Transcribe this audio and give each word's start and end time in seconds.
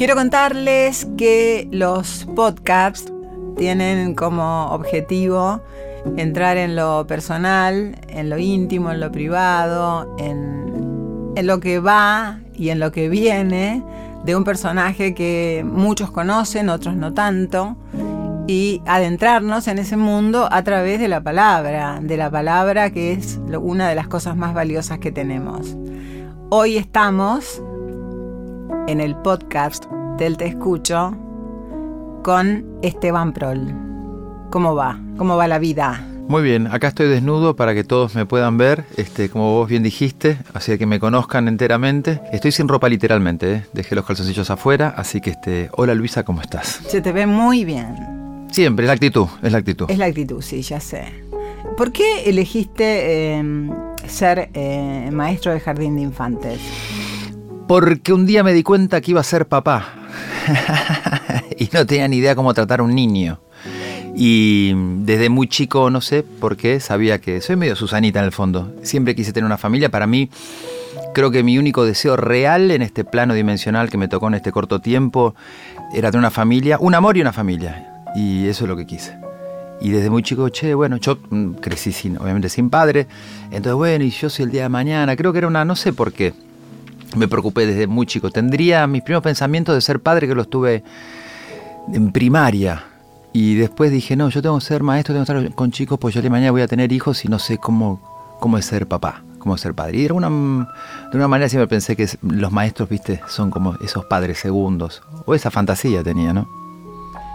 Quiero 0.00 0.14
contarles 0.14 1.06
que 1.18 1.68
los 1.70 2.26
podcasts 2.34 3.12
tienen 3.58 4.14
como 4.14 4.70
objetivo 4.70 5.60
entrar 6.16 6.56
en 6.56 6.74
lo 6.74 7.06
personal, 7.06 7.98
en 8.08 8.30
lo 8.30 8.38
íntimo, 8.38 8.90
en 8.92 9.00
lo 9.00 9.12
privado, 9.12 10.16
en, 10.18 11.34
en 11.36 11.46
lo 11.46 11.60
que 11.60 11.80
va 11.80 12.40
y 12.54 12.70
en 12.70 12.80
lo 12.80 12.92
que 12.92 13.10
viene 13.10 13.84
de 14.24 14.36
un 14.36 14.42
personaje 14.42 15.14
que 15.14 15.66
muchos 15.70 16.10
conocen, 16.10 16.70
otros 16.70 16.96
no 16.96 17.12
tanto, 17.12 17.76
y 18.46 18.80
adentrarnos 18.86 19.68
en 19.68 19.76
ese 19.76 19.98
mundo 19.98 20.48
a 20.50 20.64
través 20.64 20.98
de 20.98 21.08
la 21.08 21.22
palabra, 21.22 21.98
de 22.00 22.16
la 22.16 22.30
palabra 22.30 22.90
que 22.90 23.12
es 23.12 23.38
una 23.60 23.90
de 23.90 23.96
las 23.96 24.08
cosas 24.08 24.34
más 24.34 24.54
valiosas 24.54 24.98
que 24.98 25.12
tenemos. 25.12 25.76
Hoy 26.48 26.78
estamos 26.78 27.62
en 28.90 29.00
el 29.00 29.14
podcast 29.14 29.84
del 30.18 30.36
Te 30.36 30.46
Escucho 30.46 31.16
con 32.24 32.66
Esteban 32.82 33.32
Prol. 33.32 33.72
¿Cómo 34.50 34.74
va? 34.74 35.00
¿Cómo 35.16 35.36
va 35.36 35.46
la 35.46 35.60
vida? 35.60 36.04
Muy 36.26 36.42
bien, 36.42 36.66
acá 36.66 36.88
estoy 36.88 37.06
desnudo 37.06 37.54
para 37.54 37.72
que 37.72 37.84
todos 37.84 38.16
me 38.16 38.26
puedan 38.26 38.58
ver, 38.58 38.84
este, 38.96 39.28
como 39.28 39.52
vos 39.52 39.68
bien 39.68 39.84
dijiste, 39.84 40.38
así 40.54 40.76
que 40.76 40.86
me 40.86 40.98
conozcan 40.98 41.46
enteramente. 41.46 42.20
Estoy 42.32 42.50
sin 42.50 42.66
ropa 42.66 42.88
literalmente, 42.88 43.52
¿eh? 43.52 43.64
dejé 43.72 43.94
los 43.94 44.04
calzoncillos 44.04 44.50
afuera, 44.50 44.92
así 44.96 45.20
que 45.20 45.30
este, 45.30 45.70
hola 45.76 45.94
Luisa, 45.94 46.24
¿cómo 46.24 46.40
estás? 46.40 46.80
Se 46.88 47.00
te 47.00 47.12
ve 47.12 47.26
muy 47.26 47.64
bien. 47.64 48.48
Siempre, 48.50 48.86
es 48.86 48.88
la 48.88 48.94
actitud, 48.94 49.28
es 49.40 49.52
la 49.52 49.58
actitud. 49.58 49.88
Es 49.88 49.98
la 49.98 50.06
actitud, 50.06 50.42
sí, 50.42 50.62
ya 50.62 50.80
sé. 50.80 51.04
¿Por 51.76 51.92
qué 51.92 52.24
elegiste 52.24 53.38
eh, 53.38 53.70
ser 54.08 54.50
eh, 54.52 55.10
maestro 55.12 55.52
de 55.52 55.60
jardín 55.60 55.94
de 55.94 56.02
infantes? 56.02 56.60
Porque 57.70 58.12
un 58.12 58.26
día 58.26 58.42
me 58.42 58.52
di 58.52 58.64
cuenta 58.64 59.00
que 59.00 59.12
iba 59.12 59.20
a 59.20 59.22
ser 59.22 59.46
papá 59.46 59.94
y 61.56 61.70
no 61.72 61.86
tenía 61.86 62.08
ni 62.08 62.16
idea 62.16 62.34
cómo 62.34 62.52
tratar 62.52 62.80
a 62.80 62.82
un 62.82 62.96
niño. 62.96 63.38
Y 64.16 64.72
desde 65.04 65.28
muy 65.28 65.46
chico, 65.46 65.88
no 65.88 66.00
sé 66.00 66.24
por 66.24 66.56
qué, 66.56 66.80
sabía 66.80 67.20
que 67.20 67.40
soy 67.40 67.54
medio 67.54 67.76
Susanita 67.76 68.18
en 68.18 68.24
el 68.24 68.32
fondo. 68.32 68.74
Siempre 68.82 69.14
quise 69.14 69.32
tener 69.32 69.46
una 69.46 69.56
familia. 69.56 69.88
Para 69.88 70.08
mí, 70.08 70.30
creo 71.14 71.30
que 71.30 71.44
mi 71.44 71.58
único 71.58 71.84
deseo 71.84 72.16
real 72.16 72.72
en 72.72 72.82
este 72.82 73.04
plano 73.04 73.34
dimensional 73.34 73.88
que 73.88 73.98
me 73.98 74.08
tocó 74.08 74.26
en 74.26 74.34
este 74.34 74.50
corto 74.50 74.80
tiempo 74.80 75.36
era 75.94 76.10
tener 76.10 76.22
una 76.22 76.32
familia, 76.32 76.76
un 76.80 76.96
amor 76.96 77.18
y 77.18 77.20
una 77.20 77.32
familia. 77.32 78.02
Y 78.16 78.48
eso 78.48 78.64
es 78.64 78.68
lo 78.68 78.76
que 78.76 78.84
quise. 78.84 79.16
Y 79.80 79.90
desde 79.90 80.10
muy 80.10 80.24
chico, 80.24 80.48
che, 80.48 80.74
bueno, 80.74 80.96
yo 80.96 81.18
mm, 81.30 81.52
crecí 81.60 81.92
sin, 81.92 82.18
obviamente 82.18 82.48
sin 82.48 82.68
padre. 82.68 83.06
Entonces, 83.52 83.74
bueno, 83.74 84.02
y 84.02 84.10
yo 84.10 84.28
soy 84.28 84.46
el 84.46 84.50
día 84.50 84.64
de 84.64 84.70
mañana. 84.70 85.14
Creo 85.14 85.30
que 85.30 85.38
era 85.38 85.46
una, 85.46 85.64
no 85.64 85.76
sé 85.76 85.92
por 85.92 86.12
qué. 86.12 86.34
Me 87.16 87.28
preocupé 87.28 87.66
desde 87.66 87.86
muy 87.86 88.06
chico. 88.06 88.30
Tendría 88.30 88.86
mis 88.86 89.02
primeros 89.02 89.22
pensamientos 89.22 89.74
de 89.74 89.80
ser 89.80 90.00
padre 90.00 90.28
que 90.28 90.34
los 90.34 90.48
tuve 90.48 90.84
en 91.92 92.12
primaria. 92.12 92.84
Y 93.32 93.54
después 93.54 93.90
dije, 93.90 94.16
no, 94.16 94.28
yo 94.28 94.42
tengo 94.42 94.58
que 94.58 94.64
ser 94.64 94.82
maestro, 94.82 95.14
tengo 95.14 95.24
que 95.24 95.32
estar 95.32 95.54
con 95.54 95.70
chicos, 95.70 95.98
pues 95.98 96.14
yo 96.14 96.22
de 96.22 96.30
mañana 96.30 96.50
voy 96.50 96.62
a 96.62 96.68
tener 96.68 96.92
hijos 96.92 97.24
y 97.24 97.28
no 97.28 97.38
sé 97.38 97.58
cómo, 97.58 98.00
cómo 98.40 98.58
es 98.58 98.64
ser 98.64 98.88
papá, 98.88 99.22
cómo 99.38 99.54
es 99.54 99.60
ser 99.60 99.74
padre. 99.74 99.98
Y 99.98 100.08
de 100.08 100.12
una, 100.12 100.28
de 100.28 101.16
una 101.16 101.28
manera 101.28 101.48
siempre 101.48 101.68
pensé 101.68 101.94
que 101.94 102.08
los 102.22 102.50
maestros, 102.50 102.88
viste, 102.88 103.20
son 103.28 103.50
como 103.50 103.74
esos 103.84 104.04
padres 104.06 104.38
segundos. 104.38 105.02
O 105.26 105.34
esa 105.34 105.50
fantasía 105.50 106.02
tenía, 106.02 106.32
¿no? 106.32 106.48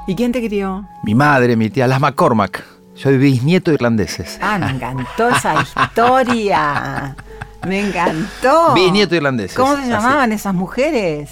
¿Y 0.08 0.16
quién 0.16 0.32
te 0.32 0.46
crió? 0.46 0.86
Mi 1.04 1.16
madre, 1.16 1.56
mi 1.56 1.70
tía, 1.70 1.88
las 1.88 2.00
McCormack. 2.00 2.64
Yo 2.96 3.12
bisnieto 3.18 3.72
de 3.72 3.76
irlandeses. 3.76 4.40
Ah, 4.42 4.58
me 4.58 4.70
encantó 4.70 5.30
esa 5.30 5.62
historia. 5.84 7.16
Me 7.66 7.88
encantó. 7.88 8.74
Bisnieto 8.74 9.16
irlandeses. 9.16 9.58
¿Cómo 9.58 9.76
se 9.76 9.88
llamaban 9.88 10.32
esas 10.32 10.54
mujeres? 10.54 11.32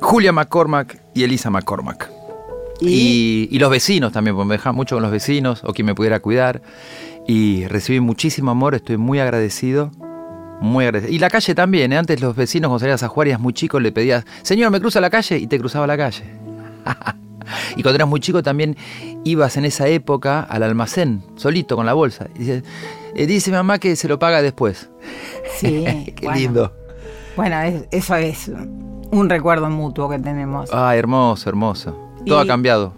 Julia 0.00 0.32
McCormack 0.32 1.00
y 1.14 1.24
Elisa 1.24 1.50
McCormack. 1.50 2.10
¿Y? 2.80 3.48
Y, 3.50 3.58
los 3.58 3.70
vecinos 3.70 4.12
también, 4.12 4.36
porque 4.36 4.48
me 4.48 4.54
dejaban 4.54 4.76
mucho 4.76 4.96
con 4.96 5.02
los 5.02 5.10
vecinos 5.10 5.62
o 5.64 5.72
quien 5.72 5.86
me 5.86 5.94
pudiera 5.94 6.20
cuidar. 6.20 6.62
Y 7.26 7.66
recibí 7.66 8.00
muchísimo 8.00 8.50
amor, 8.50 8.74
estoy 8.74 8.96
muy 8.96 9.18
agradecido. 9.18 9.90
Muy 10.60 10.84
agradecido. 10.84 11.14
Y 11.14 11.18
la 11.18 11.28
calle 11.28 11.54
también, 11.54 11.92
¿eh? 11.92 11.98
antes 11.98 12.20
los 12.20 12.34
vecinos 12.36 12.68
cuando 12.68 12.80
salías 12.80 13.02
a 13.02 13.08
jugar 13.08 13.28
eras 13.28 13.40
muy 13.40 13.52
chico 13.52 13.80
le 13.80 13.92
pedías, 13.92 14.24
señor, 14.42 14.70
me 14.70 14.80
cruza 14.80 15.00
la 15.00 15.10
calle 15.10 15.38
y 15.38 15.46
te 15.46 15.58
cruzaba 15.58 15.86
la 15.86 15.96
calle. 15.96 16.24
y 17.76 17.82
cuando 17.82 17.96
eras 17.96 18.08
muy 18.08 18.20
chico 18.20 18.42
también 18.42 18.76
ibas 19.30 19.56
en 19.56 19.64
esa 19.64 19.88
época 19.88 20.40
al 20.40 20.62
almacén, 20.62 21.22
solito 21.36 21.76
con 21.76 21.86
la 21.86 21.94
bolsa. 21.94 22.26
Y 22.34 22.38
dice, 22.40 22.62
eh, 23.14 23.26
dice 23.26 23.50
mamá 23.50 23.78
que 23.78 23.96
se 23.96 24.08
lo 24.08 24.18
paga 24.18 24.42
después. 24.42 24.90
Sí. 25.58 25.84
Qué 26.16 26.28
lindo. 26.34 26.72
Bueno, 27.36 27.56
eso 27.90 28.16
es 28.16 28.50
un 29.10 29.28
recuerdo 29.28 29.70
mutuo 29.70 30.08
que 30.08 30.18
tenemos. 30.18 30.70
Ah, 30.72 30.96
hermoso, 30.96 31.48
hermoso. 31.48 31.96
Todo 32.26 32.40
ha 32.40 32.46
cambiado. 32.46 32.92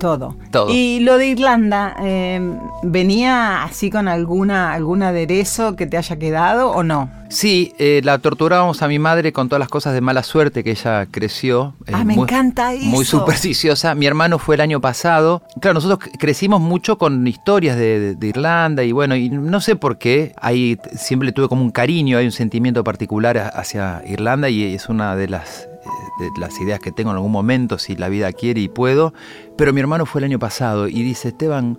Todo. 0.00 0.34
todo. 0.50 0.70
Y 0.70 1.00
lo 1.00 1.18
de 1.18 1.28
Irlanda, 1.28 1.94
eh, 2.00 2.40
¿venía 2.82 3.62
así 3.62 3.90
con 3.90 4.08
alguna 4.08 4.72
algún 4.72 5.02
aderezo 5.02 5.76
que 5.76 5.86
te 5.86 5.98
haya 5.98 6.16
quedado 6.16 6.70
o 6.70 6.82
no? 6.82 7.10
Sí, 7.28 7.74
eh, 7.78 8.00
la 8.02 8.18
torturábamos 8.18 8.82
a 8.82 8.88
mi 8.88 8.98
madre 8.98 9.32
con 9.32 9.48
todas 9.48 9.60
las 9.60 9.68
cosas 9.68 9.94
de 9.94 10.00
mala 10.00 10.24
suerte 10.24 10.64
que 10.64 10.72
ella 10.72 11.06
creció. 11.06 11.74
Eh, 11.86 11.92
ah, 11.94 12.02
me 12.02 12.14
encanta 12.14 12.72
eso. 12.72 12.86
Muy 12.86 13.04
supersticiosa. 13.04 13.94
Mi 13.94 14.06
hermano 14.06 14.40
fue 14.40 14.56
el 14.56 14.60
año 14.62 14.80
pasado. 14.80 15.42
Claro, 15.60 15.74
nosotros 15.74 16.10
crecimos 16.18 16.60
mucho 16.60 16.98
con 16.98 17.24
historias 17.28 17.76
de, 17.76 18.16
de, 18.16 18.26
Irlanda 18.26 18.82
y 18.82 18.90
bueno, 18.90 19.14
y 19.14 19.28
no 19.30 19.60
sé 19.60 19.76
por 19.76 19.98
qué. 19.98 20.34
Ahí 20.40 20.76
siempre 20.96 21.30
tuve 21.30 21.48
como 21.48 21.62
un 21.62 21.70
cariño, 21.70 22.18
hay 22.18 22.24
un 22.26 22.32
sentimiento 22.32 22.82
particular 22.82 23.52
hacia 23.54 24.02
Irlanda 24.04 24.48
y 24.48 24.74
es 24.74 24.88
una 24.88 25.14
de 25.14 25.28
las 25.28 25.69
de 26.18 26.30
las 26.38 26.60
ideas 26.60 26.80
que 26.80 26.92
tengo 26.92 27.10
en 27.10 27.16
algún 27.16 27.32
momento, 27.32 27.78
si 27.78 27.96
la 27.96 28.08
vida 28.08 28.32
quiere 28.32 28.60
y 28.60 28.68
puedo. 28.68 29.12
Pero 29.56 29.72
mi 29.72 29.80
hermano 29.80 30.06
fue 30.06 30.20
el 30.20 30.26
año 30.26 30.38
pasado 30.38 30.88
y 30.88 31.02
dice, 31.02 31.28
Esteban, 31.28 31.78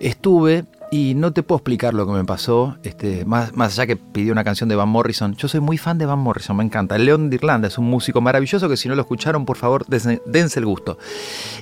estuve 0.00 0.64
y 0.90 1.14
no 1.14 1.32
te 1.32 1.42
puedo 1.42 1.58
explicar 1.58 1.92
lo 1.92 2.06
que 2.06 2.12
me 2.12 2.24
pasó, 2.24 2.76
este, 2.82 3.24
más, 3.24 3.54
más 3.54 3.74
allá 3.74 3.86
que 3.86 3.96
pidió 3.96 4.32
una 4.32 4.44
canción 4.44 4.68
de 4.68 4.76
Van 4.76 4.88
Morrison. 4.88 5.34
Yo 5.34 5.48
soy 5.48 5.60
muy 5.60 5.76
fan 5.76 5.98
de 5.98 6.06
Van 6.06 6.18
Morrison, 6.18 6.56
me 6.56 6.64
encanta. 6.64 6.96
El 6.96 7.04
León 7.04 7.30
de 7.30 7.36
Irlanda 7.36 7.68
es 7.68 7.78
un 7.78 7.86
músico 7.86 8.20
maravilloso 8.20 8.68
que 8.68 8.76
si 8.76 8.88
no 8.88 8.94
lo 8.94 9.02
escucharon, 9.02 9.44
por 9.44 9.56
favor, 9.56 9.84
dense, 9.86 10.58
el 10.58 10.64
gusto. 10.64 10.98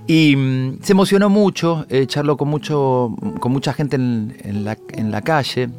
Y 0.06 0.37
mm, 0.37 0.78
se 0.83 0.93
emocionó 0.93 1.28
mucho, 1.28 1.87
eh, 1.88 2.06
charló 2.06 2.37
con, 2.37 2.48
mucho, 2.48 3.15
con 3.41 3.53
mucha 3.53 3.72
gente 3.72 3.97
en, 3.97 4.65
la, 4.65 4.78
en 4.93 5.10
la 5.10 5.22
calle. 5.22 5.71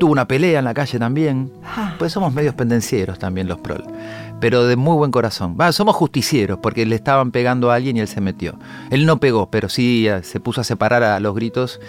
Tuvo 0.00 0.12
una 0.12 0.26
pelea 0.26 0.58
en 0.58 0.64
la 0.64 0.74
calle 0.74 0.98
también. 0.98 1.52
Ah. 1.64 1.94
Pues 1.98 2.12
somos 2.12 2.32
medios 2.34 2.54
pendencieros 2.54 3.18
también 3.18 3.48
los 3.48 3.58
prol 3.58 3.84
pero 4.40 4.66
de 4.66 4.76
muy 4.76 4.96
buen 4.96 5.10
corazón. 5.10 5.56
somos 5.72 5.96
justicieros 5.96 6.58
porque 6.62 6.86
le 6.86 6.96
estaban 6.96 7.30
pegando 7.30 7.70
a 7.70 7.76
alguien 7.76 7.96
y 7.96 8.00
él 8.00 8.08
se 8.08 8.20
metió. 8.20 8.58
Él 8.90 9.06
no 9.06 9.18
pegó, 9.18 9.50
pero 9.50 9.68
sí 9.68 10.06
eh, 10.08 10.22
se 10.22 10.40
puso 10.40 10.60
a 10.60 10.64
separar 10.64 11.02
a 11.02 11.18
los 11.20 11.34
gritos 11.34 11.80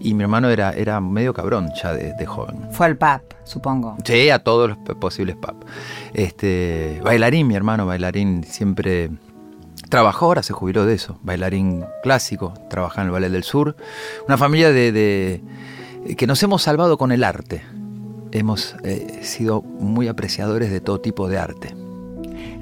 y 0.00 0.14
mi 0.14 0.22
hermano 0.22 0.50
era, 0.50 0.72
era 0.72 1.00
medio 1.00 1.32
cabrón 1.32 1.70
ya 1.80 1.92
de, 1.92 2.26
joven. 2.26 2.68
Fue 2.72 2.86
al 2.86 2.96
pub, 2.96 3.22
supongo. 3.44 3.96
Sí, 4.04 4.30
a 4.30 4.40
todos 4.40 4.70
los 4.70 4.78
posibles 4.96 5.36
pub. 5.36 5.64
Este, 6.12 7.00
bailarín, 7.04 7.46
mi 7.46 7.54
hermano, 7.54 7.86
bailarín 7.86 8.42
siempre 8.44 9.10
trabajó, 9.88 10.26
ahora 10.26 10.42
se 10.42 10.52
jubiló 10.52 10.86
de 10.86 10.94
eso. 10.94 11.18
Bailarín 11.22 11.84
clásico, 12.02 12.54
trabaja 12.68 13.02
en 13.02 13.08
el 13.08 13.12
Ballet 13.12 13.30
del 13.30 13.44
Sur. 13.44 13.76
Una 14.26 14.36
familia 14.38 14.72
de, 14.72 14.90
de 14.90 16.16
que 16.16 16.26
nos 16.26 16.42
hemos 16.42 16.62
salvado 16.62 16.98
con 16.98 17.12
el 17.12 17.22
arte. 17.22 17.62
Hemos 18.32 18.74
eh, 18.82 19.20
sido 19.22 19.62
muy 19.62 20.08
apreciadores 20.08 20.70
de 20.70 20.80
todo 20.80 21.00
tipo 21.00 21.28
de 21.28 21.38
arte. 21.38 21.81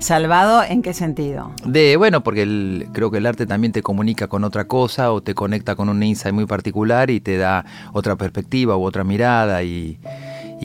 ¿Salvado 0.00 0.62
en 0.62 0.80
qué 0.80 0.94
sentido? 0.94 1.52
De, 1.62 1.98
bueno, 1.98 2.22
porque 2.22 2.88
creo 2.92 3.10
que 3.10 3.18
el 3.18 3.26
arte 3.26 3.46
también 3.46 3.72
te 3.72 3.82
comunica 3.82 4.28
con 4.28 4.44
otra 4.44 4.64
cosa 4.64 5.12
o 5.12 5.20
te 5.20 5.34
conecta 5.34 5.76
con 5.76 5.90
un 5.90 6.02
insight 6.02 6.34
muy 6.34 6.46
particular 6.46 7.10
y 7.10 7.20
te 7.20 7.36
da 7.36 7.66
otra 7.92 8.16
perspectiva 8.16 8.78
u 8.78 8.84
otra 8.84 9.04
mirada 9.04 9.62
y, 9.62 9.98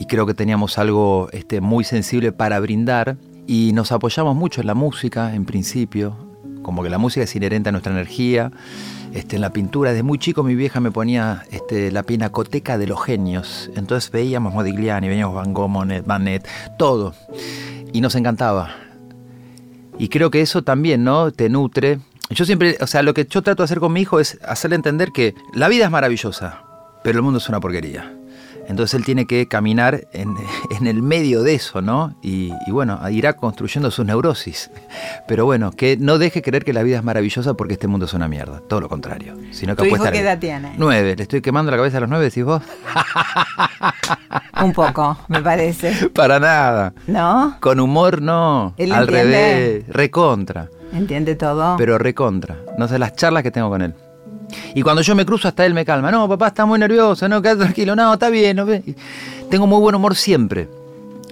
creo 0.08 0.24
que 0.24 0.32
teníamos 0.32 0.78
algo 0.78 1.28
este, 1.32 1.60
muy 1.60 1.84
sensible 1.84 2.32
para 2.32 2.58
brindar 2.60 3.18
y 3.46 3.72
nos 3.74 3.92
apoyamos 3.92 4.34
mucho 4.34 4.62
en 4.62 4.68
la 4.68 4.74
música 4.74 5.34
en 5.34 5.44
principio, 5.44 6.16
como 6.62 6.82
que 6.82 6.88
la 6.88 6.98
música 6.98 7.24
es 7.24 7.36
inherente 7.36 7.68
a 7.68 7.72
nuestra 7.72 7.92
energía. 7.92 8.50
Este, 9.12 9.36
en 9.36 9.42
la 9.42 9.50
pintura, 9.50 9.90
desde 9.90 10.02
muy 10.02 10.18
chico 10.18 10.44
mi 10.44 10.54
vieja 10.54 10.80
me 10.80 10.90
ponía 10.90 11.44
este, 11.50 11.90
la 11.90 12.02
pinacoteca 12.04 12.78
de 12.78 12.86
los 12.86 13.04
genios. 13.04 13.70
Entonces 13.76 14.10
veíamos 14.10 14.54
Modigliani, 14.54 15.08
veíamos 15.08 15.34
Van 15.34 15.52
Gogh, 15.52 15.68
Monet, 15.68 16.06
Manet, 16.06 16.48
todo. 16.78 17.14
Y 17.92 18.00
nos 18.00 18.14
encantaba. 18.14 18.85
Y 19.98 20.08
creo 20.08 20.30
que 20.30 20.40
eso 20.40 20.62
también, 20.62 21.04
¿no? 21.04 21.30
Te 21.30 21.48
nutre. 21.48 21.98
Yo 22.30 22.44
siempre, 22.44 22.76
o 22.80 22.86
sea, 22.86 23.02
lo 23.02 23.14
que 23.14 23.26
yo 23.26 23.42
trato 23.42 23.62
de 23.62 23.64
hacer 23.64 23.80
con 23.80 23.92
mi 23.92 24.00
hijo 24.00 24.20
es 24.20 24.38
hacerle 24.44 24.76
entender 24.76 25.12
que 25.12 25.34
la 25.54 25.68
vida 25.68 25.84
es 25.84 25.90
maravillosa, 25.90 26.62
pero 27.04 27.18
el 27.18 27.22
mundo 27.22 27.38
es 27.38 27.48
una 27.48 27.60
porquería. 27.60 28.15
Entonces 28.68 28.94
él 28.94 29.04
tiene 29.04 29.26
que 29.26 29.46
caminar 29.48 30.06
en, 30.12 30.34
el 30.86 31.02
medio 31.02 31.42
de 31.42 31.54
eso, 31.54 31.82
¿no? 31.82 32.14
Y, 32.22 32.52
bueno, 32.68 33.00
irá 33.10 33.34
construyendo 33.34 33.90
sus 33.90 34.04
neurosis. 34.04 34.70
Pero 35.28 35.44
bueno, 35.44 35.70
que 35.70 35.96
no 35.96 36.18
deje 36.18 36.42
creer 36.42 36.64
que 36.64 36.72
la 36.72 36.82
vida 36.82 36.96
es 36.96 37.04
maravillosa 37.04 37.54
porque 37.54 37.74
este 37.74 37.88
mundo 37.88 38.06
es 38.06 38.14
una 38.14 38.28
mierda. 38.28 38.60
Todo 38.68 38.80
lo 38.80 38.88
contrario. 38.88 39.34
Sino 39.52 39.76
que 39.76 39.88
¿Tu 39.88 39.94
hijo 39.94 40.04
qué 40.10 40.20
edad 40.20 40.38
tiene? 40.38 40.74
Nueve. 40.76 41.16
¿Le 41.16 41.22
estoy 41.22 41.40
quemando 41.40 41.70
la 41.70 41.76
cabeza 41.76 41.98
a 41.98 42.00
los 42.00 42.10
nueve, 42.10 42.24
decís 42.26 42.44
vos? 42.44 42.62
Un 44.62 44.72
poco, 44.72 45.18
me 45.28 45.42
parece. 45.42 46.08
Para 46.08 46.40
nada. 46.40 46.94
¿No? 47.06 47.56
Con 47.60 47.80
humor 47.80 48.22
no. 48.22 48.74
Al 48.92 49.06
revés. 49.06 49.84
Recontra. 49.88 50.68
Entiende 50.92 51.34
todo. 51.34 51.76
Pero 51.76 51.98
recontra. 51.98 52.56
No 52.78 52.88
sé 52.88 52.98
las 52.98 53.14
charlas 53.14 53.42
que 53.42 53.50
tengo 53.50 53.68
con 53.68 53.82
él. 53.82 53.94
Y 54.74 54.82
cuando 54.82 55.02
yo 55.02 55.14
me 55.14 55.24
cruzo, 55.24 55.48
hasta 55.48 55.64
él 55.66 55.74
me 55.74 55.84
calma. 55.84 56.10
No, 56.10 56.28
papá 56.28 56.48
está 56.48 56.66
muy 56.66 56.78
nervioso, 56.78 57.28
no, 57.28 57.42
quédate 57.42 57.62
tranquilo, 57.62 57.96
no, 57.96 58.12
está 58.12 58.30
bien. 58.30 58.56
No, 58.56 58.66
tengo 59.50 59.66
muy 59.66 59.80
buen 59.80 59.94
humor 59.94 60.14
siempre. 60.14 60.68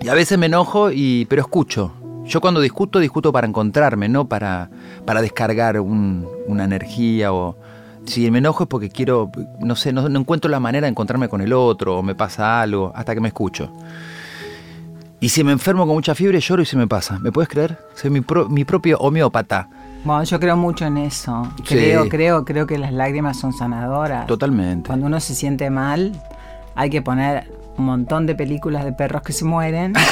Y 0.03 0.09
a 0.09 0.15
veces 0.15 0.39
me 0.39 0.47
enojo, 0.47 0.91
y, 0.91 1.27
pero 1.27 1.43
escucho. 1.43 1.93
Yo 2.27 2.41
cuando 2.41 2.61
discuto, 2.61 2.99
discuto 2.99 3.33
para 3.33 3.47
encontrarme, 3.47 4.09
no 4.09 4.27
para, 4.27 4.71
para 5.05 5.21
descargar 5.21 5.79
una 5.81 6.65
energía 6.65 7.33
o... 7.33 7.57
Si 8.07 8.31
me 8.31 8.39
enojo 8.39 8.65
es 8.65 8.69
porque 8.69 8.91
quiero, 8.91 9.31
no 9.61 9.77
sé, 9.77 9.91
no, 9.91 10.07
encuentro 10.07 10.51
la 10.51 10.61
manera 10.61 10.87
de 10.87 10.91
encontrarme 10.91 11.29
con 11.29 11.41
el 11.41 11.55
otro 11.55 11.99
o 11.99 12.03
me 12.03 12.15
pasa 12.15 12.61
algo 12.61 12.93
hasta 12.95 13.15
que 13.15 13.21
me 13.21 13.29
escucho. 13.29 13.73
Y 15.21 15.31
si 15.31 15.43
me 15.43 15.53
enfermo 15.53 15.87
con 15.87 15.95
mucha 15.95 16.15
fiebre, 16.15 16.39
lloro 16.39 16.61
y 16.61 16.67
se 16.67 16.77
me 16.77 16.87
pasa. 16.87 17.19
¿Me 17.19 17.33
puedes 17.33 17.49
creer? 17.49 17.79
Soy 17.95 18.11
mi, 18.11 18.21
mi 18.51 18.65
propio 18.67 18.99
homeópata. 18.99 19.71
Bueno, 20.05 20.23
yo 20.25 20.39
creo 20.39 20.57
mucho 20.57 20.85
en 20.85 20.99
eso. 20.99 21.51
Creo, 21.67 22.09
creo, 22.11 22.45
creo 22.45 22.67
que 22.67 22.77
las 22.77 22.93
lágrimas 22.93 23.39
son 23.39 23.55
sanadoras. 23.55 24.27
Totalmente. 24.27 24.87
Cuando 24.87 25.07
uno 25.07 25.19
se 25.19 25.35
siente 25.35 25.71
mal, 25.71 26.13
hay 26.75 26.91
que 26.91 27.01
poner 27.01 27.51
un 27.79 27.87
montón 27.87 28.27
de 28.27 28.35
películas 28.35 28.85
de 28.85 28.93
perros 28.93 29.23
que 29.23 29.33
se 29.33 29.47
mueren. 29.47 29.95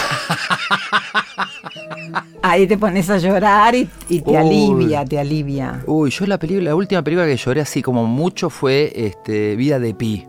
Ahí 2.42 2.66
te 2.66 2.78
pones 2.78 3.08
a 3.10 3.18
llorar 3.18 3.74
y, 3.74 3.86
te 4.20 4.36
alivia, 4.36 5.04
te 5.04 5.18
alivia. 5.18 5.82
Uy, 5.86 6.10
yo 6.10 6.26
la 6.26 6.38
película, 6.38 6.70
la 6.70 6.74
última 6.74 7.02
película 7.02 7.26
que 7.26 7.36
lloré 7.36 7.60
así 7.60 7.82
como 7.82 8.06
mucho 8.06 8.50
fue 8.50 8.92
este, 8.96 9.54
Vida 9.56 9.78
de 9.78 9.94
Pi 9.94 10.26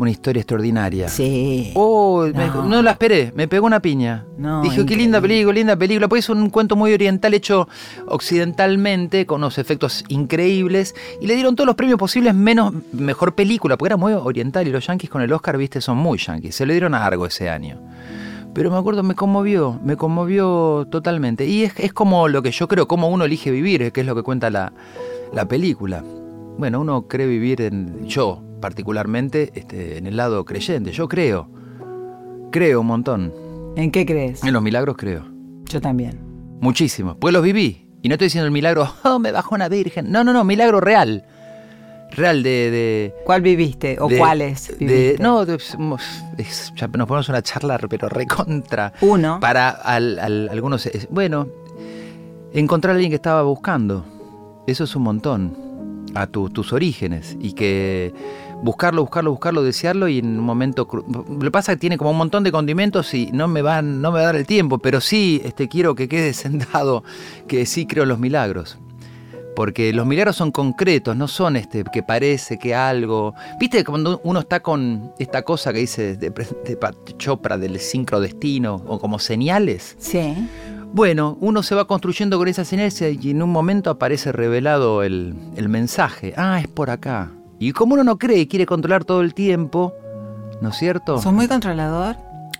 una 0.00 0.10
historia 0.10 0.40
extraordinaria. 0.40 1.08
Sí. 1.08 1.72
Oh, 1.74 2.26
no. 2.26 2.82
la 2.82 2.92
esperé, 2.92 3.32
me 3.34 3.48
pegó 3.48 3.66
una 3.66 3.80
piña. 3.80 4.24
Dije, 4.62 4.86
qué 4.86 4.96
linda 4.96 5.20
película, 5.20 5.54
linda 5.54 5.76
película. 5.76 6.08
Pues 6.08 6.24
es 6.24 6.30
un 6.30 6.48
cuento 6.48 6.74
muy 6.74 6.94
oriental 6.94 7.34
hecho 7.34 7.68
occidentalmente, 8.06 9.26
con 9.26 9.42
unos 9.42 9.58
efectos 9.58 10.04
increíbles. 10.08 10.94
Y 11.20 11.26
le 11.26 11.34
dieron 11.34 11.54
todos 11.54 11.66
los 11.66 11.76
premios 11.76 11.98
posibles, 11.98 12.34
menos 12.34 12.72
mejor 12.92 13.34
película, 13.34 13.76
porque 13.76 13.90
era 13.90 13.96
muy 13.98 14.14
oriental. 14.14 14.66
Y 14.66 14.70
los 14.70 14.86
yankees 14.86 15.10
con 15.10 15.20
el 15.20 15.32
Oscar, 15.34 15.58
viste, 15.58 15.82
son 15.82 15.98
muy 15.98 16.16
yankees. 16.16 16.54
Se 16.54 16.64
le 16.64 16.72
dieron 16.72 16.94
a 16.94 17.04
Argo 17.04 17.26
ese 17.26 17.50
año. 17.50 17.78
Pero 18.54 18.70
me 18.70 18.78
acuerdo, 18.78 19.02
me 19.02 19.14
conmovió, 19.14 19.78
me 19.84 19.96
conmovió 19.96 20.88
totalmente. 20.90 21.44
Y 21.44 21.64
es, 21.64 21.74
es 21.76 21.92
como 21.92 22.26
lo 22.26 22.42
que 22.42 22.52
yo 22.52 22.68
creo, 22.68 22.88
cómo 22.88 23.10
uno 23.10 23.26
elige 23.26 23.50
vivir, 23.50 23.92
que 23.92 24.00
es 24.00 24.06
lo 24.06 24.14
que 24.14 24.22
cuenta 24.22 24.48
la, 24.48 24.72
la 25.34 25.46
película. 25.46 26.02
Bueno, 26.56 26.80
uno 26.80 27.06
cree 27.06 27.26
vivir 27.26 27.60
en. 27.60 28.06
Yo, 28.06 28.42
particularmente 28.60 29.50
este, 29.54 29.98
en 29.98 30.06
el 30.06 30.16
lado 30.16 30.44
creyente. 30.44 30.92
Yo 30.92 31.08
creo, 31.08 31.48
creo 32.50 32.80
un 32.80 32.86
montón. 32.86 33.32
¿En 33.76 33.90
qué 33.90 34.04
crees? 34.04 34.42
En 34.44 34.52
los 34.52 34.62
milagros 34.62 34.96
creo. 34.96 35.24
Yo 35.64 35.80
también. 35.80 36.18
Muchísimo. 36.60 37.16
Pues 37.16 37.32
los 37.32 37.42
viví. 37.42 37.86
Y 38.02 38.08
no 38.08 38.14
estoy 38.14 38.26
diciendo 38.26 38.46
el 38.46 38.52
milagro, 38.52 38.92
oh, 39.04 39.18
me 39.18 39.32
bajó 39.32 39.54
una 39.54 39.68
virgen. 39.68 40.10
No, 40.10 40.24
no, 40.24 40.32
no, 40.32 40.44
milagro 40.44 40.80
real. 40.80 41.24
Real 42.12 42.42
de... 42.42 43.14
¿Cuál 43.24 43.40
viviste 43.40 43.96
o 44.00 44.08
cuáles 44.08 44.76
viviste? 44.76 45.22
no, 45.22 45.44
ya 45.46 46.88
nos 46.88 47.06
ponemos 47.06 47.28
una 47.28 47.40
charla, 47.40 47.78
pero 47.88 48.08
recontra. 48.08 48.92
Uno. 49.00 49.38
Para 49.38 49.70
algunos... 49.70 50.90
Bueno, 51.08 51.46
encontrar 52.52 52.92
a 52.92 52.94
alguien 52.94 53.10
que 53.10 53.16
estaba 53.16 53.42
buscando. 53.42 54.04
Eso 54.66 54.84
es 54.84 54.96
un 54.96 55.04
montón. 55.04 55.70
A 56.16 56.26
tus 56.26 56.72
orígenes. 56.72 57.36
Y 57.40 57.52
que 57.52 58.12
buscarlo, 58.62 59.02
buscarlo, 59.02 59.30
buscarlo, 59.30 59.62
desearlo 59.62 60.08
y 60.08 60.18
en 60.18 60.38
un 60.38 60.44
momento... 60.44 60.86
Lo 60.92 61.38
que 61.38 61.50
pasa 61.50 61.72
es 61.72 61.76
que 61.76 61.80
tiene 61.80 61.98
como 61.98 62.10
un 62.10 62.18
montón 62.18 62.44
de 62.44 62.52
condimentos 62.52 63.12
y 63.14 63.30
no 63.32 63.48
me, 63.48 63.62
van, 63.62 64.00
no 64.00 64.12
me 64.12 64.18
va 64.18 64.22
a 64.22 64.26
dar 64.26 64.36
el 64.36 64.46
tiempo, 64.46 64.78
pero 64.78 65.00
sí 65.00 65.40
este, 65.44 65.68
quiero 65.68 65.94
que 65.94 66.08
quede 66.08 66.32
sentado 66.34 67.04
que 67.48 67.66
sí 67.66 67.86
creo 67.86 68.04
en 68.04 68.10
los 68.10 68.18
milagros. 68.18 68.78
Porque 69.56 69.92
los 69.92 70.06
milagros 70.06 70.36
son 70.36 70.52
concretos, 70.52 71.16
no 71.16 71.28
son 71.28 71.56
este 71.56 71.84
que 71.92 72.02
parece 72.02 72.58
que 72.58 72.74
algo. 72.74 73.34
¿Viste 73.58 73.84
cuando 73.84 74.20
uno 74.24 74.40
está 74.40 74.60
con 74.60 75.12
esta 75.18 75.42
cosa 75.42 75.72
que 75.72 75.80
dice 75.80 76.16
de, 76.16 76.30
de 76.30 76.78
Chopra 77.18 77.58
del 77.58 77.78
sincrodestino 77.78 78.76
o 78.86 78.98
como 79.00 79.18
señales? 79.18 79.96
Sí. 79.98 80.34
Bueno, 80.92 81.36
uno 81.40 81.62
se 81.62 81.74
va 81.74 81.86
construyendo 81.86 82.38
con 82.38 82.48
esa 82.48 82.64
señales 82.64 83.02
y 83.02 83.30
en 83.30 83.42
un 83.42 83.50
momento 83.50 83.90
aparece 83.90 84.32
revelado 84.32 85.02
el, 85.02 85.34
el 85.56 85.68
mensaje. 85.68 86.32
Ah, 86.36 86.60
es 86.60 86.68
por 86.68 86.90
acá. 86.90 87.30
Y 87.62 87.72
como 87.72 87.92
uno 87.92 88.02
no 88.02 88.18
cree 88.18 88.38
y 88.38 88.46
quiere 88.46 88.64
controlar 88.64 89.04
todo 89.04 89.20
el 89.20 89.34
tiempo, 89.34 89.92
¿no 90.62 90.70
es 90.70 90.76
cierto? 90.76 91.20
¿Sos 91.20 91.34
muy 91.34 91.46
controlador? 91.46 92.16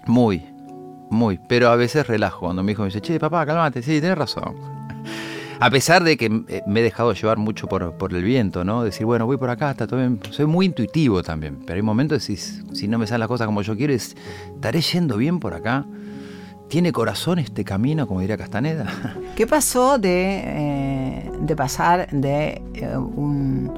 Muy, 0.06 0.46
muy. 1.08 1.40
Pero 1.48 1.70
a 1.70 1.76
veces 1.76 2.06
relajo. 2.06 2.40
Cuando 2.40 2.62
mi 2.62 2.72
hijo 2.72 2.82
me 2.82 2.88
dice, 2.88 3.00
che, 3.00 3.18
papá, 3.18 3.46
cálmate. 3.46 3.80
Sí, 3.80 3.98
tienes 3.98 4.18
razón. 4.18 4.56
A 5.58 5.70
pesar 5.70 6.04
de 6.04 6.18
que 6.18 6.26
eh, 6.48 6.62
me 6.66 6.80
he 6.80 6.82
dejado 6.82 7.14
llevar 7.14 7.38
mucho 7.38 7.66
por, 7.66 7.94
por, 7.94 8.12
el 8.12 8.22
viento, 8.22 8.62
¿no? 8.62 8.84
Decir, 8.84 9.06
bueno, 9.06 9.24
voy 9.24 9.38
por 9.38 9.48
acá, 9.48 9.70
está 9.70 9.86
todo 9.86 10.00
bien. 10.00 10.20
Soy 10.32 10.44
muy 10.44 10.66
intuitivo 10.66 11.22
también. 11.22 11.60
Pero 11.64 11.76
hay 11.76 11.82
momentos 11.82 12.18
de 12.18 12.34
decir, 12.34 12.66
si 12.74 12.86
no 12.86 12.98
me 12.98 13.06
salen 13.06 13.20
las 13.20 13.28
cosas 13.28 13.46
como 13.46 13.62
yo 13.62 13.74
quiero, 13.78 13.94
es, 13.94 14.14
¿estaré 14.54 14.82
yendo 14.82 15.16
bien 15.16 15.40
por 15.40 15.54
acá? 15.54 15.86
¿Tiene 16.68 16.92
corazón 16.92 17.38
este 17.38 17.64
camino, 17.64 18.06
como 18.06 18.20
diría 18.20 18.36
Castaneda? 18.36 19.16
¿Qué 19.34 19.46
pasó 19.46 19.98
de, 19.98 20.42
eh, 20.44 21.30
de 21.40 21.56
pasar 21.56 22.10
de 22.10 22.62
eh, 22.74 22.96
un 22.96 23.72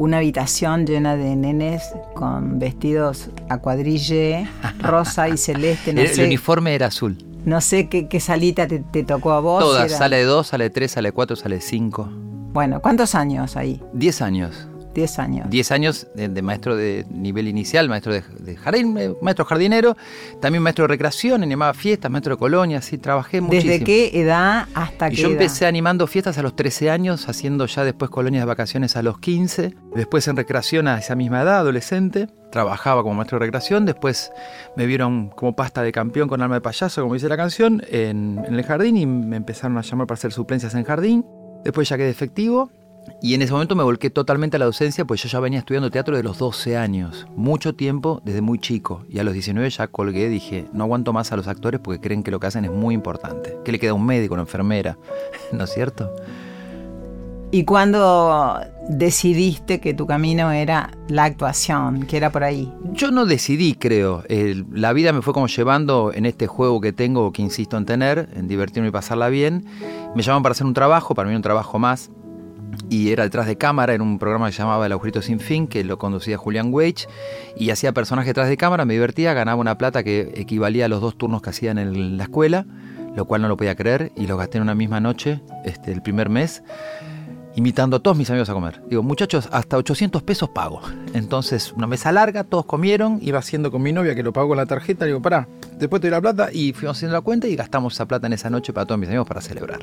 una 0.00 0.16
habitación 0.16 0.86
llena 0.86 1.14
de 1.14 1.36
nenes 1.36 1.82
con 2.14 2.58
vestidos 2.58 3.28
a 3.50 3.58
cuadrille, 3.58 4.48
rosa 4.80 5.28
y 5.28 5.36
celeste. 5.36 5.92
No 5.92 6.00
el, 6.00 6.20
uniforme 6.20 6.74
era 6.74 6.86
azul. 6.86 7.18
No 7.44 7.60
sé 7.60 7.88
qué, 7.88 8.20
salita 8.20 8.66
te, 8.66 9.04
tocó 9.04 9.32
a 9.32 9.40
vos. 9.40 9.62
Todas, 9.62 9.92
sale 9.92 10.16
de 10.16 10.24
dos, 10.24 10.48
sale 10.48 10.64
de 10.64 10.70
tres, 10.70 10.92
sale 10.92 11.08
de 11.08 11.12
cuatro, 11.12 11.36
sale 11.36 11.56
de 11.56 11.60
cinco. 11.60 12.08
Bueno, 12.52 12.80
¿cuántos 12.80 13.14
años 13.14 13.56
ahí? 13.58 13.82
Diez 13.92 14.22
años. 14.22 14.69
10 14.94 15.18
años. 15.18 15.50
10 15.50 15.72
años 15.72 16.06
de, 16.14 16.42
maestro 16.42 16.76
de 16.76 17.06
nivel 17.10 17.48
inicial, 17.48 17.88
maestro 17.88 18.12
de, 18.12 18.56
jardín, 18.56 18.96
eh, 18.98 19.14
maestro 19.22 19.44
jardinero, 19.44 19.96
también 20.40 20.62
maestro 20.62 20.84
de 20.84 20.88
recreación, 20.88 21.42
animaba 21.42 21.74
fiestas, 21.74 22.10
maestro 22.10 22.34
de 22.34 22.38
colonia, 22.38 22.82
sí, 22.82 22.98
trabajé 22.98 23.40
muchísimo. 23.40 23.72
¿Desde 23.72 23.84
qué 23.84 24.10
edad 24.20 24.66
hasta 24.74 25.08
y 25.08 25.14
qué 25.14 25.22
Yo 25.22 25.28
empecé 25.28 25.66
animando 25.66 26.06
fiestas 26.06 26.38
a 26.38 26.42
los 26.42 26.56
13 26.56 26.90
años, 26.90 27.28
haciendo 27.28 27.66
ya 27.66 27.84
después 27.84 28.10
colonias 28.10 28.42
de 28.42 28.46
vacaciones 28.46 28.96
a 28.96 29.02
los 29.02 29.18
15, 29.18 29.74
después 29.94 30.26
en 30.28 30.36
recreación 30.36 30.88
a 30.88 30.98
esa 30.98 31.14
misma 31.14 31.42
edad, 31.42 31.58
adolescente. 31.58 32.28
Trabajaba 32.50 33.02
como 33.02 33.14
maestro 33.14 33.38
de 33.38 33.46
recreación, 33.46 33.86
después 33.86 34.32
me 34.76 34.86
vieron 34.86 35.28
como 35.28 35.54
pasta 35.54 35.82
de 35.82 35.92
campeón 35.92 36.28
con 36.28 36.42
alma 36.42 36.56
de 36.56 36.60
payaso, 36.60 37.02
como 37.02 37.14
dice 37.14 37.28
la 37.28 37.36
canción, 37.36 37.80
en, 37.88 38.42
en 38.44 38.54
el 38.54 38.64
jardín 38.64 38.96
y 38.96 39.06
me 39.06 39.36
empezaron 39.36 39.78
a 39.78 39.82
llamar 39.82 40.08
para 40.08 40.16
hacer 40.16 40.32
suplencias 40.32 40.74
en 40.74 40.82
jardín. 40.82 41.24
Después 41.62 41.88
ya 41.88 41.96
quedé 41.96 42.08
efectivo 42.08 42.70
y 43.22 43.34
en 43.34 43.42
ese 43.42 43.52
momento 43.52 43.76
me 43.76 43.82
volqué 43.82 44.10
totalmente 44.10 44.56
a 44.56 44.58
la 44.58 44.64
docencia, 44.64 45.04
pues 45.04 45.22
yo 45.22 45.28
ya 45.28 45.40
venía 45.40 45.58
estudiando 45.58 45.90
teatro 45.90 46.16
de 46.16 46.22
los 46.22 46.38
12 46.38 46.76
años, 46.76 47.26
mucho 47.36 47.74
tiempo 47.74 48.20
desde 48.24 48.40
muy 48.40 48.58
chico. 48.58 49.04
Y 49.08 49.18
a 49.18 49.24
los 49.24 49.34
19 49.34 49.68
ya 49.70 49.86
colgué, 49.88 50.28
dije, 50.28 50.66
no 50.72 50.84
aguanto 50.84 51.12
más 51.12 51.32
a 51.32 51.36
los 51.36 51.46
actores 51.46 51.80
porque 51.80 52.00
creen 52.00 52.22
que 52.22 52.30
lo 52.30 52.40
que 52.40 52.46
hacen 52.46 52.64
es 52.64 52.70
muy 52.70 52.94
importante. 52.94 53.56
¿Qué 53.64 53.72
le 53.72 53.78
queda 53.78 53.92
a 53.92 53.94
un 53.94 54.06
médico, 54.06 54.34
una 54.34 54.42
enfermera? 54.42 54.98
¿No 55.52 55.64
es 55.64 55.70
cierto? 55.70 56.10
¿Y 57.52 57.64
cuándo 57.64 58.60
decidiste 58.88 59.80
que 59.80 59.92
tu 59.92 60.06
camino 60.06 60.52
era 60.52 60.92
la 61.08 61.24
actuación, 61.24 62.04
que 62.04 62.16
era 62.16 62.30
por 62.30 62.44
ahí? 62.44 62.72
Yo 62.92 63.10
no 63.10 63.26
decidí, 63.26 63.74
creo. 63.74 64.22
la 64.72 64.92
vida 64.92 65.12
me 65.12 65.20
fue 65.20 65.34
como 65.34 65.48
llevando 65.48 66.12
en 66.14 66.26
este 66.26 66.46
juego 66.46 66.80
que 66.80 66.92
tengo, 66.92 67.32
que 67.32 67.42
insisto 67.42 67.76
en 67.76 67.86
tener, 67.86 68.28
en 68.36 68.46
divertirme 68.46 68.90
y 68.90 68.92
pasarla 68.92 69.28
bien. 69.30 69.66
Me 70.14 70.22
llaman 70.22 70.44
para 70.44 70.52
hacer 70.52 70.64
un 70.64 70.74
trabajo, 70.74 71.16
para 71.16 71.28
mí 71.28 71.34
un 71.34 71.42
trabajo 71.42 71.80
más 71.80 72.10
y 72.88 73.12
era 73.12 73.24
detrás 73.24 73.46
de 73.46 73.56
cámara 73.56 73.94
en 73.94 74.02
un 74.02 74.18
programa 74.18 74.46
que 74.46 74.52
se 74.52 74.58
llamaba 74.58 74.86
El 74.86 74.92
Agujerito 74.92 75.22
Sin 75.22 75.40
Fin, 75.40 75.66
que 75.66 75.84
lo 75.84 75.98
conducía 75.98 76.36
Julian 76.36 76.72
Wage, 76.72 77.06
y 77.56 77.70
hacía 77.70 77.92
personajes 77.92 78.30
detrás 78.30 78.48
de 78.48 78.56
cámara, 78.56 78.84
me 78.84 78.94
divertía, 78.94 79.32
ganaba 79.32 79.60
una 79.60 79.78
plata 79.78 80.02
que 80.02 80.32
equivalía 80.36 80.86
a 80.86 80.88
los 80.88 81.00
dos 81.00 81.16
turnos 81.16 81.42
que 81.42 81.50
hacían 81.50 81.78
en 81.78 82.16
la 82.16 82.24
escuela, 82.24 82.66
lo 83.14 83.24
cual 83.26 83.42
no 83.42 83.48
lo 83.48 83.56
podía 83.56 83.74
creer, 83.76 84.12
y 84.16 84.26
lo 84.26 84.36
gasté 84.36 84.58
en 84.58 84.62
una 84.62 84.74
misma 84.74 85.00
noche, 85.00 85.40
este, 85.64 85.92
el 85.92 86.02
primer 86.02 86.28
mes, 86.28 86.62
invitando 87.56 87.96
a 87.96 88.00
todos 88.00 88.16
mis 88.16 88.30
amigos 88.30 88.48
a 88.48 88.54
comer. 88.54 88.82
Digo, 88.88 89.02
muchachos, 89.02 89.48
hasta 89.52 89.76
800 89.76 90.22
pesos 90.22 90.48
pago. 90.50 90.80
Entonces, 91.14 91.72
una 91.72 91.86
mesa 91.86 92.12
larga, 92.12 92.44
todos 92.44 92.64
comieron, 92.64 93.18
iba 93.22 93.38
haciendo 93.38 93.70
con 93.70 93.82
mi 93.82 93.92
novia 93.92 94.14
que 94.14 94.22
lo 94.22 94.32
pagó 94.32 94.48
con 94.48 94.56
la 94.56 94.66
tarjeta, 94.66 95.04
digo, 95.04 95.20
pará, 95.20 95.48
después 95.78 96.00
te 96.00 96.08
doy 96.08 96.16
la 96.16 96.20
plata, 96.20 96.50
y 96.52 96.72
fuimos 96.72 96.96
haciendo 96.96 97.16
la 97.16 97.20
cuenta 97.20 97.48
y 97.48 97.56
gastamos 97.56 97.94
esa 97.94 98.06
plata 98.06 98.26
en 98.26 98.34
esa 98.34 98.50
noche 98.50 98.72
para 98.72 98.86
todos 98.86 98.98
mis 98.98 99.08
amigos 99.08 99.26
para 99.26 99.40
celebrar. 99.40 99.80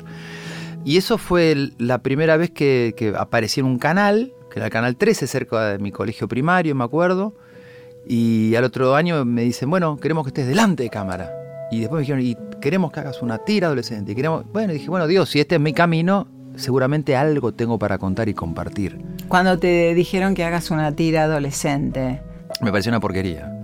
Y 0.88 0.96
eso 0.96 1.18
fue 1.18 1.54
la 1.76 1.98
primera 1.98 2.38
vez 2.38 2.50
que, 2.50 3.12
aparecí 3.18 3.60
en 3.60 3.66
un 3.66 3.78
canal, 3.78 4.32
que 4.50 4.58
era 4.58 4.68
el 4.68 4.72
canal 4.72 4.96
13, 4.96 5.26
cerca 5.26 5.72
de 5.72 5.78
mi 5.78 5.92
colegio 5.92 6.28
primario, 6.28 6.74
me 6.74 6.82
acuerdo. 6.82 7.34
Y 8.06 8.54
al 8.54 8.64
otro 8.64 8.94
año 8.94 9.22
me 9.26 9.42
dicen, 9.42 9.68
bueno, 9.68 9.98
queremos 9.98 10.24
que 10.24 10.28
estés 10.28 10.46
delante 10.46 10.84
de 10.84 10.88
cámara. 10.88 11.30
Y 11.70 11.80
después 11.80 11.98
me 11.98 12.00
dijeron, 12.00 12.22
y 12.22 12.58
queremos 12.62 12.90
que 12.90 13.00
hagas 13.00 13.20
una 13.20 13.36
tira 13.36 13.66
adolescente. 13.66 14.12
Y 14.12 14.14
queremos... 14.14 14.46
Bueno, 14.50 14.72
dije, 14.72 14.88
bueno, 14.88 15.06
Dios, 15.06 15.28
si 15.28 15.40
este 15.40 15.56
es 15.56 15.60
mi 15.60 15.74
camino, 15.74 16.26
seguramente 16.56 17.16
algo 17.16 17.52
tengo 17.52 17.78
para 17.78 17.98
contar 17.98 18.30
y 18.30 18.32
compartir. 18.32 18.98
Cuando 19.28 19.58
te 19.58 19.92
dijeron 19.92 20.34
que 20.34 20.44
hagas 20.44 20.70
una 20.70 20.92
tira 20.92 21.24
adolescente. 21.24 22.22
Me 22.62 22.70
pareció 22.70 22.88
una 22.92 23.00
porquería. 23.00 23.57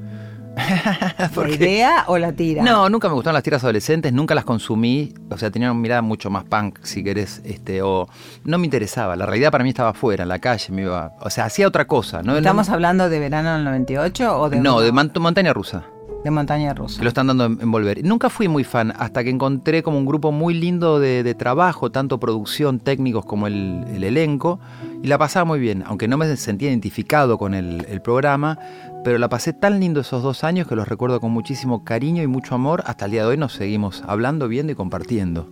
¿La 1.36 1.48
idea 1.48 2.04
o 2.06 2.18
la 2.18 2.32
tira? 2.32 2.62
No, 2.62 2.88
nunca 2.88 3.08
me 3.08 3.14
gustaron 3.14 3.34
las 3.34 3.42
tiras 3.42 3.62
adolescentes, 3.64 4.12
nunca 4.12 4.34
las 4.34 4.44
consumí. 4.44 5.12
O 5.30 5.38
sea, 5.38 5.50
tenían 5.50 5.72
una 5.72 5.80
mirada 5.80 6.02
mucho 6.02 6.30
más 6.30 6.44
punk, 6.44 6.78
si 6.82 7.02
querés. 7.02 7.40
Este, 7.44 7.82
o 7.82 8.08
no 8.44 8.58
me 8.58 8.64
interesaba. 8.64 9.16
La 9.16 9.26
realidad 9.26 9.50
para 9.50 9.64
mí 9.64 9.70
estaba 9.70 9.90
afuera, 9.90 10.22
en 10.22 10.28
la 10.28 10.38
calle. 10.38 10.72
Me 10.72 10.82
iba, 10.82 11.12
o 11.20 11.30
sea, 11.30 11.46
hacía 11.46 11.66
otra 11.66 11.86
cosa. 11.86 12.22
¿no? 12.22 12.36
¿Estamos 12.36 12.68
hablando 12.68 13.08
de 13.08 13.18
verano 13.18 13.54
del 13.54 13.64
98 13.64 14.40
o 14.40 14.50
de.? 14.50 14.60
No, 14.60 14.80
de 14.80 14.92
montaña 14.92 15.52
rusa. 15.52 15.84
De 16.24 16.30
montaña 16.30 16.72
rusa. 16.72 16.98
Que 16.98 17.04
lo 17.04 17.08
están 17.08 17.26
dando 17.26 17.44
en, 17.44 17.70
volver. 17.70 18.02
Nunca 18.02 18.30
fui 18.30 18.48
muy 18.48 18.64
fan 18.64 18.94
hasta 18.98 19.22
que 19.22 19.28
encontré 19.28 19.82
como 19.82 19.98
un 19.98 20.06
grupo 20.06 20.32
muy 20.32 20.54
lindo 20.54 20.98
de, 20.98 21.34
trabajo, 21.34 21.90
tanto 21.90 22.18
producción, 22.18 22.80
técnicos 22.80 23.26
como 23.26 23.46
el, 23.46 23.84
elenco, 24.02 24.58
y 25.02 25.08
la 25.08 25.18
pasaba 25.18 25.44
muy 25.44 25.60
bien, 25.60 25.84
aunque 25.86 26.08
no 26.08 26.16
me 26.16 26.34
sentía 26.38 26.70
identificado 26.70 27.36
con 27.36 27.52
el, 27.52 27.86
el, 27.90 28.00
programa, 28.00 28.58
pero 29.04 29.18
la 29.18 29.28
pasé 29.28 29.52
tan 29.52 29.78
lindo 29.78 30.00
esos 30.00 30.22
dos 30.22 30.42
años 30.42 30.66
que 30.66 30.74
los 30.74 30.88
recuerdo 30.88 31.20
con 31.20 31.30
muchísimo 31.30 31.84
cariño 31.84 32.22
y 32.22 32.26
mucho 32.26 32.54
amor. 32.54 32.82
Hasta 32.86 33.04
el 33.04 33.10
día 33.12 33.20
de 33.22 33.28
hoy 33.28 33.36
nos 33.36 33.52
seguimos 33.52 34.02
hablando, 34.06 34.48
viendo 34.48 34.72
y 34.72 34.74
compartiendo. 34.74 35.48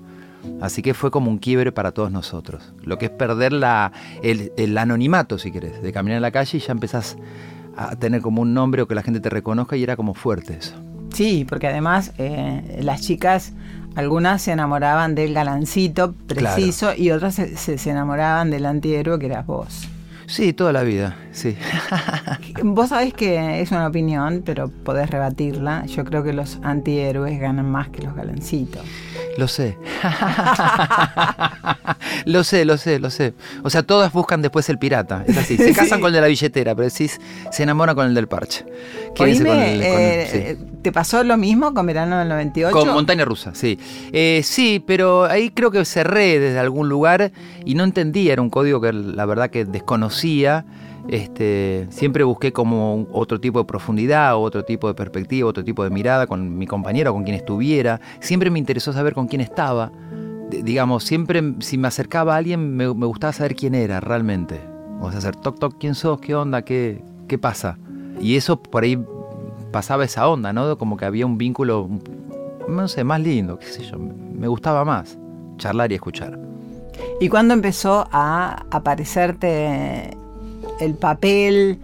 Así 0.61 0.83
que 0.83 0.95
fue 0.95 1.11
como 1.11 1.31
un 1.31 1.39
quiebre 1.39 1.71
para 1.71 1.93
todos 1.93 2.11
nosotros. 2.11 2.73
Lo 2.83 2.99
que 2.99 3.07
es 3.07 3.11
perder 3.11 3.53
la, 3.53 3.93
el, 4.23 4.53
el 4.57 4.77
anonimato, 4.79 5.39
si 5.39 5.53
querés, 5.53 5.83
de 5.83 5.93
caminar 5.93 6.17
en 6.17 6.23
la 6.23 6.31
calle 6.31 6.59
y 6.59 6.61
ya 6.61 6.73
empezás 6.73 7.17
a 7.77 7.95
tener 7.97 8.23
como 8.23 8.43
un 8.43 8.55
nombre 8.55 8.83
o 8.83 8.89
que 8.89 8.95
la 8.95 9.03
gente 9.03 9.21
te 9.21 9.31
reconozca 9.31 9.77
y 9.77 9.83
era 9.83 9.97
como 9.97 10.15
fuerte 10.15 10.57
eso. 10.59 10.75
Sí, 11.13 11.45
porque 11.49 11.67
además 11.67 12.13
eh, 12.19 12.81
las 12.83 13.03
chicas, 13.03 13.53
algunas 13.97 14.43
se 14.43 14.53
enamoraban 14.53 15.15
del 15.15 15.35
galancito 15.35 16.15
preciso 16.27 16.95
y 16.97 17.11
otras 17.11 17.35
se, 17.35 17.57
se, 17.57 17.91
enamoraban 17.91 18.51
del 18.51 18.65
antihéroe 18.65 19.19
que 19.19 19.27
eras 19.27 19.47
vos. 19.47 19.89
Sí, 20.27 20.53
toda 20.53 20.73
la 20.73 20.83
vida, 20.83 21.17
sí. 21.33 21.57
Vos 22.63 22.91
sabés 22.91 23.13
que 23.15 23.61
es 23.61 23.71
una 23.71 23.87
opinión, 23.87 24.43
pero 24.45 24.69
podés 24.69 25.11
rebatirla. 25.11 25.85
Yo 25.87 26.05
creo 26.05 26.23
que 26.23 26.33
los 26.33 26.59
antihéroes 26.63 27.39
ganan 27.41 27.71
más 27.71 27.89
que 27.89 28.03
los 28.03 28.15
galancitos. 28.15 28.83
Lo 29.39 29.49
sé. 29.49 29.79
lo 32.27 32.45
sé, 32.45 32.65
lo 32.65 32.77
sé, 32.77 32.99
lo 32.99 33.11
sé. 33.11 33.35
O 33.63 33.71
sea, 33.71 33.83
todas 33.83 34.13
buscan 34.13 34.43
después 34.43 34.69
el 34.69 34.79
pirata. 34.79 35.25
Es 35.27 35.37
así. 35.37 35.57
Se 35.57 35.73
casan 35.75 36.01
con 36.01 36.09
el 36.09 36.15
de 36.15 36.21
la 36.21 36.27
billetera, 36.27 36.75
pero 36.75 36.89
decís, 36.89 37.21
se 37.51 37.63
enamoran 37.63 37.95
con 37.95 38.07
el 38.07 38.15
del 38.15 38.29
parche. 38.29 38.65
Eh, 39.19 40.57
¿Te 40.83 40.93
pasó 40.93 41.23
lo 41.25 41.37
mismo 41.37 41.75
con 41.75 41.87
Verano 41.87 42.19
del 42.19 42.29
98? 42.29 42.77
Con 42.77 42.89
Montaña 42.89 43.25
Rusa, 43.25 43.55
sí. 43.55 43.79
Eh, 44.13 44.43
sí, 44.45 44.83
pero 44.87 45.25
ahí 45.25 45.51
creo 45.51 45.71
que 45.71 45.85
cerré 45.85 46.39
desde 46.39 46.59
algún 46.59 46.89
lugar 46.89 47.33
y 47.65 47.75
no 47.75 47.85
entendía. 47.85 48.35
Era 48.35 48.43
un 48.43 48.51
código 48.51 48.81
que 48.81 48.93
la 48.93 49.27
verdad 49.27 49.51
que 49.51 49.65
desconocía. 49.65 50.65
Este, 51.09 51.87
siempre 51.91 52.25
busqué 52.25 52.53
como 52.53 53.07
otro 53.13 53.41
tipo 53.41 53.59
de 53.59 53.65
profundidad, 53.65 54.37
otro 54.37 54.65
tipo 54.65 54.89
de 54.89 54.95
perspectiva, 54.95 55.49
otro 55.49 55.65
tipo 55.65 55.83
de 55.85 55.91
mirada 55.91 56.27
con 56.27 56.57
mi 56.57 56.67
compañero, 56.67 57.13
con 57.13 57.25
quien 57.25 57.37
estuviera. 57.37 58.01
Siempre 58.21 58.51
me 58.51 58.59
interesó 58.59 58.93
saber 58.93 59.15
con 59.15 59.27
quién 59.27 59.41
estaba. 59.41 59.91
digamos, 60.51 61.05
siempre 61.05 61.55
si 61.61 61.79
me 61.79 61.89
acercaba 61.89 62.35
a 62.35 62.37
alguien 62.39 62.77
me, 62.77 62.87
gustaba 62.87 63.33
saber 63.33 63.57
quién 63.57 63.75
era 63.75 64.01
realmente. 64.01 64.61
O 65.01 65.11
sea, 65.11 65.19
hacer 65.19 65.35
toc 65.37 65.59
toc, 65.59 65.77
¿quién 65.79 65.95
sos? 65.95 66.21
¿Qué 66.21 66.35
onda? 66.35 66.63
¿Qué, 66.63 67.03
qué 67.27 67.39
pasa? 67.39 67.79
Y 68.21 68.37
eso 68.37 68.63
por 68.63 68.85
ahí 68.85 69.03
pasaba 69.73 70.05
esa 70.05 70.29
onda, 70.29 70.53
¿no? 70.53 70.79
Como 70.79 70.97
que 70.97 71.05
había 71.05 71.27
un 71.27 71.39
vínculo, 71.39 71.89
no 72.69 72.87
sé, 72.87 73.03
más 73.03 73.21
lindo, 73.21 73.59
qué 73.59 73.67
sé 73.67 73.85
yo. 73.85 73.99
Me 73.99 74.47
gustaba 74.47 74.85
más 74.85 75.19
charlar 75.57 75.91
y 75.91 75.97
escuchar. 75.97 76.39
¿Y 77.21 77.29
cuándo 77.29 77.55
empezó 77.55 78.07
a 78.13 78.65
aparecerte 78.71 80.17
el 80.83 80.95
papel 80.95 81.79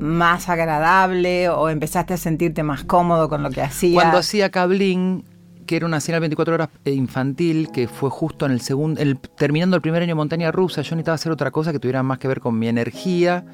más 0.00 0.48
agradable 0.48 1.48
o 1.48 1.68
empezaste 1.68 2.14
a 2.14 2.16
sentirte 2.16 2.62
más 2.62 2.84
cómodo 2.84 3.28
con 3.28 3.42
lo 3.42 3.50
que 3.50 3.62
hacías? 3.62 3.94
Cuando 3.94 4.18
hacía 4.18 4.50
Cablín, 4.50 5.24
que 5.66 5.76
era 5.76 5.86
una 5.86 6.00
señal 6.00 6.20
24 6.20 6.54
horas 6.54 6.68
eh, 6.84 6.92
infantil, 6.92 7.70
que 7.72 7.88
fue 7.88 8.10
justo 8.10 8.46
en 8.46 8.52
el 8.52 8.60
segundo, 8.60 9.00
el, 9.00 9.18
terminando 9.18 9.76
el 9.76 9.82
primer 9.82 10.02
año 10.02 10.10
de 10.10 10.16
montaña 10.16 10.52
rusa, 10.52 10.82
yo 10.82 10.94
necesitaba 10.94 11.14
hacer 11.14 11.32
otra 11.32 11.50
cosa 11.50 11.72
que 11.72 11.78
tuviera 11.78 12.02
más 12.02 12.18
que 12.18 12.28
ver 12.28 12.40
con 12.40 12.58
mi 12.58 12.68
energía. 12.68 13.44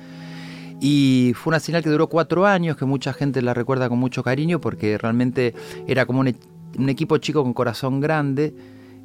Y 0.83 1.33
fue 1.37 1.51
una 1.51 1.61
señal 1.61 1.83
que 1.83 1.91
duró 1.91 2.09
cuatro 2.09 2.47
años, 2.47 2.77
que 2.77 2.87
mucha 2.87 3.13
gente 3.13 3.43
la 3.43 3.53
recuerda 3.53 3.89
con 3.89 3.99
mucho 3.99 4.23
cariño, 4.23 4.61
porque 4.61 4.97
realmente 4.97 5.55
era 5.87 6.07
como 6.07 6.21
un, 6.21 6.29
e, 6.29 6.35
un 6.79 6.89
equipo 6.89 7.19
chico 7.19 7.43
con 7.43 7.53
corazón 7.53 8.01
grande 8.01 8.55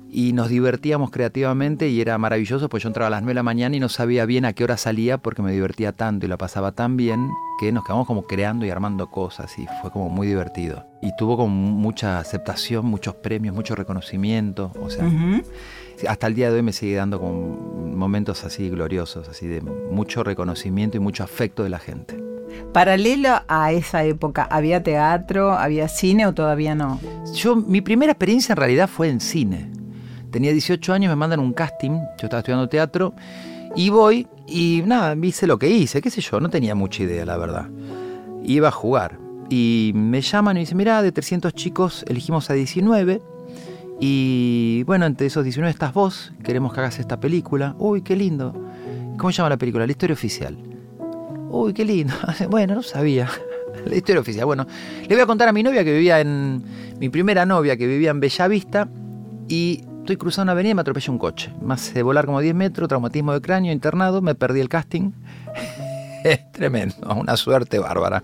y 0.10 0.34
nos 0.34 0.50
divertíamos 0.50 1.12
creativamente 1.12 1.90
y 1.90 2.02
era 2.02 2.18
maravilloso, 2.18 2.70
pues 2.70 2.84
yo 2.84 2.88
entraba 2.88 3.08
a 3.08 3.10
las 3.10 3.22
9 3.22 3.32
de 3.32 3.36
la 3.36 3.44
mañana 3.44 3.76
y 3.76 3.80
no 3.80 3.90
sabía 3.90 4.26
bien 4.26 4.46
a 4.46 4.54
qué 4.54 4.64
hora 4.64 4.78
salía 4.78 5.18
porque 5.18 5.42
me 5.42 5.52
divertía 5.52 5.92
tanto 5.92 6.26
y 6.26 6.30
la 6.30 6.38
pasaba 6.38 6.72
tan 6.72 6.98
bien 6.98 7.30
que 7.60 7.72
nos 7.72 7.84
quedamos 7.84 8.08
como 8.08 8.24
creando 8.24 8.66
y 8.66 8.70
armando 8.70 9.10
cosas 9.10 9.58
y 9.58 9.66
fue 9.82 9.92
como 9.92 10.10
muy 10.10 10.28
divertido. 10.28 10.86
Y 11.02 11.16
tuvo 11.18 11.38
como 11.38 11.56
mucha 11.56 12.20
aceptación, 12.20 12.86
muchos 12.86 13.16
premios, 13.16 13.56
mucho 13.56 13.76
reconocimiento, 13.76 14.72
o 14.80 14.90
sea, 14.90 15.06
hasta 16.08 16.28
el 16.28 16.36
día 16.36 16.50
de 16.50 16.58
hoy 16.58 16.62
me 16.62 16.74
sigue 16.74 16.96
dando 16.96 17.20
como 17.20 17.86
momentos 17.96 18.44
así 18.44 18.70
gloriosos, 18.70 19.30
así 19.30 19.48
de 19.48 19.62
mucho 19.62 20.24
reconocimiento 20.24 20.98
y 20.98 21.00
mucho 21.00 21.24
afecto 21.24 21.64
de 21.64 21.70
la 21.70 21.80
gente. 21.80 22.26
Paralelo 22.74 23.42
a 23.48 23.72
esa 23.72 24.04
época, 24.04 24.48
¿había 24.50 24.84
teatro, 24.84 25.54
había 25.54 25.88
cine 25.88 26.28
o 26.28 26.34
todavía 26.34 26.76
no? 26.76 27.00
Yo, 27.34 27.56
mi 27.56 27.82
primera 27.82 28.12
experiencia 28.12 28.54
en 28.54 28.58
realidad 28.58 28.90
fue 28.90 29.10
en 29.10 29.20
cine. 29.20 29.75
Tenía 30.36 30.52
18 30.52 30.92
años, 30.92 31.10
me 31.10 31.16
mandan 31.16 31.40
un 31.40 31.54
casting, 31.54 31.92
yo 31.92 32.26
estaba 32.26 32.40
estudiando 32.40 32.68
teatro, 32.68 33.14
y 33.74 33.90
voy 33.90 34.28
y 34.46 34.84
nada, 34.86 35.16
hice 35.26 35.48
lo 35.48 35.58
que 35.58 35.70
hice, 35.70 36.02
qué 36.02 36.10
sé 36.10 36.20
yo, 36.20 36.42
no 36.42 36.50
tenía 36.50 36.76
mucha 36.76 37.04
idea, 37.04 37.24
la 37.24 37.38
verdad. 37.38 37.70
Iba 38.44 38.68
a 38.68 38.72
jugar. 38.72 39.18
Y 39.50 39.94
me 39.96 40.20
llaman 40.20 40.58
y 40.58 40.60
me 40.60 40.60
dicen, 40.60 40.78
mira, 40.78 41.02
de 41.02 41.14
300 41.14 41.54
chicos 41.54 42.04
elegimos 42.10 42.50
a 42.50 42.54
19. 42.54 43.22
Y 44.02 44.84
bueno, 44.84 45.06
entre 45.06 45.28
esos 45.28 45.46
19 45.46 45.72
estás 45.72 45.94
vos, 45.94 46.34
queremos 46.44 46.74
que 46.74 46.82
hagas 46.82 47.00
esta 47.00 47.18
película. 47.18 47.74
Uy, 47.80 48.02
qué 48.02 48.18
lindo. 48.18 48.52
¿Cómo 49.18 49.32
se 49.32 49.38
llama 49.38 49.52
la 49.52 49.58
película? 49.58 49.86
La 49.86 49.92
historia 49.94 50.16
oficial. 50.16 50.58
Uy, 51.50 51.72
qué 51.72 51.86
lindo. 51.86 52.14
bueno, 52.50 52.76
no 52.76 52.84
sabía. 52.84 53.30
La 53.86 53.96
historia 53.96 54.20
oficial. 54.20 54.46
Bueno, 54.46 54.68
le 55.08 55.16
voy 55.16 55.22
a 55.22 55.26
contar 55.26 55.48
a 55.48 55.54
mi 55.54 55.64
novia 55.64 55.86
que 55.86 55.94
vivía 55.94 56.20
en. 56.20 56.62
Mi 57.00 57.08
primera 57.08 57.46
novia 57.46 57.78
que 57.78 57.88
vivía 57.88 58.12
en 58.12 58.20
Bellavista. 58.20 58.90
Y 59.48 59.84
Estoy 60.06 60.18
cruzando 60.18 60.44
una 60.44 60.52
avenida 60.52 60.74
y 60.74 60.76
me 60.76 60.82
atropella 60.82 61.12
un 61.12 61.18
coche. 61.18 61.52
Más 61.64 61.92
de 61.92 62.04
volar 62.04 62.28
como 62.28 62.40
10 62.40 62.54
metros, 62.54 62.88
traumatismo 62.88 63.34
de 63.34 63.42
cráneo, 63.42 63.74
internado, 63.74 64.22
me 64.22 64.36
perdí 64.36 64.60
el 64.60 64.70
casting. 64.70 65.14
es 66.24 66.52
tremendo, 66.52 66.96
una 67.20 67.36
suerte 67.36 67.80
bárbara. 67.80 68.24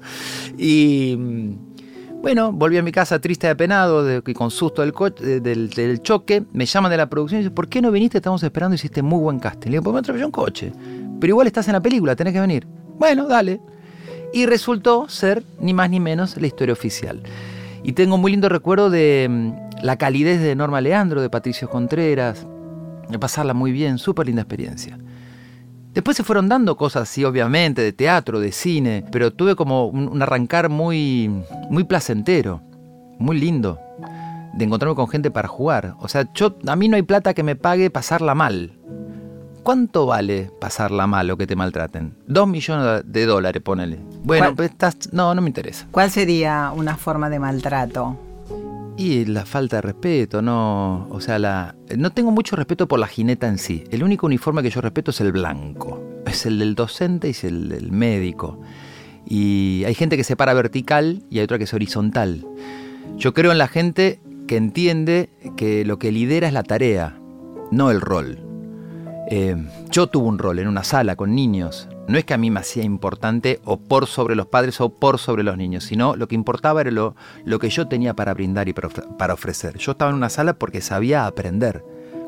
Y 0.60 1.16
mm, 1.18 2.22
bueno, 2.22 2.52
volví 2.52 2.78
a 2.78 2.84
mi 2.84 2.92
casa 2.92 3.20
triste 3.20 3.48
y 3.48 3.50
apenado, 3.50 4.06
de, 4.06 4.22
con 4.22 4.52
susto 4.52 4.84
del, 4.84 5.72
del, 5.72 6.02
choque. 6.04 6.44
Me 6.54 6.68
llaman 6.68 6.92
de 6.92 6.98
la 6.98 7.10
producción 7.10 7.42
y 7.42 7.44
dicen, 7.46 7.56
¿por 7.56 7.68
qué 7.68 7.82
no 7.82 7.90
viniste? 7.90 8.20
Estamos 8.20 8.44
esperando, 8.44 8.76
hiciste 8.76 9.02
muy 9.02 9.20
buen 9.20 9.40
casting. 9.40 9.72
Le 9.72 9.72
digo, 9.72 9.86
pues 9.86 9.94
me 9.96 10.00
atropelló 10.02 10.28
un 10.28 10.32
coche. 10.32 10.72
Pero 11.20 11.32
igual 11.32 11.48
estás 11.48 11.68
en 11.68 11.74
la 11.74 11.82
película, 11.82 12.16
tenés 12.16 12.34
que 12.34 12.42
venir. 12.42 12.68
Bueno, 13.00 13.28
dale. 13.28 13.60
Y 14.34 14.46
resultó 14.46 15.10
ser 15.10 15.44
ni 15.60 15.74
más 15.74 15.90
ni 15.90 16.00
menos 16.00 16.38
la 16.40 16.46
historia 16.46 16.74
oficial. 16.74 17.24
Y 17.84 17.94
tengo 17.94 18.16
un 18.16 18.22
muy 18.22 18.32
lindo 18.32 18.50
recuerdo 18.50 18.90
de 18.90 19.28
mm, 19.30 19.84
la 19.84 19.98
calidez 19.98 20.42
de 20.42 20.56
Norma 20.56 20.82
Leandro, 20.82 21.22
de 21.22 21.30
Patricio 21.30 21.70
Contreras, 21.70 22.46
de 23.10 23.20
pasarla 23.20 23.54
muy 23.54 23.72
bien, 23.72 23.98
súper 23.98 24.28
linda 24.28 24.44
experiencia. 24.44 24.98
Después 25.94 26.16
se 26.16 26.24
fueron 26.24 26.48
dando 26.48 26.78
cosas 26.78 27.04
así, 27.04 27.26
obviamente, 27.26 27.82
de 27.82 27.92
teatro, 27.92 28.40
de 28.40 28.52
cine, 28.54 29.04
pero 29.12 29.34
tuve 29.34 29.56
como 29.56 29.88
un, 29.88 30.22
arrancar 30.22 30.70
muy, 30.70 31.30
muy 31.70 31.84
placentero, 31.84 32.62
muy 33.20 33.38
lindo, 33.38 33.78
de 34.54 34.66
encontrarme 34.66 34.96
con 34.96 35.10
gente 35.10 35.32
para 35.32 35.50
jugar. 35.50 35.96
O 36.00 36.08
sea, 36.08 36.32
yo, 36.34 36.56
a 36.66 36.76
mí 36.78 36.88
no 36.88 36.96
hay 36.96 37.02
plata 37.02 37.34
que 37.34 37.44
me 37.44 37.58
pague 37.58 37.90
pasarla 37.90 38.36
mal. 38.36 38.78
¿Cuánto 39.63 40.08
vale 40.08 40.50
pasarla 40.60 41.06
mal 41.06 41.30
o 41.30 41.38
que 41.38 41.46
te 41.46 41.56
maltraten? 41.56 42.15
Dos 42.25 42.48
millones 42.48 43.03
de 43.06 43.25
dólares, 43.25 43.62
ponele. 43.62 44.00
Bueno, 44.24 44.56
pues 44.56 44.72
estás, 44.72 45.13
no, 45.13 45.36
no 45.36 45.41
me 45.41 45.50
interesa. 45.50 45.88
¿Cuál 45.91 46.10
sería 46.10 46.72
una 46.75 46.98
forma 46.98 47.30
de 47.30 47.39
maltrato? 47.39 48.18
Y 48.98 49.25
la 49.25 49.46
falta 49.46 49.77
de 49.77 49.82
respeto, 49.82 50.41
no, 50.41 51.08
o 51.10 51.22
sea, 51.22 51.39
la, 51.39 51.75
no 51.96 52.12
tengo 52.12 52.32
mucho 52.32 52.56
respeto 52.56 52.88
por 52.88 53.00
la 53.00 53.08
jineta 53.08 53.48
en 53.48 53.58
sí. 53.58 53.84
El 53.91 54.03
único 54.03 54.25
uniforme 54.25 54.63
que 54.63 54.70
yo 54.70 54.82
respeto 54.82 55.12
es 55.12 55.22
el 55.22 55.32
blanco, 55.32 56.01
es 56.25 56.46
el 56.46 56.60
del 56.60 56.75
docente 56.75 57.27
y 57.27 57.32
es 57.32 57.44
el 57.44 57.70
del 57.70 57.91
médico. 57.91 58.60
Y 59.25 59.84
hay 59.86 59.94
gente 59.94 60.18
que 60.18 60.24
se 60.24 60.36
para 60.36 60.53
vertical 60.53 61.24
y 61.30 61.38
hay 61.38 61.46
otra 61.46 61.58
que 61.58 61.63
es 61.65 61.74
horizontal. 61.74 62.46
Yo 63.18 63.34
creo 63.34 63.51
en 63.51 63.60
la 63.60 63.68
gente 63.68 64.20
que 64.48 64.58
entiende 64.58 65.30
que 65.56 65.86
lo 65.86 66.00
que 66.00 66.12
lidera 66.12 66.48
es 66.48 66.53
la 66.53 66.63
tarea, 66.63 67.15
no 67.72 67.91
el 67.91 68.01
rol. 68.01 68.50
Eh, 69.32 69.56
yo 69.90 70.08
tuve 70.08 70.28
un 70.28 70.38
rol 70.38 70.60
en 70.60 70.68
una 70.68 70.84
sala 70.84 71.16
con 71.16 71.34
niños 71.34 71.88
no 72.12 72.18
es 72.18 72.26
que 72.26 72.34
a 72.34 72.38
mí 72.38 72.52
me 72.52 72.60
hacía 72.60 72.84
importante 72.84 73.62
o 73.64 73.78
por 73.78 74.06
sobre 74.06 74.36
los 74.36 74.46
padres 74.46 74.82
o 74.82 74.90
por 74.90 75.18
sobre 75.18 75.44
los 75.44 75.56
niños, 75.56 75.86
sino 75.86 76.16
lo 76.18 76.28
que 76.28 76.36
importaba 76.36 76.82
era 76.82 76.92
lo, 76.92 77.16
lo 77.46 77.58
que 77.58 77.70
yo 77.70 77.88
tenía 77.88 78.14
para 78.14 78.34
brindar 78.34 78.68
y 78.68 78.74
para 78.74 79.34
ofrecer. 79.34 79.78
Yo 79.78 79.94
estaba 79.94 80.12
en 80.12 80.18
una 80.18 80.30
sala 80.30 80.54
porque 80.54 80.82
sabía 80.82 81.26
aprender. 81.26 81.86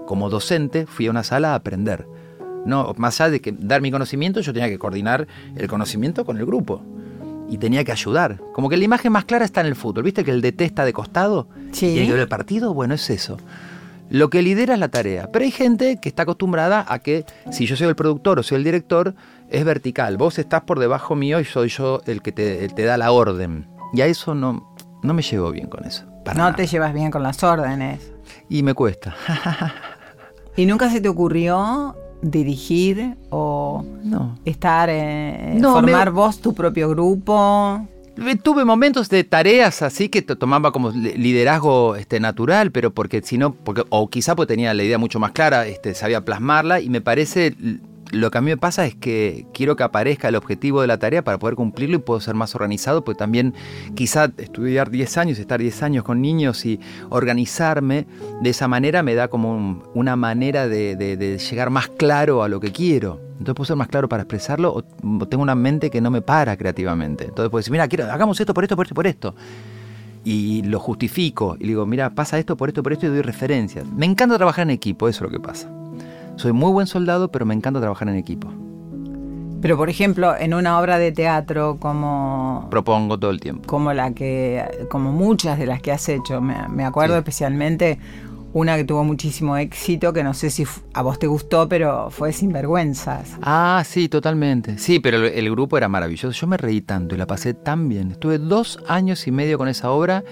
Como 0.07 0.29
docente 0.29 0.85
fui 0.85 1.07
a 1.07 1.11
una 1.11 1.23
sala 1.23 1.51
a 1.51 1.55
aprender. 1.55 2.07
No, 2.65 2.93
más 2.97 3.19
allá 3.19 3.31
de 3.31 3.41
que 3.41 3.51
dar 3.51 3.81
mi 3.81 3.91
conocimiento, 3.91 4.39
yo 4.39 4.53
tenía 4.53 4.69
que 4.69 4.79
coordinar 4.79 5.27
el 5.57 5.67
conocimiento 5.67 6.23
con 6.23 6.37
el 6.37 6.45
grupo. 6.45 6.81
y 7.49 7.57
tenía 7.57 7.83
que 7.83 7.91
ayudar. 7.91 8.39
Como 8.53 8.69
que 8.69 8.77
la 8.77 8.85
imagen 8.85 9.11
más 9.11 9.25
clara 9.25 9.43
está 9.43 9.61
en 9.61 9.67
el 9.67 9.75
fútbol. 9.75 10.03
¿Viste 10.03 10.23
que 10.23 10.31
el 10.31 10.41
detesta 10.41 10.85
de 10.85 10.93
costado? 10.93 11.49
Sí. 11.71 11.87
Y 11.87 11.99
el 11.99 12.07
que 12.07 12.21
el 12.21 12.27
partido, 12.27 12.73
bueno, 12.73 12.95
es 12.95 13.09
eso. 13.09 13.37
Lo 14.13 14.29
que 14.29 14.43
lidera 14.43 14.75
es 14.75 14.79
la 14.79 14.89
tarea. 14.89 15.29
Pero 15.31 15.43
hay 15.43 15.49
gente 15.51 15.97
que 15.99 16.07
está 16.07 16.21
acostumbrada 16.21 16.85
a 16.87 16.99
que 16.99 17.25
si 17.51 17.65
yo 17.65 17.75
soy 17.75 17.87
el 17.87 17.95
productor 17.95 18.37
o 18.37 18.43
soy 18.43 18.57
el 18.59 18.63
director, 18.63 19.15
es 19.49 19.65
vertical. 19.65 20.17
Vos 20.17 20.37
estás 20.37 20.61
por 20.61 20.77
debajo 20.79 21.15
mío 21.15 21.39
y 21.39 21.45
soy 21.45 21.69
yo 21.69 21.99
el 22.05 22.21
que 22.21 22.31
te, 22.31 22.63
el 22.63 22.75
te 22.75 22.83
da 22.83 22.95
la 22.97 23.11
orden. 23.11 23.67
Y 23.91 24.01
a 24.01 24.05
eso 24.05 24.35
no, 24.35 24.75
no 25.01 25.13
me 25.15 25.23
llevo 25.23 25.49
bien 25.49 25.67
con 25.67 25.83
eso. 25.85 26.05
para 26.23 26.37
No 26.37 26.43
nada. 26.43 26.55
te 26.55 26.67
llevas 26.67 26.93
bien 26.93 27.09
con 27.09 27.23
las 27.23 27.43
órdenes. 27.43 28.11
Y 28.49 28.61
me 28.61 28.75
cuesta. 28.75 29.15
¿Y 30.55 30.67
nunca 30.67 30.91
se 30.91 31.01
te 31.01 31.09
ocurrió 31.09 31.95
dirigir 32.21 33.17
o 33.31 33.83
no. 34.03 34.37
estar, 34.45 34.89
eh, 34.91 35.57
No, 35.59 35.73
formar 35.73 36.11
me- 36.11 36.15
vos 36.19 36.39
tu 36.39 36.53
propio 36.53 36.87
grupo? 36.89 37.87
Eh, 38.17 38.35
Tuve 38.35 38.63
momentos 38.65 39.09
de 39.09 39.23
tareas 39.23 39.81
así 39.81 40.07
que 40.09 40.21
to- 40.21 40.37
tomaba 40.37 40.71
como 40.71 40.91
li- 40.91 41.13
liderazgo 41.17 41.95
este, 41.95 42.19
natural, 42.19 42.71
pero 42.71 42.93
porque 42.93 43.21
si 43.23 43.37
no, 43.37 43.53
porque, 43.53 43.83
o 43.89 44.09
quizá 44.09 44.35
porque 44.35 44.53
tenía 44.53 44.73
la 44.73 44.83
idea 44.83 44.97
mucho 44.97 45.19
más 45.19 45.31
clara, 45.31 45.65
este, 45.67 45.93
sabía 45.95 46.23
plasmarla 46.23 46.79
y 46.79 46.89
me 46.89 47.01
parece, 47.01 47.55
lo 48.13 48.31
que 48.31 48.37
a 48.37 48.41
mí 48.41 48.51
me 48.51 48.57
pasa 48.57 48.85
es 48.85 48.95
que 48.95 49.45
quiero 49.53 49.75
que 49.75 49.83
aparezca 49.83 50.29
el 50.29 50.35
objetivo 50.35 50.81
de 50.81 50.87
la 50.87 50.97
tarea 50.99 51.23
para 51.23 51.39
poder 51.39 51.55
cumplirlo 51.55 51.95
y 51.97 51.99
puedo 51.99 52.21
ser 52.21 52.35
más 52.35 52.53
organizado, 52.55 53.03
porque 53.03 53.17
también 53.19 53.53
quizá 53.95 54.31
estudiar 54.37 54.89
10 54.91 55.17
años, 55.17 55.39
estar 55.39 55.59
10 55.59 55.83
años 55.83 56.03
con 56.03 56.21
niños 56.21 56.65
y 56.65 56.79
organizarme 57.09 58.05
de 58.41 58.49
esa 58.49 58.67
manera 58.67 59.03
me 59.03 59.15
da 59.15 59.27
como 59.27 59.55
un- 59.55 59.83
una 59.93 60.15
manera 60.15 60.67
de, 60.67 61.37
llegar 61.49 61.69
más 61.69 61.87
claro 61.89 62.43
a 62.43 62.47
lo 62.49 62.59
que 62.59 62.71
quiero. 62.71 63.19
Entonces 63.33 63.55
puedo 63.55 63.65
ser 63.65 63.75
más 63.75 63.87
claro 63.87 64.07
para 64.07 64.23
expresarlo 64.23 64.71
o, 64.73 64.83
o 65.19 65.27
tengo 65.27 65.43
una 65.43 65.55
mente 65.55 65.89
que 65.89 65.99
no 65.99 66.11
me 66.11 66.21
para 66.21 66.55
creativamente. 66.55 67.25
Entonces 67.25 67.49
puedo 67.49 67.59
decir, 67.59 67.71
mira, 67.71 67.87
quiero, 67.87 68.11
hagamos 68.11 68.39
esto 68.39 68.53
por 68.53 68.63
esto, 68.63 68.75
por 68.75 68.85
esto, 68.85 68.95
por 68.95 69.07
esto. 69.07 69.35
Y 70.23 70.61
lo 70.63 70.79
justifico. 70.79 71.57
Y 71.59 71.67
digo, 71.67 71.85
mira, 71.85 72.11
pasa 72.11 72.39
esto, 72.39 72.55
por 72.55 72.69
esto, 72.69 72.83
por 72.83 72.93
esto 72.93 73.07
y 73.07 73.09
doy 73.09 73.21
referencias. 73.21 73.85
Me 73.87 74.05
encanta 74.05 74.37
trabajar 74.37 74.63
en 74.63 74.69
equipo, 74.69 75.09
eso 75.09 75.25
es 75.25 75.31
lo 75.31 75.37
que 75.37 75.43
pasa. 75.45 75.69
Soy 76.35 76.51
muy 76.51 76.71
buen 76.71 76.87
soldado, 76.87 77.31
pero 77.31 77.45
me 77.45 77.53
encanta 77.53 77.79
trabajar 77.79 78.09
en 78.09 78.15
equipo. 78.15 78.49
Pero 79.61 79.77
por 79.77 79.89
ejemplo, 79.89 80.35
en 80.37 80.53
una 80.53 80.77
obra 80.79 80.97
de 80.99 81.11
teatro 81.13 81.77
como, 81.79 82.67
Propongo 82.69 83.17
todo 83.17 83.31
el 83.31 83.39
tiempo. 83.39 83.65
como 83.65 83.93
la 83.93 84.11
que, 84.13 84.61
como 84.89 85.13
muchas 85.13 85.57
de 85.57 85.65
las 85.65 85.81
que 85.81 85.91
has 85.93 86.09
hecho, 86.09 86.41
me, 86.41 86.67
me 86.67 86.83
acuerdo 86.83 87.13
Sí. 87.15 87.19
especialmente 87.19 87.97
una 88.51 88.75
que 88.75 88.83
tuvo 88.83 89.03
muchísimo 89.05 89.55
éxito, 89.57 90.11
que 90.13 90.23
no 90.23 90.33
sé 90.33 90.49
si 90.51 90.65
a 90.93 91.01
vos 91.01 91.17
te 91.17 91.27
gustó, 91.27 91.67
pero 91.69 92.09
fue 92.11 92.33
Sinvergüenzas. 92.33 93.37
Ah, 93.41 93.81
sí, 93.85 94.09
totalmente. 94.09 94.77
Sí, 94.77 94.99
pero 94.99 95.17
el, 95.17 95.25
el 95.33 95.49
grupo 95.49 95.77
era 95.77 95.87
maravilloso. 95.87 96.31
Yo 96.37 96.45
me 96.45 96.57
reí 96.57 96.81
tanto 96.81 97.15
y 97.15 97.17
la 97.17 97.25
pasé 97.25 97.53
tan 97.53 97.87
bien. 97.89 98.11
Estuve 98.11 98.37
dos 98.39 98.79
años 98.87 99.25
y 99.27 99.31
medio 99.31 99.57
con 99.57 99.69
esa 99.69 99.89
obra 99.91 100.23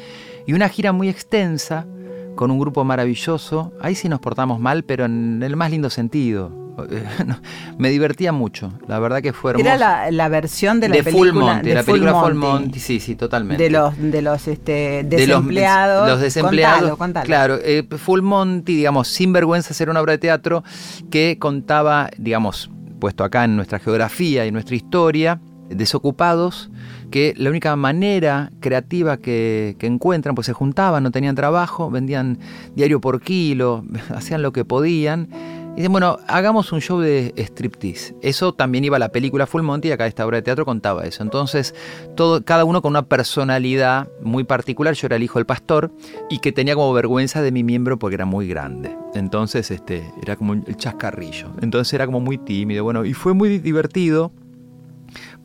y 0.45 0.53
una 0.53 0.67
gira 0.69 0.91
muy 0.91 1.07
extensa 1.09 1.87
con 2.35 2.51
un 2.51 2.59
grupo 2.59 2.83
maravilloso. 2.83 3.73
Ahí 3.81 3.95
sí 3.95 4.09
nos 4.09 4.19
portamos 4.19 4.59
mal, 4.59 4.83
pero 4.83 5.05
en 5.05 5.41
el 5.43 5.55
más 5.55 5.71
lindo 5.71 5.89
sentido. 5.89 6.51
Me 7.77 7.89
divertía 7.89 8.31
mucho. 8.31 8.71
La 8.87 8.97
verdad 8.99 9.21
que 9.21 9.33
fue 9.33 9.51
hermoso. 9.51 9.67
Era 9.67 9.77
la, 9.77 10.11
la 10.11 10.29
versión 10.29 10.79
de 10.79 10.89
la 10.89 10.95
de 10.95 11.03
película 11.03 11.31
Full 11.33 11.39
Monty, 11.41 11.67
de 11.69 11.75
la 11.75 11.83
Full 11.83 11.91
película 11.93 12.21
Full 12.21 12.33
Monty, 12.33 12.63
Monty, 12.65 12.79
sí, 12.79 12.99
sí, 12.99 13.15
totalmente. 13.15 13.61
de 13.63 13.69
los 13.69 13.97
de 13.97 14.21
los 14.21 14.47
este, 14.47 15.03
De 15.03 15.27
los- 15.27 15.27
desempleados. 15.27 16.09
Los, 16.09 16.21
desempleados. 16.21 16.77
Contalo, 16.79 16.97
contalo. 16.97 17.25
Claro, 17.25 17.57
eh, 17.61 17.87
Full 17.97 18.21
Monty, 18.21 18.75
digamos, 18.77 19.07
sin 19.09 19.33
vergüenza 19.33 19.73
era 19.81 19.91
una 19.91 20.01
obra 20.01 20.13
de 20.13 20.17
teatro 20.19 20.63
que 21.09 21.37
contaba, 21.39 22.09
digamos, 22.17 22.71
puesto 22.99 23.23
acá 23.23 23.43
en 23.43 23.55
nuestra 23.55 23.79
geografía 23.79 24.45
y 24.45 24.51
nuestra 24.51 24.75
historia, 24.75 25.39
desocupados, 25.75 26.69
que 27.09 27.33
la 27.37 27.49
única 27.49 27.75
manera 27.75 28.51
creativa 28.59 29.17
que, 29.17 29.75
que 29.79 29.87
encuentran, 29.87 30.35
pues 30.35 30.47
se 30.47 30.53
juntaban, 30.53 31.03
no 31.03 31.11
tenían 31.11 31.35
trabajo, 31.35 31.89
vendían 31.89 32.39
diario 32.75 33.01
por 33.01 33.21
kilo, 33.21 33.83
hacían 34.15 34.41
lo 34.41 34.51
que 34.53 34.65
podían. 34.65 35.29
Y 35.73 35.75
dicen, 35.77 35.93
bueno, 35.93 36.17
hagamos 36.27 36.73
un 36.73 36.81
show 36.81 36.99
de 36.99 37.33
striptease. 37.37 38.13
Eso 38.21 38.53
también 38.53 38.83
iba 38.83 38.97
a 38.97 38.99
la 38.99 39.09
película 39.09 39.47
Full 39.47 39.61
Monty 39.61 39.87
y 39.87 39.91
acá 39.91 40.05
esta 40.05 40.25
obra 40.25 40.37
de 40.37 40.41
teatro 40.41 40.65
contaba 40.65 41.05
eso. 41.05 41.23
Entonces, 41.23 41.73
todo, 42.15 42.43
cada 42.43 42.65
uno 42.65 42.81
con 42.81 42.89
una 42.89 43.03
personalidad 43.03 44.09
muy 44.21 44.43
particular. 44.43 44.95
Yo 44.95 45.05
era 45.05 45.15
el 45.15 45.23
hijo 45.23 45.39
del 45.39 45.45
pastor 45.45 45.89
y 46.29 46.39
que 46.39 46.51
tenía 46.51 46.75
como 46.75 46.91
vergüenza 46.91 47.41
de 47.41 47.53
mi 47.53 47.63
miembro 47.63 47.97
porque 47.97 48.15
era 48.15 48.25
muy 48.25 48.49
grande. 48.49 48.93
Entonces, 49.13 49.71
este, 49.71 50.03
era 50.21 50.35
como 50.35 50.53
el 50.53 50.75
chascarrillo. 50.75 51.51
Entonces 51.61 51.93
era 51.93 52.05
como 52.05 52.19
muy 52.19 52.37
tímido. 52.37 52.83
Bueno, 52.83 53.05
y 53.05 53.13
fue 53.13 53.33
muy 53.33 53.57
divertido 53.57 54.33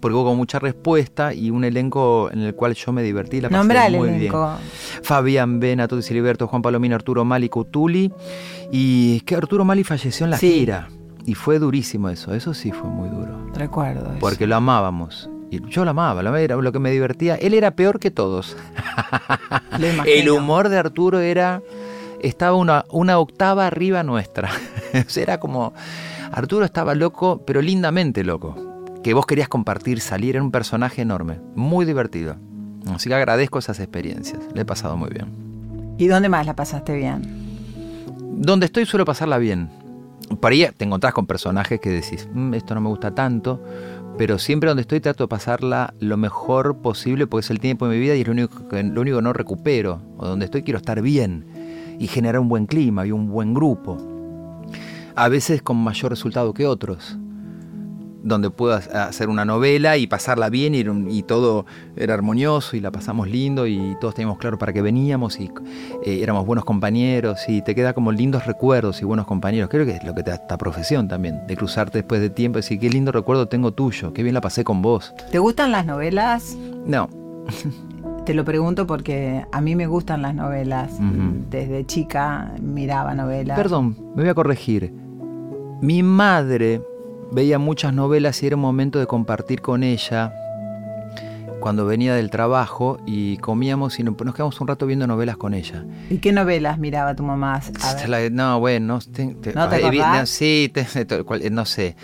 porque 0.06 0.14
hubo 0.22 0.36
mucha 0.36 0.60
respuesta 0.60 1.34
y 1.34 1.50
un 1.50 1.64
elenco 1.64 2.30
en 2.32 2.42
el 2.42 2.54
cual 2.54 2.74
yo 2.74 2.92
me 2.92 3.02
divertí. 3.02 3.40
La 3.40 3.48
pasé 3.48 3.58
Nombra 3.58 3.86
el 3.88 3.96
muy 3.96 4.10
bien. 4.10 4.32
Fabián 5.02 5.58
Bena, 5.58 5.88
Tuti 5.88 6.02
Siliberto, 6.02 6.46
Juan 6.46 6.62
Palomino, 6.62 6.94
Arturo 6.94 7.24
Mali, 7.24 7.48
Cutuli. 7.48 8.12
Y 8.70 9.16
es 9.16 9.22
que 9.24 9.34
Arturo 9.34 9.64
Mali 9.64 9.82
falleció 9.82 10.24
en 10.26 10.30
la 10.30 10.36
Sí. 10.38 10.52
gira. 10.60 10.88
Y 11.24 11.34
fue 11.34 11.58
durísimo 11.58 12.08
eso, 12.08 12.32
eso 12.34 12.54
sí 12.54 12.70
fue 12.70 12.88
muy 12.88 13.08
duro. 13.08 13.50
Recuerdo 13.52 14.10
eso. 14.10 14.18
Porque 14.20 14.46
lo 14.46 14.54
amábamos. 14.54 15.28
Y 15.50 15.60
yo 15.68 15.84
lo 15.84 15.90
amaba, 15.90 16.22
lo 16.22 16.36
era 16.36 16.54
lo 16.54 16.70
que 16.70 16.78
me 16.78 16.92
divertía. 16.92 17.34
Él 17.34 17.52
era 17.54 17.72
peor 17.72 17.98
que 17.98 18.12
todos. 18.12 18.56
El 20.06 20.30
humor 20.30 20.68
de 20.68 20.78
Arturo 20.78 21.18
era. 21.18 21.62
Estaba 22.20 22.56
una, 22.56 22.84
una 22.90 23.18
octava 23.18 23.66
arriba 23.66 24.02
nuestra. 24.04 24.50
Era 25.16 25.38
como. 25.38 25.74
Arturo 26.32 26.64
estaba 26.64 26.94
loco, 26.94 27.42
pero 27.46 27.60
lindamente 27.62 28.24
loco. 28.24 28.56
Que 29.06 29.14
vos 29.14 29.24
querías 29.24 29.46
compartir, 29.48 30.00
salir. 30.00 30.34
Era 30.34 30.42
un 30.42 30.50
personaje 30.50 31.02
enorme. 31.02 31.38
Muy 31.54 31.84
divertido. 31.84 32.34
Así 32.92 33.08
que 33.08 33.14
agradezco 33.14 33.60
esas 33.60 33.78
experiencias. 33.78 34.40
Le 34.52 34.62
he 34.62 34.64
pasado 34.64 34.96
muy 34.96 35.10
bien. 35.10 35.28
¿Y 35.96 36.08
dónde 36.08 36.28
más 36.28 36.44
la 36.44 36.56
pasaste 36.56 36.96
bien? 36.96 37.22
Donde 38.32 38.66
estoy 38.66 38.84
suelo 38.84 39.04
pasarla 39.04 39.38
bien. 39.38 39.70
Por 40.40 40.50
ahí 40.50 40.66
te 40.76 40.84
encontrás 40.84 41.14
con 41.14 41.24
personajes 41.28 41.78
que 41.78 41.88
decís, 41.88 42.28
"Mm, 42.34 42.54
esto 42.54 42.74
no 42.74 42.80
me 42.80 42.88
gusta 42.88 43.14
tanto, 43.14 43.62
pero 44.18 44.40
siempre 44.40 44.70
donde 44.70 44.80
estoy 44.80 44.98
trato 44.98 45.22
de 45.22 45.28
pasarla 45.28 45.94
lo 46.00 46.16
mejor 46.16 46.78
posible 46.78 47.28
porque 47.28 47.44
es 47.44 47.50
el 47.50 47.60
tiempo 47.60 47.86
de 47.86 47.94
mi 47.94 48.00
vida 48.00 48.16
y 48.16 48.22
es 48.22 48.26
lo 48.26 48.32
único 48.32 48.66
que, 48.66 48.82
lo 48.82 49.02
único 49.02 49.18
que 49.18 49.22
no 49.22 49.32
recupero. 49.32 50.02
O 50.16 50.26
donde 50.26 50.46
estoy 50.46 50.64
quiero 50.64 50.78
estar 50.78 51.00
bien 51.00 51.46
y 52.00 52.08
generar 52.08 52.40
un 52.40 52.48
buen 52.48 52.66
clima 52.66 53.06
y 53.06 53.12
un 53.12 53.30
buen 53.30 53.54
grupo. 53.54 53.98
A 55.14 55.28
veces 55.28 55.62
con 55.62 55.76
mayor 55.76 56.10
resultado 56.10 56.52
que 56.52 56.66
otros. 56.66 57.16
Donde 58.26 58.50
puedo 58.50 58.74
hacer 58.74 59.28
una 59.28 59.44
novela 59.44 59.96
y 59.96 60.06
pasarla 60.06 60.50
bien 60.50 60.74
y, 60.74 61.22
todo 61.22 61.64
era 61.96 62.14
armonioso 62.14 62.76
y 62.76 62.80
la 62.80 62.90
pasamos 62.90 63.28
lindo 63.28 63.66
y 63.66 63.96
todos 64.00 64.14
teníamos 64.14 64.38
claro 64.38 64.58
para 64.58 64.72
qué 64.72 64.82
veníamos 64.82 65.38
y 65.38 65.50
eh, 66.04 66.18
éramos 66.22 66.44
buenos 66.44 66.64
compañeros 66.64 67.40
y 67.48 67.62
te 67.62 67.74
queda 67.74 67.94
como 67.94 68.10
lindos 68.12 68.46
recuerdos 68.46 69.00
y 69.00 69.04
buenos 69.04 69.26
compañeros. 69.26 69.70
Creo 69.70 69.86
que 69.86 69.92
es 69.92 70.04
lo 70.04 70.14
que 70.14 70.22
te 70.22 70.30
da 70.30 70.36
esta 70.36 70.58
profesión 70.58 71.08
también, 71.08 71.46
de 71.46 71.56
cruzarte 71.56 71.98
después 71.98 72.20
de 72.20 72.30
tiempo 72.30 72.58
y 72.58 72.62
decir 72.62 72.80
qué 72.80 72.90
lindo 72.90 73.12
recuerdo 73.12 73.46
tengo 73.46 73.72
tuyo, 73.72 74.12
qué 74.12 74.22
bien 74.22 74.34
la 74.34 74.40
pasé 74.40 74.64
con 74.64 74.82
vos. 74.82 75.14
¿Te 75.30 75.38
gustan 75.38 75.70
las 75.70 75.86
novelas? 75.86 76.56
No, 76.84 77.08
Te 78.26 78.34
lo 78.34 78.44
pregunto 78.44 78.88
porque 78.88 79.44
a 79.52 79.60
mí 79.60 79.76
me 79.76 79.86
gustan 79.86 80.22
las 80.22 80.34
novelas. 80.34 80.90
Desde 81.48 81.86
chica 81.86 82.52
miraba 82.60 83.14
novelas. 83.14 83.56
perdón, 83.56 83.96
me 84.16 84.22
voy 84.22 84.30
a 84.30 84.34
corregir. 84.34 84.92
Mi 85.80 86.02
madre 86.02 86.82
veía 87.32 87.58
muchas 87.58 87.92
novelas 87.92 88.42
y 88.42 88.46
era 88.46 88.56
un 88.56 88.62
momento 88.62 88.98
de 88.98 89.06
compartir 89.06 89.60
con 89.60 89.82
ella 89.82 90.32
cuando 91.60 91.84
venía 91.86 92.14
del 92.14 92.30
trabajo 92.30 92.98
y 93.06 93.38
comíamos 93.38 93.98
y 93.98 94.04
nos 94.04 94.14
quedamos 94.16 94.60
un 94.60 94.68
rato 94.68 94.86
viendo 94.86 95.06
novelas 95.06 95.36
con 95.36 95.52
ella. 95.54 95.84
¿Y 96.10 96.18
qué 96.18 96.32
novelas 96.32 96.78
miraba 96.78 97.14
tu 97.16 97.24
mamá? 97.24 97.60
No, 98.30 98.60
bueno, 98.60 98.94
no, 98.94 99.00
te- 99.00 99.34
te- 99.34 99.52
¿No 99.54 99.68
te 99.68 99.84
eh, 99.84 99.90
vi- 99.90 99.98
no, 99.98 100.26
sí, 100.26 100.72
eh, 100.74 101.50
no 101.50 101.64
sé. 101.64 101.96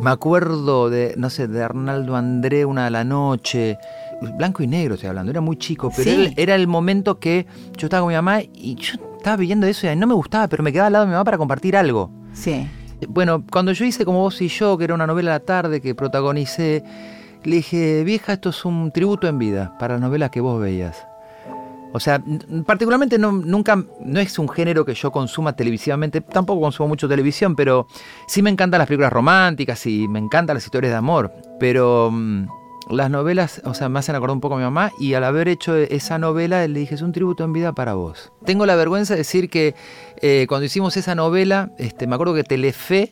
Me 0.00 0.10
acuerdo 0.10 0.88
de, 0.88 1.14
no 1.18 1.28
sé, 1.28 1.46
de 1.46 1.62
Arnaldo 1.62 2.16
André, 2.16 2.64
una 2.64 2.84
de 2.84 2.90
la 2.90 3.04
noche. 3.04 3.76
Blanco 4.38 4.62
y 4.62 4.68
negro 4.68 4.94
estoy 4.94 5.08
hablando, 5.08 5.30
era 5.32 5.40
muy 5.40 5.56
chico, 5.56 5.90
pero 5.94 6.08
Sí. 6.10 6.26
el- 6.26 6.34
era 6.36 6.54
el 6.54 6.66
momento 6.68 7.18
que 7.18 7.44
yo 7.76 7.86
estaba 7.88 8.02
con 8.02 8.08
mi 8.08 8.14
mamá 8.14 8.40
y 8.54 8.76
yo 8.76 8.94
estaba 9.18 9.36
viendo 9.36 9.66
eso 9.66 9.90
y 9.90 9.96
no 9.96 10.06
me 10.06 10.14
gustaba, 10.14 10.46
pero 10.48 10.62
me 10.62 10.72
quedaba 10.72 10.86
al 10.86 10.92
lado 10.92 11.04
de 11.04 11.08
mi 11.08 11.12
mamá 11.14 11.24
para 11.24 11.38
compartir 11.38 11.76
algo. 11.76 12.10
Sí. 12.32 12.66
Bueno, 13.08 13.44
cuando 13.50 13.72
yo 13.72 13.84
hice 13.84 14.04
Como 14.04 14.20
vos 14.20 14.40
y 14.40 14.48
yo, 14.48 14.76
que 14.78 14.84
era 14.84 14.94
una 14.94 15.06
novela 15.06 15.32
a 15.32 15.38
la 15.38 15.44
tarde 15.44 15.80
que 15.80 15.94
protagonicé, 15.94 16.82
le 17.44 17.56
dije, 17.56 18.04
vieja, 18.04 18.34
esto 18.34 18.50
es 18.50 18.64
un 18.64 18.92
tributo 18.92 19.26
en 19.26 19.38
vida 19.38 19.76
para 19.78 19.94
las 19.94 20.02
novelas 20.02 20.30
que 20.30 20.40
vos 20.40 20.60
veías. 20.60 21.06
O 21.94 22.00
sea, 22.00 22.22
particularmente 22.64 23.18
no, 23.18 23.32
nunca, 23.32 23.84
no 24.00 24.20
es 24.20 24.38
un 24.38 24.48
género 24.48 24.84
que 24.84 24.94
yo 24.94 25.12
consuma 25.12 25.54
televisivamente, 25.54 26.22
tampoco 26.22 26.62
consumo 26.62 26.88
mucho 26.88 27.06
televisión, 27.06 27.54
pero 27.54 27.86
sí 28.26 28.40
me 28.40 28.48
encantan 28.48 28.78
las 28.78 28.88
películas 28.88 29.12
románticas 29.12 29.86
y 29.86 30.08
me 30.08 30.18
encantan 30.18 30.54
las 30.54 30.64
historias 30.64 30.92
de 30.92 30.96
amor, 30.96 31.32
pero 31.60 32.10
mm, 32.10 32.46
las 32.90 33.10
novelas, 33.10 33.62
o 33.64 33.74
sea, 33.74 33.88
me 33.88 33.98
hacen 33.98 34.14
acordar 34.14 34.34
un 34.34 34.40
poco 34.40 34.56
a 34.56 34.58
mi 34.58 34.64
mamá 34.64 34.92
y 34.98 35.14
al 35.14 35.24
haber 35.24 35.48
hecho 35.48 35.76
esa 35.76 36.18
novela 36.18 36.66
le 36.66 36.80
dije, 36.80 36.94
es 36.94 37.02
un 37.02 37.12
tributo 37.12 37.44
en 37.44 37.52
vida 37.52 37.72
para 37.72 37.94
vos. 37.94 38.32
Tengo 38.44 38.66
la 38.66 38.76
vergüenza 38.76 39.14
de 39.14 39.18
decir 39.18 39.48
que 39.50 39.74
eh, 40.20 40.46
cuando 40.48 40.66
hicimos 40.66 40.96
esa 40.96 41.14
novela, 41.14 41.70
este, 41.78 42.06
me 42.06 42.14
acuerdo 42.14 42.34
que 42.34 42.44
Telefe 42.44 43.10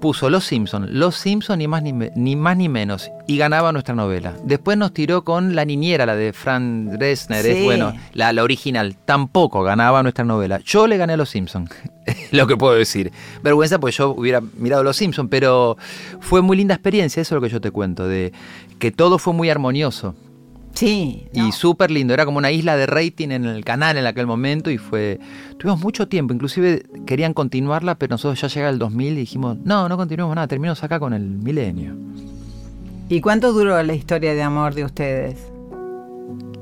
puso 0.00 0.30
Los 0.30 0.44
Simpson, 0.44 0.98
Los 0.98 1.16
Simpson 1.16 1.58
ni 1.58 1.68
más 1.68 1.82
ni, 1.82 1.92
ni 1.92 2.36
más 2.36 2.56
ni 2.56 2.68
menos, 2.68 3.10
y 3.26 3.36
ganaba 3.36 3.72
nuestra 3.72 3.94
novela. 3.94 4.34
Después 4.44 4.76
nos 4.76 4.92
tiró 4.92 5.22
con 5.22 5.54
La 5.54 5.64
Niñera, 5.64 6.06
la 6.06 6.16
de 6.16 6.32
Fran 6.32 6.90
Dresner, 6.90 7.46
es, 7.46 7.64
bueno, 7.64 7.92
la, 8.12 8.32
la 8.32 8.42
original, 8.42 8.96
tampoco 9.04 9.62
ganaba 9.62 10.02
nuestra 10.02 10.24
novela. 10.24 10.60
Yo 10.64 10.86
le 10.86 10.96
gané 10.96 11.12
a 11.12 11.16
Los 11.16 11.30
Simpson, 11.30 11.68
lo 12.32 12.46
que 12.46 12.56
puedo 12.56 12.74
decir. 12.74 13.12
Vergüenza 13.42 13.78
porque 13.78 13.96
yo 13.96 14.10
hubiera 14.10 14.40
mirado 14.56 14.82
Los 14.82 14.96
Simpson, 14.96 15.28
pero 15.28 15.76
fue 16.20 16.42
muy 16.42 16.56
linda 16.56 16.74
experiencia, 16.74 17.20
eso 17.20 17.34
es 17.34 17.36
lo 17.36 17.46
que 17.46 17.52
yo 17.52 17.60
te 17.60 17.70
cuento, 17.70 18.08
de 18.08 18.32
que 18.78 18.90
todo 18.90 19.18
fue 19.18 19.34
muy 19.34 19.50
armonioso. 19.50 20.14
Sí. 20.74 21.26
no. 21.34 21.48
Y 21.48 21.52
súper 21.52 21.90
lindo, 21.90 22.14
era 22.14 22.24
como 22.24 22.38
una 22.38 22.50
isla 22.50 22.76
de 22.76 22.86
rating 22.86 23.30
en 23.30 23.44
el 23.44 23.64
canal 23.64 23.96
en 23.98 24.06
aquel 24.06 24.26
momento 24.26 24.70
y 24.70 24.78
fue... 24.78 25.18
Tuvimos 25.58 25.80
mucho 25.80 26.08
tiempo, 26.08 26.32
inclusive 26.32 26.84
querían 27.06 27.34
continuarla, 27.34 27.96
pero 27.96 28.14
nosotros 28.14 28.40
ya 28.40 28.48
llega 28.48 28.68
el 28.70 28.78
2000 28.78 29.12
y 29.12 29.16
dijimos, 29.16 29.58
no, 29.64 29.88
no 29.88 29.96
continuemos 29.96 30.34
nada, 30.34 30.46
terminamos 30.46 30.82
acá 30.82 30.98
con 30.98 31.12
el 31.12 31.22
milenio. 31.22 31.94
¿Y 33.08 33.20
cuánto 33.20 33.52
duró 33.52 33.82
la 33.82 33.92
historia 33.94 34.34
de 34.34 34.42
amor 34.42 34.74
de 34.74 34.84
ustedes? 34.84 35.36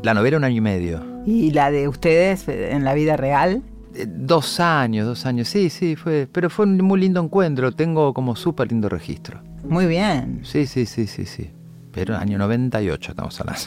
La 0.02 0.14
novela 0.14 0.36
un 0.38 0.44
año 0.44 0.56
y 0.56 0.60
medio. 0.62 1.04
¿Y 1.26 1.50
la 1.50 1.70
de 1.70 1.88
ustedes 1.88 2.48
en 2.48 2.84
la 2.84 2.94
vida 2.94 3.16
real? 3.16 3.62
Eh, 3.94 4.06
Dos 4.08 4.58
años, 4.60 5.06
dos 5.06 5.26
años, 5.26 5.48
sí, 5.48 5.68
sí, 5.68 5.94
fue, 5.94 6.26
pero 6.30 6.48
fue 6.48 6.64
un 6.64 6.78
muy 6.78 7.00
lindo 7.00 7.20
encuentro, 7.22 7.72
tengo 7.72 8.14
como 8.14 8.34
súper 8.34 8.70
lindo 8.70 8.88
registro. 8.88 9.42
Muy 9.68 9.86
bien. 9.86 10.40
Sí, 10.44 10.66
sí, 10.66 10.86
sí, 10.86 11.06
sí, 11.06 11.26
sí. 11.26 11.50
Pero 11.92 12.16
año 12.16 12.38
98 12.38 13.10
estamos 13.10 13.38
hablando. 13.40 13.60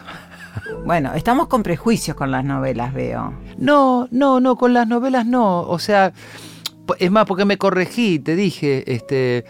Bueno, 0.86 1.14
estamos 1.14 1.48
con 1.48 1.64
prejuicios 1.64 2.16
con 2.18 2.32
las 2.32 2.44
novelas, 2.44 2.94
veo. 2.94 3.34
No, 3.58 4.08
no, 4.12 4.40
no, 4.40 4.56
con 4.56 4.74
las 4.74 4.88
novelas 4.88 5.26
no. 5.26 5.62
O 5.62 5.80
sea, 5.80 6.14
es 7.00 7.12
más, 7.12 7.26
porque 7.26 7.46
me 7.46 7.58
corregí, 7.58 8.20
te 8.20 8.36
dije, 8.36 8.92
este, 8.94 9.46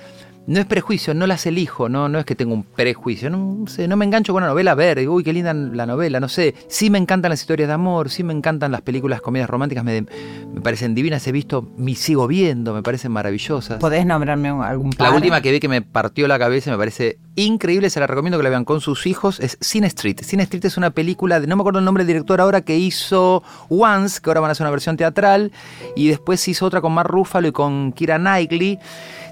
no 0.47 0.59
es 0.59 0.65
prejuicio, 0.65 1.13
no 1.13 1.27
las 1.27 1.45
elijo, 1.45 1.87
no, 1.87 2.09
no 2.09 2.19
es 2.19 2.25
que 2.25 2.35
tengo 2.35 2.53
un 2.53 2.63
prejuicio, 2.63 3.29
no, 3.29 3.65
sé, 3.67 3.87
no 3.87 3.95
me 3.95 4.05
engancho 4.05 4.33
con 4.33 4.43
una 4.43 4.49
novela 4.49 4.71
a 4.71 4.75
ver, 4.75 4.99
digo, 4.99 5.13
uy, 5.13 5.23
qué 5.23 5.33
linda 5.33 5.53
la 5.53 5.85
novela, 5.85 6.19
no 6.19 6.29
sé. 6.29 6.55
Sí 6.67 6.89
me 6.89 6.97
encantan 6.97 7.29
las 7.29 7.41
historias 7.41 7.67
de 7.67 7.73
amor, 7.73 8.09
sí 8.09 8.23
me 8.23 8.33
encantan 8.33 8.71
las 8.71 8.81
películas, 8.81 9.21
comedias 9.21 9.49
románticas, 9.49 9.83
me, 9.83 10.01
me 10.01 10.61
parecen 10.61 10.95
divinas, 10.95 11.25
he 11.27 11.31
visto, 11.31 11.71
me 11.77 11.95
sigo 11.95 12.27
viendo, 12.27 12.73
me 12.73 12.83
parecen 12.83 13.11
maravillosas. 13.11 13.79
¿Podés 13.79 14.05
nombrarme 14.05 14.49
algún 14.49 14.91
par? 14.91 15.09
La 15.09 15.15
última 15.15 15.41
que 15.41 15.51
vi 15.51 15.59
que 15.59 15.69
me 15.69 15.81
partió 15.81 16.27
la 16.27 16.39
cabeza 16.39 16.69
y 16.69 16.73
me 16.73 16.77
parece 16.77 17.19
increíble, 17.35 17.89
se 17.89 17.99
la 17.99 18.07
recomiendo 18.07 18.37
que 18.37 18.43
la 18.43 18.49
vean 18.49 18.65
con 18.65 18.81
sus 18.81 19.07
hijos, 19.07 19.39
es 19.39 19.57
Sin 19.61 19.83
Street. 19.85 20.19
Sin 20.21 20.39
Street 20.41 20.65
es 20.65 20.77
una 20.77 20.91
película, 20.91 21.39
de, 21.39 21.47
no 21.47 21.55
me 21.55 21.61
acuerdo 21.61 21.79
el 21.79 21.85
nombre 21.85 22.03
del 22.03 22.07
director 22.07 22.41
ahora, 22.41 22.61
que 22.61 22.77
hizo 22.77 23.43
Once, 23.69 24.19
que 24.21 24.29
ahora 24.29 24.41
van 24.41 24.49
a 24.49 24.51
hacer 24.51 24.65
una 24.65 24.71
versión 24.71 24.97
teatral, 24.97 25.51
y 25.95 26.07
después 26.07 26.45
hizo 26.47 26.65
otra 26.65 26.81
con 26.81 26.93
Mark 26.93 27.09
Ruffalo 27.09 27.47
y 27.47 27.51
con 27.51 27.93
Kira 27.93 28.17
Knightley. 28.17 28.79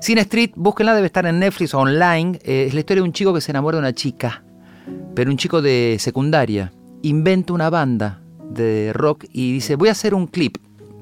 Sin 0.01 0.17
Street, 0.19 0.51
búsquenla, 0.55 0.95
debe 0.95 1.07
estar 1.07 1.25
en 1.25 1.39
Netflix 1.39 1.73
online. 1.73 2.39
Eh, 2.43 2.65
es 2.67 2.73
la 2.73 2.79
historia 2.79 3.01
de 3.01 3.07
un 3.07 3.13
chico 3.13 3.33
que 3.33 3.41
se 3.41 3.51
enamora 3.51 3.77
de 3.77 3.81
una 3.81 3.93
chica, 3.93 4.43
pero 5.15 5.29
un 5.29 5.37
chico 5.37 5.61
de 5.61 5.97
secundaria. 5.99 6.71
Inventa 7.01 7.53
una 7.53 7.69
banda 7.69 8.21
de 8.49 8.91
rock 8.93 9.25
y 9.31 9.53
dice, 9.53 9.75
voy 9.75 9.89
a 9.89 9.93
hacer 9.93 10.13
un 10.13 10.27
clip 10.27 10.57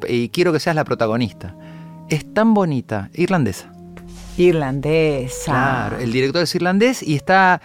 y 0.08 0.30
quiero 0.30 0.52
que 0.52 0.60
seas 0.60 0.76
la 0.76 0.84
protagonista. 0.84 1.56
Es 2.10 2.34
tan 2.34 2.54
bonita, 2.54 3.10
irlandesa. 3.14 3.77
Irlandesa. 4.38 5.52
Claro, 5.52 5.98
el 5.98 6.12
director 6.12 6.44
es 6.44 6.56
irlandés 6.56 7.04
y 7.04 7.16
está 7.16 7.62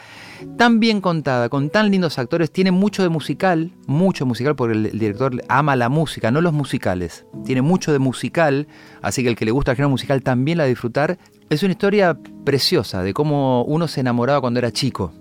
tan 0.56 0.80
bien 0.80 1.00
contada, 1.00 1.48
con 1.48 1.70
tan 1.70 1.90
lindos 1.90 2.18
actores, 2.18 2.50
tiene 2.50 2.70
mucho 2.70 3.02
de 3.02 3.08
musical, 3.08 3.70
mucho 3.87 4.26
musical, 4.26 4.56
porque 4.56 4.76
el, 4.76 4.98
director 4.98 5.42
ama 5.48 5.76
la 5.76 5.88
música, 5.88 6.30
no 6.30 6.40
los 6.40 6.52
musicales. 6.52 7.26
Tiene 7.44 7.62
mucho 7.62 7.92
de 7.92 7.98
musical, 7.98 8.66
así 9.02 9.22
que 9.22 9.28
el 9.28 9.37
que 9.37 9.44
le 9.44 9.50
gusta 9.50 9.72
el 9.72 9.76
género 9.76 9.90
musical 9.90 10.22
también 10.22 10.58
la 10.58 10.64
disfrutar. 10.64 11.18
Es 11.50 11.62
una 11.62 11.72
historia 11.72 12.18
preciosa 12.44 13.02
de 13.02 13.12
cómo 13.12 13.64
uno 13.64 13.88
se 13.88 14.00
enamoraba 14.00 14.40
cuando 14.40 14.58
era 14.58 14.72
chico 14.72 15.12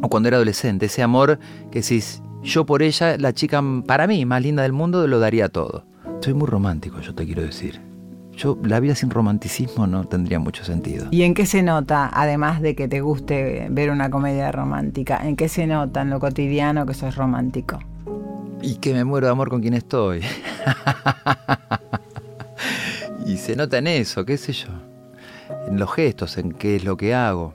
o 0.00 0.08
cuando 0.08 0.28
era 0.28 0.36
adolescente. 0.36 0.86
Ese 0.86 1.02
amor 1.02 1.38
que 1.70 1.82
si 1.82 2.02
yo 2.42 2.66
por 2.66 2.82
ella, 2.82 3.16
la 3.18 3.32
chica 3.32 3.62
para 3.86 4.06
mí 4.06 4.24
más 4.24 4.42
linda 4.42 4.62
del 4.62 4.72
mundo, 4.72 5.06
lo 5.06 5.18
daría 5.18 5.48
todo. 5.48 5.84
Soy 6.20 6.34
muy 6.34 6.46
romántico, 6.46 7.00
yo 7.00 7.14
te 7.14 7.24
quiero 7.24 7.42
decir. 7.42 7.89
Yo, 8.40 8.56
la 8.62 8.80
vida 8.80 8.94
sin 8.94 9.10
romanticismo 9.10 9.86
no 9.86 10.04
tendría 10.04 10.38
mucho 10.38 10.64
sentido. 10.64 11.08
¿Y 11.10 11.24
en 11.24 11.34
qué 11.34 11.44
se 11.44 11.62
nota, 11.62 12.08
además 12.10 12.62
de 12.62 12.74
que 12.74 12.88
te 12.88 13.02
guste 13.02 13.66
ver 13.70 13.90
una 13.90 14.08
comedia 14.08 14.50
romántica, 14.50 15.20
en 15.22 15.36
qué 15.36 15.50
se 15.50 15.66
nota 15.66 16.00
en 16.00 16.08
lo 16.08 16.20
cotidiano 16.20 16.86
que 16.86 16.94
sos 16.94 17.16
romántico? 17.16 17.80
Y 18.62 18.76
que 18.76 18.94
me 18.94 19.04
muero 19.04 19.26
de 19.26 19.32
amor 19.32 19.50
con 19.50 19.60
quien 19.60 19.74
estoy. 19.74 20.20
y 23.26 23.36
se 23.36 23.56
nota 23.56 23.76
en 23.76 23.88
eso, 23.88 24.24
qué 24.24 24.38
sé 24.38 24.54
yo. 24.54 24.68
En 25.68 25.78
los 25.78 25.92
gestos, 25.92 26.38
en 26.38 26.52
qué 26.52 26.76
es 26.76 26.84
lo 26.84 26.96
que 26.96 27.14
hago. 27.14 27.52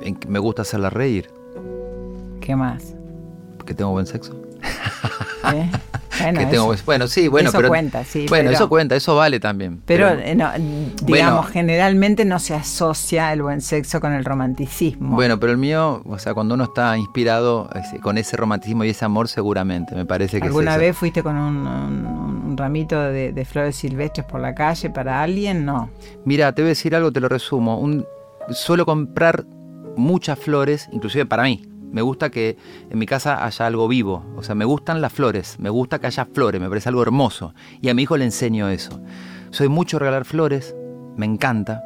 En 0.00 0.16
que 0.16 0.26
me 0.26 0.38
gusta 0.38 0.62
hacerla 0.62 0.88
reír. 0.88 1.28
¿Qué 2.40 2.56
más? 2.56 2.94
Que 3.66 3.74
tengo 3.74 3.90
buen 3.90 4.06
sexo. 4.06 4.40
¿Eh? 5.52 5.70
Bueno, 6.20 6.38
que 6.40 6.46
tengo 6.46 6.54
eso, 6.54 6.66
buen- 6.66 6.80
bueno, 6.84 7.06
sí, 7.08 7.28
bueno, 7.28 7.48
eso 7.48 7.58
pero. 7.58 7.68
cuenta, 7.68 8.04
sí, 8.04 8.26
Bueno, 8.28 8.48
pero- 8.50 8.56
eso 8.56 8.68
cuenta, 8.68 8.96
eso 8.96 9.16
vale 9.16 9.40
también. 9.40 9.80
pero 9.86 10.08
eh, 10.10 10.34
no, 10.34 10.50
digamos, 10.56 11.06
Bueno. 11.06 11.42
generalmente 11.44 12.24
no 12.24 12.38
se 12.38 12.54
asocia 12.54 13.32
el 13.32 13.42
buen 13.42 13.60
sexo 13.60 14.00
con 14.00 14.12
el 14.12 14.24
romanticismo. 14.24 15.14
Bueno, 15.14 15.38
pero 15.40 15.52
el 15.52 15.58
mío, 15.58 16.02
o 16.06 16.18
sea, 16.18 16.34
cuando 16.34 16.54
uno 16.54 16.64
está 16.64 16.96
inspirado 16.98 17.68
con 18.02 18.18
ese 18.18 18.36
romanticismo 18.36 18.84
y 18.84 18.90
ese 18.90 19.04
amor, 19.04 19.28
seguramente, 19.28 19.94
me 19.94 20.04
parece 20.06 20.38
que 20.40 20.46
¿Alguna 20.46 20.76
vez 20.76 20.96
fuiste 20.96 21.22
con 21.22 21.36
un, 21.36 21.66
un- 21.66 22.42
un 22.52 22.56
ramito 22.56 23.00
de, 23.00 23.32
de 23.32 23.44
flores 23.44 23.76
silvestres 23.76 24.26
por 24.26 24.40
la 24.40 24.54
calle 24.54 24.90
para 24.90 25.22
alguien? 25.22 25.64
No. 25.64 25.88
Mira, 26.24 26.52
te 26.52 26.62
voy 26.62 26.68
a 26.68 26.70
decir 26.70 26.94
algo, 26.94 27.10
te 27.12 27.20
lo 27.20 27.28
resumo. 27.28 27.78
Un, 27.78 28.04
suelo 28.50 28.84
comprar 28.84 29.44
muchas 29.96 30.38
flores, 30.38 30.88
inclusive 30.92 31.26
para 31.26 31.44
mí. 31.44 31.64
Me 31.92 32.02
gusta 32.02 32.30
que 32.30 32.56
en 32.90 32.98
mi 32.98 33.06
casa 33.06 33.44
haya 33.44 33.66
algo 33.66 33.86
vivo. 33.86 34.24
O 34.36 34.42
sea, 34.42 34.54
me 34.54 34.64
gustan 34.64 35.00
las 35.00 35.12
flores. 35.12 35.56
Me 35.60 35.70
gusta 35.70 35.98
que 36.00 36.06
haya 36.08 36.24
flores. 36.26 36.60
Me 36.60 36.68
parece 36.68 36.88
algo 36.88 37.02
hermoso. 37.02 37.54
Y 37.80 37.88
a 37.90 37.94
mi 37.94 38.02
hijo 38.02 38.16
le 38.16 38.24
enseño 38.24 38.68
eso. 38.68 39.00
Soy 39.50 39.68
mucho 39.68 39.98
regalar 39.98 40.24
flores. 40.24 40.74
Me 41.16 41.26
encanta. 41.26 41.82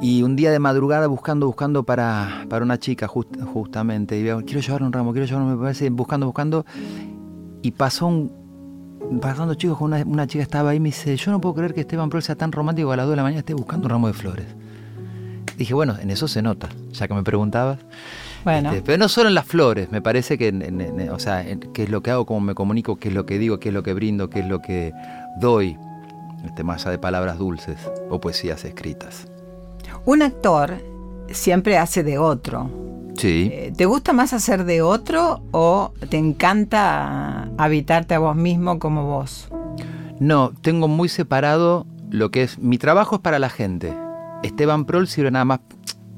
Y 0.00 0.22
un 0.22 0.36
día 0.36 0.50
de 0.50 0.58
madrugada 0.58 1.06
buscando, 1.08 1.46
buscando 1.46 1.82
para, 1.84 2.44
para 2.48 2.64
una 2.64 2.78
chica 2.78 3.08
just- 3.08 3.40
justamente. 3.52 4.16
Y 4.18 4.22
veo, 4.22 4.42
quiero 4.44 4.60
llevar 4.60 4.82
un 4.82 4.92
ramo, 4.92 5.12
quiero 5.12 5.26
llevar 5.26 5.42
me 5.44 5.56
parece, 5.56 5.90
buscando, 5.90 6.26
buscando. 6.26 6.64
Y 7.62 7.72
pasó 7.72 8.06
un, 8.06 9.18
pasando 9.20 9.54
chicos 9.54 9.78
con 9.78 9.92
una, 9.92 10.02
una 10.04 10.26
chica 10.26 10.42
estaba 10.42 10.70
ahí 10.70 10.76
y 10.76 10.80
me 10.80 10.90
dice, 10.90 11.16
yo 11.16 11.30
no 11.32 11.40
puedo 11.40 11.54
creer 11.56 11.74
que 11.74 11.80
Esteban 11.80 12.08
Prol 12.10 12.22
sea 12.22 12.36
tan 12.36 12.52
romántico 12.52 12.92
a 12.92 12.96
las 12.96 13.06
2 13.06 13.12
de 13.12 13.16
la 13.16 13.22
mañana 13.22 13.40
esté 13.40 13.54
buscando 13.54 13.86
un 13.86 13.90
ramo 13.90 14.06
de 14.06 14.12
flores. 14.12 14.46
Dije, 15.56 15.74
bueno, 15.74 15.96
en 16.00 16.10
eso 16.10 16.26
se 16.28 16.40
nota, 16.40 16.68
ya 16.92 17.06
que 17.08 17.12
me 17.14 17.22
preguntabas. 17.22 17.78
Bueno, 18.44 18.70
Este, 18.70 18.82
pero 18.82 18.98
no 18.98 19.08
solo 19.08 19.28
en 19.28 19.34
las 19.34 19.44
flores, 19.46 19.90
me 19.90 20.00
parece 20.00 20.38
que, 20.38 20.48
en- 20.48 20.62
en- 20.62 20.80
en- 20.80 21.10
o 21.10 21.18
sea, 21.18 21.44
qué 21.74 21.82
es 21.84 21.90
lo 21.90 22.02
que 22.02 22.10
hago, 22.10 22.24
cómo 22.26 22.40
me 22.40 22.54
comunico, 22.54 22.96
qué 22.96 23.08
es 23.08 23.14
lo 23.14 23.26
que 23.26 23.38
digo, 23.38 23.58
qué 23.60 23.68
es 23.68 23.74
lo 23.74 23.82
que 23.82 23.92
brindo, 23.94 24.30
qué 24.30 24.40
es 24.40 24.46
lo 24.46 24.60
que 24.62 24.92
doy, 25.38 25.76
este, 26.44 26.64
más 26.64 26.82
allá 26.82 26.92
de 26.92 26.98
palabras 26.98 27.38
dulces 27.38 27.76
o 28.08 28.20
poesías 28.20 28.64
escritas. 28.64 29.26
un 30.06 30.22
actor 30.22 30.78
siempre 31.30 31.76
hace 31.76 32.02
de 32.02 32.16
otro. 32.18 32.70
Sí. 33.16 33.50
Eh, 33.52 33.72
¿Te 33.76 33.84
gusta 33.84 34.14
más 34.14 34.32
hacer 34.32 34.64
de 34.64 34.80
otro 34.80 35.42
o 35.50 35.92
te 36.08 36.16
encanta 36.16 37.50
habitarte 37.58 38.14
a 38.14 38.18
vos 38.18 38.34
mismo 38.34 38.78
como 38.78 39.04
vos? 39.04 39.48
No, 40.18 40.52
tengo 40.62 40.88
muy 40.88 41.08
separado 41.10 41.86
lo 42.10 42.30
que 42.30 42.44
es. 42.44 42.58
Mi 42.58 42.78
trabajo 42.78 43.16
es 43.16 43.20
para 43.20 43.38
la 43.38 43.50
gente. 43.50 43.92
Esteban 44.42 44.86
Prol 44.86 45.06
sirve 45.06 45.30
nada 45.30 45.44
más 45.44 45.60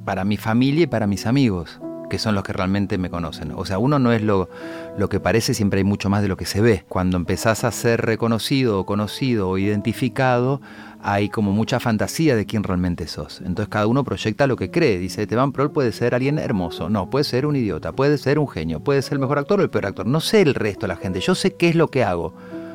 para 0.05 0.25
mi 0.25 0.37
familia 0.37 0.85
y 0.85 0.87
para 0.87 1.07
mis 1.09 1.27
amigos, 1.27 1.81
que 2.13 2.19
son 2.19 2.35
los 2.35 2.45
que 2.45 2.53
realmente 2.53 2.99
me 2.99 3.09
conocen. 3.09 3.55
O 3.57 3.65
sea, 3.65 3.79
uno 3.79 3.99
no 3.99 4.13
es 4.13 4.21
lo, 4.21 4.51
lo 4.99 5.09
que 5.09 5.19
parece, 5.19 5.55
siempre 5.55 5.79
hay 5.79 5.85
mucho 5.85 6.11
más 6.11 6.21
de 6.21 6.29
lo 6.29 6.37
que 6.37 6.45
se 6.45 6.61
ve. 6.61 6.85
Cuando 6.87 7.17
empezás 7.17 7.65
a 7.65 7.73
ser 7.73 8.03
reconocido 8.03 8.79
o 8.79 8.85
conocido 8.85 9.49
o 9.49 9.57
identificado, 9.57 10.61
hay 11.03 11.31
como 11.31 11.53
mucha 11.53 11.81
fantasía 11.81 12.37
de 12.37 12.45
quién 12.45 12.65
realmente 12.65 13.07
sos. 13.07 13.41
Entonces 13.41 13.69
cada 13.69 13.87
uno 13.87 14.05
proyecta 14.05 14.47
lo 14.47 14.57
que 14.57 14.71
cree. 14.71 14.99
Dice, 14.99 15.23
Esteban 15.23 15.53
Prol 15.53 15.73
puede 15.73 15.91
ser 15.91 16.15
alguien 16.15 16.39
hermoso. 16.39 16.91
No, 16.91 17.09
puede 17.09 17.25
ser 17.25 17.47
un 17.47 17.57
idiota, 17.57 17.93
puede 17.93 18.19
ser 18.19 18.39
un 18.39 18.47
genio, 18.47 18.81
puede 18.81 19.01
ser 19.01 19.15
el 19.15 19.21
mejor 19.21 19.39
actor 19.39 19.61
o 19.61 19.63
el 19.63 19.71
peor 19.71 19.87
actor. 19.87 20.05
No 20.05 20.21
sé 20.21 20.43
el 20.43 20.55
resto 20.55 20.83
de 20.83 20.89
la 20.89 20.97
gente, 20.97 21.21
yo 21.21 21.35
sé 21.35 21.55
qué 21.55 21.71
es 21.71 21.77
lo 21.77 21.89
que 21.89 22.05
hago. 22.05 22.35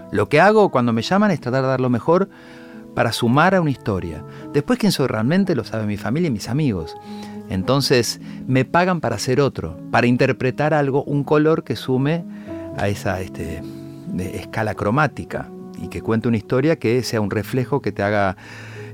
Lo 0.09 0.29
que 0.29 0.41
hago 0.41 0.71
cuando 0.71 0.93
me 0.93 1.03
llaman 1.03 1.29
es 1.29 1.39
tratar 1.39 1.61
de 1.61 1.67
dar 1.67 1.79
lo 1.79 1.91
mejor 1.91 2.27
para 2.95 3.11
sumar 3.11 3.53
a 3.53 3.61
una 3.61 3.69
historia. 3.69 4.23
Después 4.51 4.79
quién 4.79 4.91
soy 4.91 5.05
realmente 5.05 5.53
lo 5.55 5.63
sabe 5.63 5.85
mi 5.85 5.97
familia 5.97 6.29
y 6.29 6.31
mis 6.31 6.49
amigos. 6.49 6.97
Entonces 7.49 8.19
me 8.47 8.65
pagan 8.65 8.99
para 9.01 9.15
hacer 9.15 9.39
otro, 9.39 9.77
para 9.91 10.07
interpretar 10.07 10.73
algo, 10.73 11.03
un 11.03 11.23
color 11.23 11.63
que 11.63 11.75
sume 11.75 12.25
a 12.77 12.87
esa 12.87 13.21
este, 13.21 13.61
escala 14.19 14.75
cromática 14.75 15.49
y 15.81 15.87
que 15.87 16.01
cuente 16.01 16.27
una 16.27 16.37
historia 16.37 16.77
que 16.77 17.03
sea 17.03 17.21
un 17.21 17.31
reflejo 17.31 17.81
que 17.81 17.91
te 17.91 18.03
haga 18.03 18.35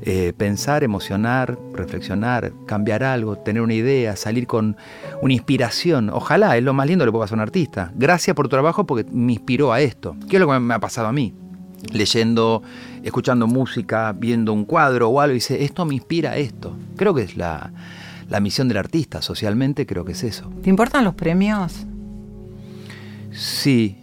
eh, 0.05 0.33
pensar, 0.35 0.83
emocionar, 0.83 1.57
reflexionar, 1.73 2.51
cambiar 2.67 3.03
algo, 3.03 3.37
tener 3.37 3.61
una 3.61 3.73
idea, 3.73 4.15
salir 4.15 4.47
con 4.47 4.75
una 5.21 5.33
inspiración. 5.33 6.09
Ojalá, 6.09 6.57
es 6.57 6.63
lo 6.63 6.73
más 6.73 6.87
lindo 6.87 7.03
que 7.03 7.07
le 7.07 7.11
puede 7.11 7.23
pasar 7.23 7.37
a 7.37 7.41
un 7.41 7.47
artista. 7.47 7.91
Gracias 7.95 8.35
por 8.35 8.47
tu 8.47 8.49
trabajo 8.49 8.85
porque 8.85 9.09
me 9.11 9.33
inspiró 9.33 9.71
a 9.71 9.79
esto. 9.79 10.15
¿Qué 10.29 10.35
es 10.35 10.39
lo 10.41 10.47
que 10.49 10.59
me 10.59 10.73
ha 10.73 10.79
pasado 10.79 11.07
a 11.07 11.13
mí? 11.13 11.33
leyendo, 11.91 12.63
escuchando 13.03 13.47
música, 13.47 14.13
viendo 14.13 14.53
un 14.53 14.65
cuadro 14.65 15.09
o 15.09 15.19
algo 15.19 15.33
y 15.33 15.35
dice, 15.35 15.63
esto 15.63 15.85
me 15.85 15.95
inspira 15.95 16.31
a 16.31 16.37
esto. 16.37 16.75
Creo 16.95 17.13
que 17.13 17.23
es 17.23 17.35
la, 17.35 17.71
la 18.29 18.39
misión 18.39 18.67
del 18.67 18.77
artista, 18.77 19.21
socialmente 19.21 19.85
creo 19.85 20.05
que 20.05 20.13
es 20.13 20.23
eso. 20.23 20.51
¿Te 20.63 20.69
importan 20.69 21.03
los 21.03 21.15
premios? 21.15 21.85
Sí. 23.31 23.97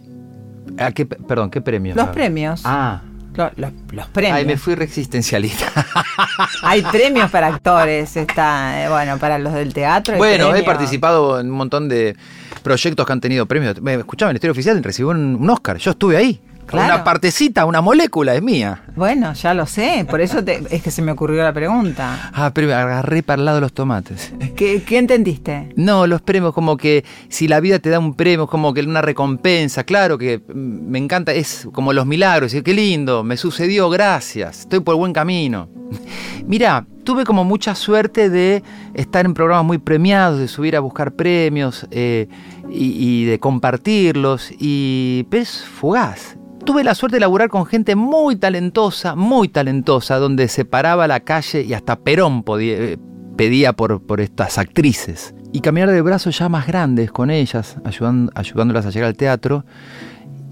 ¿A 0.77 0.91
qué, 0.91 1.05
perdón, 1.05 1.49
¿qué 1.49 1.61
premios? 1.61 1.95
Los 1.97 2.07
premios. 2.09 2.61
Ah. 2.65 3.01
Lo- 3.33 3.49
lo- 3.55 3.71
los 3.91 4.07
premios. 4.07 4.35
Ay, 4.37 4.45
me 4.45 4.57
fui 4.57 4.75
re 4.75 4.83
existencialista. 4.83 5.71
Hay 6.63 6.81
premios 6.81 7.31
para 7.31 7.47
actores, 7.47 8.17
está, 8.17 8.83
eh, 8.83 8.89
bueno, 8.89 9.17
para 9.19 9.39
los 9.39 9.53
del 9.53 9.73
teatro. 9.73 10.17
bueno, 10.17 10.53
he 10.53 10.63
participado 10.63 11.39
en 11.39 11.49
un 11.49 11.55
montón 11.55 11.87
de 11.87 12.15
proyectos 12.61 13.05
que 13.05 13.13
han 13.13 13.21
tenido 13.21 13.45
premios. 13.45 13.81
Me 13.81 13.93
escuchaba 13.95 14.29
en 14.31 14.33
el 14.33 14.35
Estudio 14.37 14.51
Oficial 14.51 14.83
recibió 14.83 15.11
un, 15.11 15.35
un 15.35 15.49
Oscar. 15.49 15.77
Yo 15.77 15.91
estuve 15.91 16.17
ahí. 16.17 16.41
Claro. 16.71 16.95
Una 16.95 17.03
partecita, 17.03 17.65
una 17.65 17.81
molécula 17.81 18.33
es 18.33 18.41
mía. 18.41 18.83
Bueno, 18.95 19.33
ya 19.33 19.53
lo 19.53 19.65
sé, 19.65 20.05
por 20.09 20.21
eso 20.21 20.43
te- 20.43 20.63
es 20.71 20.81
que 20.81 20.89
se 20.89 21.01
me 21.01 21.11
ocurrió 21.11 21.43
la 21.43 21.53
pregunta. 21.53 22.31
Ah, 22.33 22.51
pero 22.53 22.73
agarré 22.75 23.21
para 23.23 23.39
el 23.41 23.45
lado 23.45 23.57
de 23.57 23.61
los 23.61 23.73
tomates. 23.73 24.33
¿Qué, 24.55 24.81
qué 24.83 24.97
entendiste? 24.97 25.73
No, 25.75 26.07
los 26.07 26.21
premios, 26.21 26.53
como 26.53 26.77
que 26.77 27.03
si 27.29 27.47
la 27.47 27.59
vida 27.59 27.79
te 27.79 27.89
da 27.89 27.99
un 27.99 28.13
premio, 28.15 28.47
como 28.47 28.73
que 28.73 28.81
una 28.81 29.01
recompensa, 29.01 29.83
claro 29.83 30.17
que 30.17 30.39
mm, 30.39 30.51
me 30.89 30.97
encanta, 30.97 31.33
es 31.33 31.67
como 31.73 31.93
los 31.93 32.05
milagros, 32.05 32.53
y 32.53 32.61
qué 32.61 32.73
lindo, 32.73 33.23
me 33.23 33.37
sucedió, 33.37 33.89
gracias, 33.89 34.61
estoy 34.61 34.79
por 34.79 34.95
buen 34.95 35.13
camino. 35.13 35.67
Mira, 36.47 36.85
tuve 37.03 37.23
como 37.25 37.43
mucha 37.43 37.75
suerte 37.75 38.29
de 38.29 38.63
estar 38.93 39.25
en 39.25 39.33
programas 39.33 39.65
muy 39.65 39.77
premiados, 39.77 40.39
de 40.39 40.47
subir 40.47 40.75
a 40.75 40.79
buscar 40.79 41.11
premios 41.11 41.85
eh, 41.91 42.27
y, 42.69 42.93
y 42.97 43.25
de 43.25 43.39
compartirlos, 43.39 44.51
y 44.57 45.25
es 45.31 45.63
fugaz. 45.65 46.37
Tuve 46.65 46.83
la 46.83 46.93
suerte 46.93 47.15
de 47.15 47.21
laburar 47.21 47.49
con 47.49 47.65
gente 47.65 47.95
muy 47.95 48.35
talentosa, 48.35 49.15
muy 49.15 49.47
talentosa, 49.47 50.17
donde 50.17 50.47
se 50.47 50.63
paraba 50.63 51.07
la 51.07 51.21
calle 51.21 51.63
y 51.63 51.73
hasta 51.73 51.97
Perón 51.97 52.43
podía, 52.43 52.77
eh, 52.77 52.97
pedía 53.35 53.73
por, 53.73 54.21
estas 54.21 54.59
actrices. 54.59 55.33
Y 55.51 55.61
caminar 55.61 55.89
de 55.89 56.01
brazos 56.01 56.37
ya 56.37 56.49
más 56.49 56.67
grandes 56.67 57.11
con 57.11 57.31
ellas, 57.31 57.77
ayudándolas 57.83 58.85
a 58.85 58.91
llegar 58.91 59.07
al 59.07 59.17
teatro. 59.17 59.65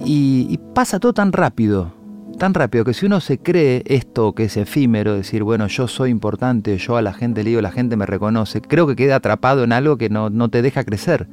Y, 0.04 0.60
pasa 0.74 1.00
todo 1.00 1.14
tan 1.14 1.32
rápido, 1.32 1.94
tan 2.40 2.56
rápido, 2.56 2.86
que 2.86 2.96
si 2.96 3.06
uno 3.06 3.22
se 3.22 3.38
cree 3.38 3.84
esto 3.86 4.34
que 4.34 4.46
es 4.46 4.58
efímero, 4.58 5.14
decir, 5.14 5.44
bueno, 5.44 5.68
yo 5.68 5.88
soy 5.88 6.10
importante, 6.10 6.76
yo 6.80 6.98
a 6.98 7.04
la 7.04 7.14
gente 7.14 7.44
le 7.44 7.52
digo, 7.52 7.62
la 7.62 7.72
gente 7.72 7.96
me 7.98 8.08
reconoce, 8.08 8.62
creo 8.62 8.88
que 8.88 8.96
queda 8.96 9.18
atrapado 9.18 9.64
en 9.64 9.74
algo 9.74 9.98
que 9.98 10.10
no 10.10 10.50
te 10.50 10.64
deja 10.64 10.84
crecer. 10.84 11.28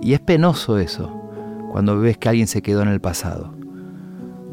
Y 0.00 0.12
es 0.12 0.20
penoso 0.20 0.78
eso, 0.78 1.10
cuando 1.72 1.98
ves 1.98 2.16
que 2.16 2.28
alguien 2.28 2.46
se 2.46 2.62
quedó 2.62 2.82
en 2.82 2.88
el 2.88 3.00
pasado. 3.00 3.57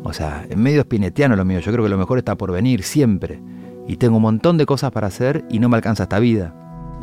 O 0.07 0.13
sea, 0.13 0.45
en 0.47 0.61
medio 0.61 0.81
espinetiano 0.81 1.35
lo 1.35 1.43
mío, 1.45 1.59
yo 1.59 1.71
creo 1.71 1.83
que 1.83 1.89
lo 1.89 1.97
mejor 1.97 2.19
está 2.19 2.35
por 2.35 2.51
venir 2.51 2.83
siempre. 2.83 3.41
Y 3.87 3.97
tengo 3.97 4.17
un 4.17 4.21
montón 4.21 4.57
de 4.57 4.65
cosas 4.65 4.91
para 4.91 5.07
hacer 5.07 5.43
y 5.49 5.59
no 5.59 5.67
me 5.67 5.75
alcanza 5.77 6.03
esta 6.03 6.19
vida. 6.19 6.53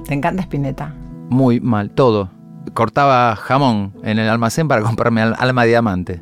¿Te 0.06 0.14
encanta 0.14 0.42
Spinetta? 0.42 0.94
Muy 1.28 1.60
mal, 1.60 1.90
todo. 1.90 2.30
Cortaba 2.74 3.34
jamón 3.36 3.92
en 4.04 4.18
el 4.20 4.28
almacén 4.28 4.68
para 4.68 4.82
comprarme 4.82 5.20
al- 5.22 5.34
alma 5.38 5.62
de 5.64 5.68
diamante. 5.68 6.20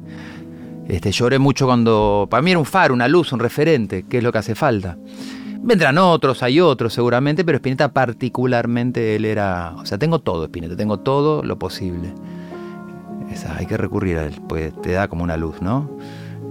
Este, 0.89 1.13
lloré 1.13 1.39
mucho 1.39 1.67
cuando. 1.67 2.27
Para 2.31 2.43
mí 2.43 2.51
era 2.51 2.59
un 2.59 2.65
faro, 2.65 2.95
una 2.95 3.09
luz, 3.09 3.33
un 3.33 3.41
referente, 3.41 4.05
que 4.09 4.19
es 4.19 4.25
lo 4.25 4.33
que 4.33 4.39
hace 4.39 4.55
falta. 4.55 4.97
Vendrán 5.63 5.99
otros, 5.99 6.43
hay 6.43 6.61
otros 6.61 6.95
seguramente, 6.95 7.45
pero 7.45 7.57
Spinetta 7.57 7.93
particularmente 7.93 9.17
él 9.17 9.27
era. 9.27 9.75
O 9.77 9.85
sea, 9.87 9.99
tengo 9.99 10.21
todo, 10.21 10.45
Spinetta, 10.47 10.77
tengo 10.77 10.99
todo 10.99 11.43
lo 11.43 11.59
posible. 11.59 12.13
Esa, 13.31 13.57
hay 13.57 13.67
que 13.67 13.77
recurrir 13.77 14.19
a 14.19 14.25
él, 14.25 14.41
porque 14.49 14.73
te 14.83 14.93
da 14.93 15.07
como 15.09 15.23
una 15.23 15.37
luz, 15.37 15.61
¿no? 15.63 15.89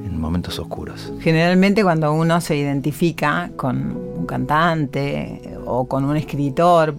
En 0.09 0.19
momentos 0.19 0.57
oscuros. 0.59 1.13
Generalmente 1.19 1.83
cuando 1.83 2.13
uno 2.13 2.41
se 2.41 2.55
identifica 2.57 3.51
con 3.55 3.95
un 4.17 4.25
cantante 4.25 5.41
o 5.65 5.85
con 5.87 6.05
un 6.05 6.17
escritor, 6.17 6.95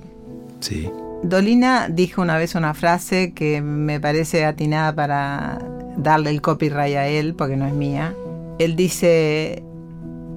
Sí. 0.60 0.88
Dolina 1.22 1.88
dijo 1.88 2.22
una 2.22 2.38
vez 2.38 2.54
una 2.54 2.72
frase 2.74 3.32
que 3.32 3.60
me 3.60 4.00
parece 4.00 4.44
atinada 4.44 4.94
para 4.94 5.58
darle 5.96 6.30
el 6.30 6.40
copyright 6.40 6.96
a 6.96 7.08
él, 7.08 7.34
porque 7.34 7.56
no 7.56 7.66
es 7.66 7.74
mía. 7.74 8.14
Él 8.58 8.76
dice, 8.76 9.62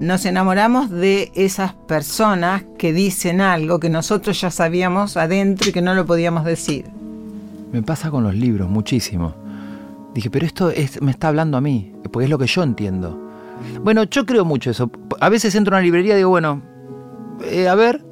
nos 0.00 0.26
enamoramos 0.26 0.90
de 0.90 1.30
esas 1.34 1.72
personas 1.72 2.64
que 2.78 2.92
dicen 2.92 3.40
algo 3.40 3.80
que 3.80 3.88
nosotros 3.88 4.40
ya 4.40 4.50
sabíamos 4.50 5.16
adentro 5.16 5.70
y 5.70 5.72
que 5.72 5.82
no 5.82 5.94
lo 5.94 6.04
podíamos 6.04 6.44
decir. 6.44 6.86
Me 7.72 7.82
pasa 7.82 8.10
con 8.10 8.22
los 8.22 8.34
libros 8.34 8.68
muchísimo. 8.68 9.34
Dije, 10.14 10.30
pero 10.30 10.46
esto 10.46 10.70
es- 10.70 11.00
me 11.02 11.10
está 11.10 11.28
hablando 11.28 11.56
a 11.56 11.60
mí, 11.60 11.92
porque 12.12 12.24
es 12.24 12.30
lo 12.30 12.38
que 12.38 12.46
yo 12.46 12.62
entiendo. 12.62 13.20
Bueno, 13.82 14.04
yo 14.04 14.24
creo 14.26 14.44
mucho 14.44 14.70
eso. 14.70 14.90
A 15.20 15.28
veces 15.28 15.54
entro 15.54 15.74
a 15.74 15.78
una 15.78 15.84
librería 15.84 16.14
y 16.14 16.18
digo, 16.18 16.30
bueno, 16.30 16.62
eh, 17.44 17.68
a 17.68 17.74
ver, 17.74 18.04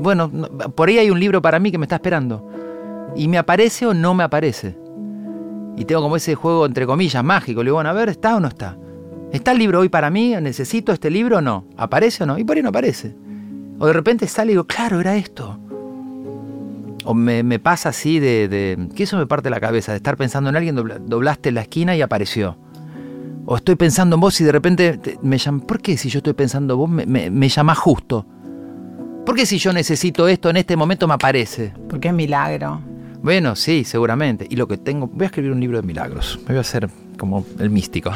bueno, 0.00 0.30
no- 0.32 0.48
por 0.48 0.88
ahí 0.88 0.98
hay 0.98 1.10
un 1.10 1.20
libro 1.20 1.40
para 1.42 1.58
mí 1.58 1.70
que 1.70 1.78
me 1.78 1.84
está 1.84 1.96
esperando. 1.96 2.46
Y 3.16 3.28
me 3.28 3.38
aparece 3.38 3.86
o 3.86 3.94
no 3.94 4.14
me 4.14 4.24
aparece. 4.24 4.76
Y 5.76 5.84
tengo 5.84 6.02
como 6.02 6.16
ese 6.16 6.34
juego, 6.34 6.66
entre 6.66 6.86
comillas, 6.86 7.24
mágico. 7.24 7.62
Le 7.62 7.68
digo, 7.68 7.76
bueno, 7.76 7.90
a 7.90 7.92
ver, 7.94 8.08
¿está 8.08 8.36
o 8.36 8.40
no 8.40 8.48
está? 8.48 8.76
¿Está 9.32 9.52
el 9.52 9.58
libro 9.58 9.80
hoy 9.80 9.88
para 9.88 10.10
mí? 10.10 10.34
¿Necesito 10.40 10.92
este 10.92 11.10
libro 11.10 11.38
o 11.38 11.40
no? 11.40 11.64
¿Aparece 11.76 12.24
o 12.24 12.26
no? 12.26 12.38
Y 12.38 12.44
por 12.44 12.56
ahí 12.56 12.62
no 12.62 12.68
aparece. 12.70 13.14
O 13.78 13.86
de 13.86 13.92
repente 13.92 14.26
sale 14.26 14.50
y 14.52 14.54
digo, 14.54 14.64
claro, 14.64 15.00
era 15.00 15.16
esto. 15.16 15.58
O 17.10 17.14
me, 17.14 17.42
me 17.42 17.58
pasa 17.58 17.88
así 17.88 18.20
de, 18.20 18.46
de- 18.46 18.88
que 18.94 19.02
eso 19.02 19.18
me 19.18 19.26
parte 19.26 19.50
la 19.50 19.58
cabeza, 19.58 19.90
de 19.90 19.96
estar 19.96 20.16
pensando 20.16 20.48
en 20.48 20.54
alguien, 20.54 20.76
dobla- 20.76 21.00
doblaste 21.00 21.50
la 21.50 21.62
esquina 21.62 21.96
y 21.96 22.02
apareció. 22.02 22.56
O 23.46 23.56
estoy 23.56 23.74
pensando 23.74 24.14
en 24.14 24.20
vos 24.20 24.40
y 24.40 24.44
de 24.44 24.52
repente 24.52 24.96
te- 24.98 25.18
me 25.20 25.36
llaman. 25.36 25.62
¿Por 25.62 25.80
qué 25.82 25.96
si 25.96 26.08
yo 26.08 26.18
estoy 26.18 26.34
pensando 26.34 26.74
en 26.74 26.78
vos 26.78 26.88
me, 26.88 27.06
me, 27.06 27.28
me 27.28 27.48
llamás 27.48 27.78
justo? 27.78 28.24
¿Por 29.26 29.34
qué 29.34 29.44
si 29.44 29.58
yo 29.58 29.72
necesito 29.72 30.28
esto 30.28 30.50
en 30.50 30.58
este 30.58 30.76
momento 30.76 31.08
me 31.08 31.14
aparece? 31.14 31.72
Porque 31.88 32.08
es 32.08 32.14
milagro. 32.14 32.80
Bueno, 33.22 33.56
sí, 33.56 33.82
seguramente. 33.82 34.46
Y 34.48 34.54
lo 34.54 34.68
que 34.68 34.78
tengo, 34.78 35.08
voy 35.08 35.24
a 35.24 35.26
escribir 35.26 35.50
un 35.50 35.58
libro 35.58 35.80
de 35.80 35.86
milagros. 35.86 36.38
Me 36.42 36.48
voy 36.50 36.58
a 36.58 36.60
hacer 36.60 36.88
como 37.20 37.44
el 37.60 37.70
místico. 37.70 38.10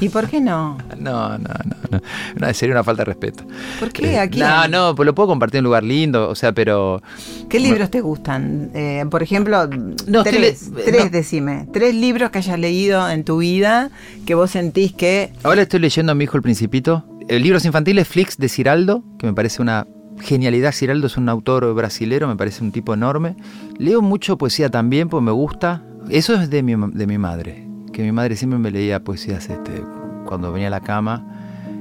¿Y 0.00 0.08
por 0.10 0.28
qué 0.28 0.40
no? 0.42 0.76
No, 0.98 1.38
no, 1.38 1.38
no, 1.38 2.00
no. 2.38 2.52
Sería 2.54 2.74
una 2.74 2.84
falta 2.84 3.02
de 3.02 3.04
respeto. 3.06 3.44
¿Por 3.78 3.92
qué? 3.92 4.12
Eh, 4.14 4.18
Aquí 4.18 4.40
No, 4.40 4.66
no, 4.68 4.94
pues 4.94 5.06
lo 5.06 5.14
puedo 5.14 5.28
compartir 5.28 5.58
en 5.58 5.64
un 5.64 5.68
lugar 5.68 5.84
lindo, 5.84 6.28
o 6.28 6.34
sea, 6.34 6.52
pero 6.52 7.00
¿Qué 7.48 7.60
libros 7.60 7.90
te 7.90 8.00
gustan? 8.00 8.70
Eh, 8.74 9.04
por 9.10 9.22
ejemplo, 9.22 9.66
No, 10.06 10.24
tres, 10.24 10.70
le- 10.70 10.82
tres, 10.82 11.04
no. 11.04 11.10
decime. 11.10 11.68
Tres 11.72 11.94
libros 11.94 12.30
que 12.30 12.38
hayas 12.38 12.58
leído 12.58 13.08
en 13.08 13.24
tu 13.24 13.38
vida 13.38 13.90
que 14.26 14.34
vos 14.34 14.50
sentís 14.50 14.92
que... 14.92 15.32
Ahora 15.44 15.62
estoy 15.62 15.80
leyendo 15.80 16.12
a 16.12 16.14
mi 16.14 16.24
hijo 16.24 16.36
El 16.36 16.42
Principito. 16.42 17.04
El 17.28 17.42
libros 17.44 17.64
infantiles 17.64 18.08
Flix 18.08 18.36
de 18.38 18.48
Ciraldo, 18.48 19.04
que 19.18 19.26
me 19.26 19.32
parece 19.32 19.62
una 19.62 19.86
genialidad. 20.20 20.72
Ciraldo 20.72 21.06
es 21.06 21.16
un 21.16 21.28
autor 21.28 21.72
brasilero, 21.74 22.26
me 22.26 22.34
parece 22.36 22.64
un 22.64 22.72
tipo 22.72 22.92
enorme. 22.92 23.36
Leo 23.78 24.02
mucho 24.02 24.36
poesía 24.36 24.68
también, 24.68 25.08
pues 25.08 25.22
me 25.22 25.30
gusta. 25.30 25.82
Eso 26.08 26.34
es 26.34 26.50
de 26.50 26.62
mi, 26.64 26.74
de 26.92 27.06
mi 27.06 27.18
madre, 27.18 27.68
que 28.00 28.06
mi 28.06 28.12
madre 28.12 28.34
siempre 28.36 28.58
me 28.58 28.70
leía 28.70 29.04
poesías 29.04 29.48
este, 29.50 29.82
cuando 30.24 30.52
venía 30.52 30.68
a 30.68 30.70
la 30.70 30.80
cama 30.80 31.22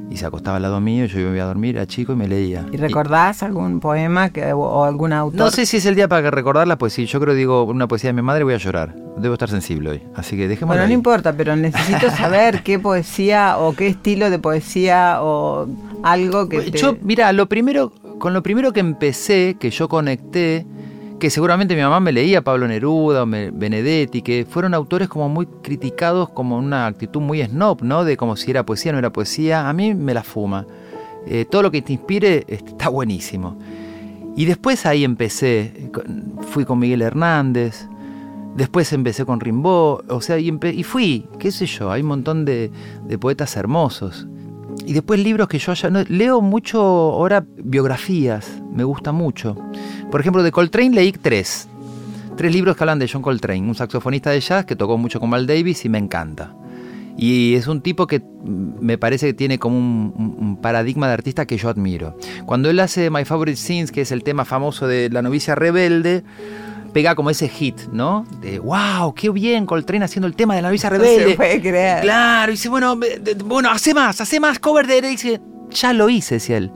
y 0.09 0.17
se 0.17 0.25
acostaba 0.25 0.57
al 0.57 0.63
lado 0.63 0.81
mío, 0.81 1.05
yo 1.05 1.19
iba 1.19 1.43
a 1.43 1.47
dormir, 1.47 1.77
era 1.77 1.85
chico 1.85 2.13
y 2.13 2.15
me 2.15 2.27
leía. 2.27 2.65
¿Y 2.71 2.77
recordás 2.77 3.43
algún 3.43 3.79
poema 3.79 4.29
que, 4.29 4.51
o, 4.53 4.83
algún 4.83 5.13
autor? 5.13 5.39
No 5.39 5.51
sé 5.51 5.65
si 5.65 5.77
es 5.77 5.85
el 5.85 5.95
día 5.95 6.07
para 6.07 6.29
recordarla, 6.31 6.77
pues 6.77 6.93
sí, 6.93 7.05
yo 7.05 7.19
creo 7.19 7.35
digo 7.35 7.63
una 7.63 7.87
poesía 7.87 8.09
de 8.09 8.13
mi 8.13 8.21
madre 8.21 8.43
voy 8.43 8.55
a 8.55 8.57
llorar. 8.57 8.95
Debo 9.17 9.33
estar 9.33 9.49
sensible 9.49 9.91
hoy, 9.91 10.03
así 10.15 10.35
que 10.35 10.47
dejémoslo 10.47 10.79
Bueno, 10.79 10.87
no 10.87 10.93
importa, 10.93 11.33
pero 11.33 11.55
necesito 11.55 12.09
saber 12.17 12.63
qué 12.63 12.79
poesía 12.79 13.57
o 13.59 13.73
qué 13.73 13.87
estilo 13.87 14.29
de 14.29 14.39
poesía 14.39 15.19
o 15.21 15.67
algo 16.03 16.49
que 16.49 16.71
te... 16.71 16.99
Mira, 17.01 17.31
lo 17.31 17.47
primero, 17.47 17.91
con 18.17 18.33
lo 18.33 18.41
primero 18.41 18.73
que 18.73 18.79
empecé, 18.79 19.57
que 19.59 19.69
yo 19.69 19.87
conecté, 19.87 20.65
que 21.19 21.29
seguramente 21.29 21.75
mi 21.75 21.81
mamá 21.81 21.99
me 21.99 22.11
leía 22.11 22.41
Pablo 22.41 22.67
Neruda 22.67 23.25
Benedetti, 23.25 24.21
que 24.21 24.45
fueron 24.49 24.73
autores 24.73 25.09
como 25.09 25.29
muy 25.29 25.45
criticados, 25.61 26.29
como 26.29 26.57
una 26.57 26.87
actitud 26.87 27.21
muy 27.21 27.43
snob, 27.43 27.83
¿no? 27.83 28.05
De 28.05 28.17
como 28.17 28.35
si 28.35 28.51
era 28.51 28.65
poesía, 28.65 28.93
no 28.93 28.99
era 28.99 29.11
poesía. 29.11 29.69
A 29.69 29.73
mí 29.73 29.93
me 29.93 30.13
la 30.13 30.23
fuma. 30.23 30.65
Eh, 31.27 31.45
todo 31.49 31.63
lo 31.63 31.71
que 31.71 31.81
te 31.81 31.93
inspire 31.93 32.45
este, 32.47 32.71
está 32.71 32.89
buenísimo. 32.89 33.57
Y 34.35 34.45
después 34.45 34.85
ahí 34.85 35.03
empecé, 35.03 35.91
fui 36.49 36.63
con 36.63 36.79
Miguel 36.79 37.01
Hernández, 37.01 37.87
después 38.55 38.91
empecé 38.93 39.25
con 39.25 39.41
Rimbaud, 39.41 40.09
o 40.09 40.21
sea, 40.21 40.39
y, 40.39 40.57
y 40.63 40.83
fui, 40.83 41.27
qué 41.39 41.51
sé 41.51 41.65
yo, 41.65 41.91
hay 41.91 42.01
un 42.01 42.07
montón 42.07 42.45
de, 42.45 42.71
de 43.05 43.17
poetas 43.17 43.57
hermosos. 43.57 44.27
Y 44.85 44.93
después 44.93 45.19
libros 45.19 45.47
que 45.47 45.59
yo 45.59 45.71
haya... 45.71 45.89
no, 45.89 46.03
leo 46.07 46.41
mucho 46.41 46.81
ahora 46.81 47.45
biografías, 47.57 48.61
me 48.71 48.83
gusta 48.83 49.11
mucho. 49.11 49.57
Por 50.11 50.21
ejemplo, 50.21 50.43
de 50.43 50.51
Coltrane 50.51 50.91
leí 50.91 51.11
tres. 51.11 51.67
Tres 52.35 52.53
libros 52.53 52.75
que 52.75 52.83
hablan 52.83 52.99
de 52.99 53.09
John 53.11 53.21
Coltrane, 53.21 53.61
un 53.61 53.75
saxofonista 53.75 54.31
de 54.31 54.39
jazz 54.39 54.65
que 54.65 54.75
tocó 54.75 54.97
mucho 54.97 55.19
con 55.19 55.29
Mal 55.29 55.45
Davis 55.45 55.83
y 55.85 55.89
me 55.89 55.97
encanta. 55.97 56.53
Y 57.17 57.55
es 57.55 57.67
un 57.67 57.81
tipo 57.81 58.07
que 58.07 58.21
me 58.43 58.97
parece 58.97 59.27
que 59.27 59.33
tiene 59.33 59.59
como 59.59 59.77
un, 59.77 60.57
paradigma 60.61 61.07
de 61.07 61.13
artista 61.13 61.45
que 61.45 61.57
yo 61.57 61.67
admiro. 61.67 62.17
Cuando 62.45 62.69
él 62.69 62.79
hace 62.79 63.09
My 63.09 63.25
Favorite 63.25 63.57
Scenes, 63.57 63.91
que 63.91 64.01
es 64.01 64.13
el 64.13 64.23
tema 64.23 64.45
famoso 64.45 64.87
de 64.87 65.09
La 65.09 65.21
novicia 65.21 65.53
rebelde, 65.53 66.23
pega 66.93 67.15
como 67.15 67.29
ese 67.29 67.49
hit, 67.49 67.77
¿no? 67.91 68.25
De 68.39 68.59
wow, 68.59 69.13
qué 69.13 69.29
bien 69.31 69.65
Coltrane 69.65 70.05
haciendo 70.05 70.27
el 70.27 70.35
tema 70.35 70.55
de 70.55 70.61
la 70.61 70.69
Luisa 70.69 70.89
No 70.89 70.97
Rebelde. 70.97 71.31
se 71.31 71.35
puede 71.35 71.59
creer. 71.59 72.01
Claro, 72.01 72.51
y 72.51 72.55
dice, 72.55 72.69
bueno, 72.69 72.97
bueno, 73.43 73.69
hace 73.69 73.93
más, 73.93 74.21
hace 74.21 74.39
más 74.39 74.59
cover 74.59 74.87
de 74.87 74.99
y 74.99 75.01
dice, 75.01 75.41
ya 75.71 75.91
lo 75.91 76.09
hice, 76.09 76.35
decía 76.35 76.55
él. 76.55 76.71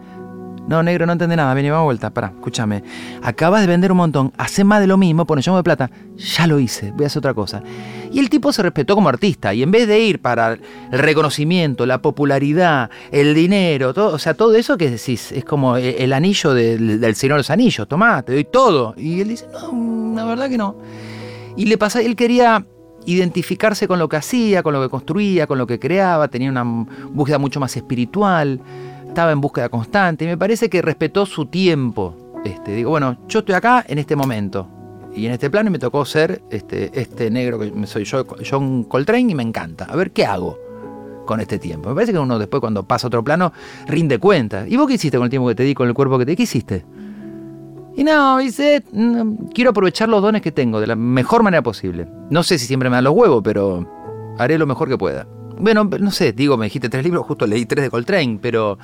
No, 0.67 0.81
negro, 0.81 1.05
no 1.05 1.11
entendés 1.11 1.35
nada, 1.37 1.53
vení, 1.53 1.69
vamos 1.69 1.85
vuelta, 1.85 2.13
pará, 2.13 2.27
escúchame. 2.35 2.83
Acabas 3.21 3.61
de 3.61 3.67
vender 3.67 3.91
un 3.91 3.97
montón, 3.97 4.31
hace 4.37 4.63
más 4.63 4.79
de 4.79 4.87
lo 4.87 4.97
mismo, 4.97 5.25
pone 5.25 5.41
yo 5.41 5.55
de 5.57 5.63
plata, 5.63 5.91
ya 6.15 6.47
lo 6.47 6.57
hice, 6.57 6.91
voy 6.91 7.03
a 7.03 7.07
hacer 7.07 7.19
otra 7.19 7.33
cosa. 7.33 7.61
Y 8.11 8.19
el 8.19 8.29
tipo 8.29 8.53
se 8.53 8.61
respetó 8.61 8.95
como 8.95 9.09
artista, 9.09 9.53
y 9.53 9.61
en 9.61 9.71
vez 9.71 9.87
de 9.87 9.99
ir 9.99 10.21
para 10.21 10.53
el 10.53 10.61
reconocimiento, 10.91 11.85
la 11.85 12.01
popularidad, 12.01 12.89
el 13.11 13.35
dinero, 13.35 13.93
todo, 13.93 14.13
o 14.13 14.19
sea, 14.19 14.35
todo 14.35 14.55
eso 14.55 14.77
que 14.77 14.89
decís, 14.89 15.33
es 15.33 15.43
como 15.43 15.75
el, 15.75 15.95
el 15.97 16.13
anillo 16.13 16.53
del, 16.53 17.01
del 17.01 17.15
Señor 17.15 17.35
de 17.35 17.39
los 17.39 17.49
Anillos, 17.49 17.87
tomá, 17.87 18.21
te 18.21 18.31
doy 18.33 18.45
todo. 18.45 18.93
Y 18.97 19.19
él 19.19 19.27
dice, 19.27 19.47
no, 19.51 20.13
la 20.15 20.23
verdad 20.23 20.49
que 20.49 20.57
no. 20.57 20.77
Y 21.57 21.65
le 21.65 21.77
pasa, 21.77 22.01
él 22.01 22.15
quería 22.15 22.65
identificarse 23.05 23.87
con 23.87 23.99
lo 23.99 24.09
que 24.09 24.17
hacía, 24.17 24.63
con 24.63 24.73
lo 24.73 24.81
que 24.81 24.89
construía, 24.89 25.47
con 25.47 25.57
lo 25.57 25.67
que 25.67 25.79
creaba, 25.79 26.27
tenía 26.27 26.49
una 26.49 26.63
búsqueda 26.63 27.37
mucho 27.37 27.59
más 27.59 27.75
espiritual, 27.75 28.59
estaba 29.07 29.31
en 29.31 29.41
búsqueda 29.41 29.69
constante, 29.69 30.25
y 30.25 30.27
me 30.27 30.37
parece 30.37 30.69
que 30.69 30.81
respetó 30.81 31.25
su 31.25 31.45
tiempo. 31.45 32.15
Este, 32.43 32.75
digo, 32.75 32.89
bueno, 32.89 33.17
yo 33.27 33.39
estoy 33.39 33.55
acá 33.55 33.85
en 33.87 33.99
este 33.99 34.15
momento, 34.15 34.67
y 35.15 35.25
en 35.25 35.31
este 35.31 35.49
plano 35.49 35.69
y 35.69 35.71
me 35.71 35.79
tocó 35.79 36.05
ser 36.05 36.41
este, 36.49 36.91
este 36.99 37.29
negro 37.29 37.59
que 37.59 37.71
soy 37.87 38.03
yo, 38.03 38.25
John 38.49 38.83
Coltrane, 38.83 39.31
y 39.31 39.35
me 39.35 39.43
encanta. 39.43 39.85
A 39.85 39.95
ver 39.95 40.11
qué 40.11 40.25
hago 40.25 40.59
con 41.25 41.39
este 41.39 41.59
tiempo. 41.59 41.89
Me 41.89 41.95
parece 41.95 42.11
que 42.11 42.19
uno 42.19 42.39
después 42.39 42.59
cuando 42.59 42.83
pasa 42.83 43.07
a 43.07 43.09
otro 43.09 43.23
plano 43.23 43.53
rinde 43.87 44.17
cuenta. 44.17 44.67
¿Y 44.67 44.75
vos 44.75 44.87
qué 44.87 44.95
hiciste 44.95 45.17
con 45.17 45.25
el 45.25 45.29
tiempo 45.29 45.47
que 45.47 45.55
te 45.55 45.63
di, 45.63 45.73
con 45.73 45.87
el 45.87 45.93
cuerpo 45.93 46.17
que 46.17 46.25
te 46.25 46.31
di? 46.31 46.35
¿Qué 46.35 46.43
hiciste? 46.43 46.85
Y 47.95 48.03
no, 48.03 48.37
dice, 48.39 48.83
mm, 48.91 49.47
quiero 49.53 49.69
aprovechar 49.69 50.09
los 50.09 50.21
dones 50.21 50.41
que 50.41 50.51
tengo 50.51 50.79
de 50.81 50.87
la 50.87 50.95
mejor 50.95 51.43
manera 51.43 51.61
posible. 51.61 52.07
No 52.29 52.41
sé 52.43 52.57
si 52.57 52.65
siempre 52.65 52.89
me 52.89 52.95
dan 52.95 53.03
los 53.03 53.13
huevos, 53.13 53.41
pero 53.43 53.87
haré 54.39 54.57
lo 54.57 54.65
mejor 54.65 54.89
que 54.89 54.97
pueda. 54.97 55.27
Bueno, 55.59 55.83
no 55.83 56.09
sé, 56.11 56.33
digo, 56.33 56.57
me 56.57 56.65
dijiste 56.65 56.89
tres 56.89 57.03
libros, 57.03 57.25
justo 57.25 57.45
leí 57.45 57.65
tres 57.67 57.83
de 57.83 57.89
Coltrane, 57.91 58.39
pero 58.41 58.79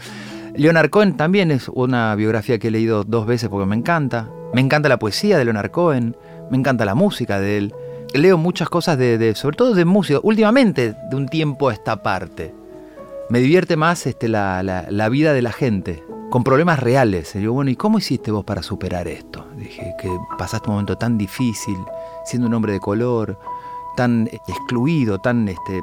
Leonard 0.55 0.89
Cohen 0.91 1.17
también 1.17 1.49
es 1.49 1.69
una 1.69 2.13
biografía 2.15 2.59
que 2.59 2.67
he 2.67 2.71
leído 2.71 3.03
dos 3.03 3.25
veces 3.25 3.49
porque 3.49 3.65
me 3.65 3.75
encanta. 3.75 4.29
Me 4.53 4.61
encanta 4.61 4.89
la 4.89 4.99
poesía 4.99 5.37
de 5.39 5.45
Leonard 5.45 5.71
Cohen, 5.71 6.15
me 6.51 6.57
encanta 6.57 6.85
la 6.85 6.93
música 6.95 7.39
de 7.39 7.57
él. 7.57 7.73
Leo 8.13 8.37
muchas 8.37 8.69
cosas 8.69 8.97
de, 8.97 9.33
sobre 9.35 9.55
todo 9.57 9.73
de 9.73 9.85
música, 9.85 10.19
últimamente 10.21 10.95
de 11.09 11.15
un 11.15 11.27
tiempo 11.27 11.69
a 11.69 11.73
esta 11.73 12.01
parte. 12.03 12.53
Me 13.29 13.39
divierte 13.39 13.75
más 13.75 14.05
este, 14.07 14.27
la- 14.27 14.63
la 14.89 15.09
vida 15.09 15.33
de 15.33 15.41
la 15.43 15.51
gente, 15.51 16.03
con 16.29 16.43
problemas 16.43 16.79
reales. 16.79 17.35
Y 17.35 17.39
digo, 17.39 17.53
bueno, 17.53 17.71
¿y 17.71 17.75
cómo 17.75 17.97
hiciste 17.97 18.31
vos 18.31 18.45
para 18.45 18.61
superar 18.61 19.07
esto? 19.07 19.47
Dije 19.55 19.95
que 19.99 20.09
pasaste 20.37 20.69
un 20.69 20.75
momento 20.75 20.97
tan 20.97 21.17
difícil, 21.17 21.77
siendo 22.25 22.47
un 22.47 22.53
hombre 22.53 22.73
de 22.73 22.79
color, 22.79 23.39
tan 23.95 24.29
excluido, 24.47 25.19
tan 25.19 25.47
este, 25.47 25.81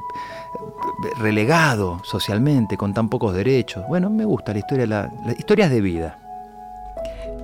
relegado 1.19 2.01
socialmente, 2.05 2.77
con 2.77 2.95
tan 2.95 3.09
pocos 3.09 3.35
derechos. 3.35 3.85
Bueno, 3.89 4.09
me 4.11 4.25
gusta 4.25 4.53
la 4.53 4.59
historia, 4.61 4.87
la, 4.87 5.13
las 5.25 5.39
historias 5.39 5.71
de 5.71 5.81
vida. 5.81 6.19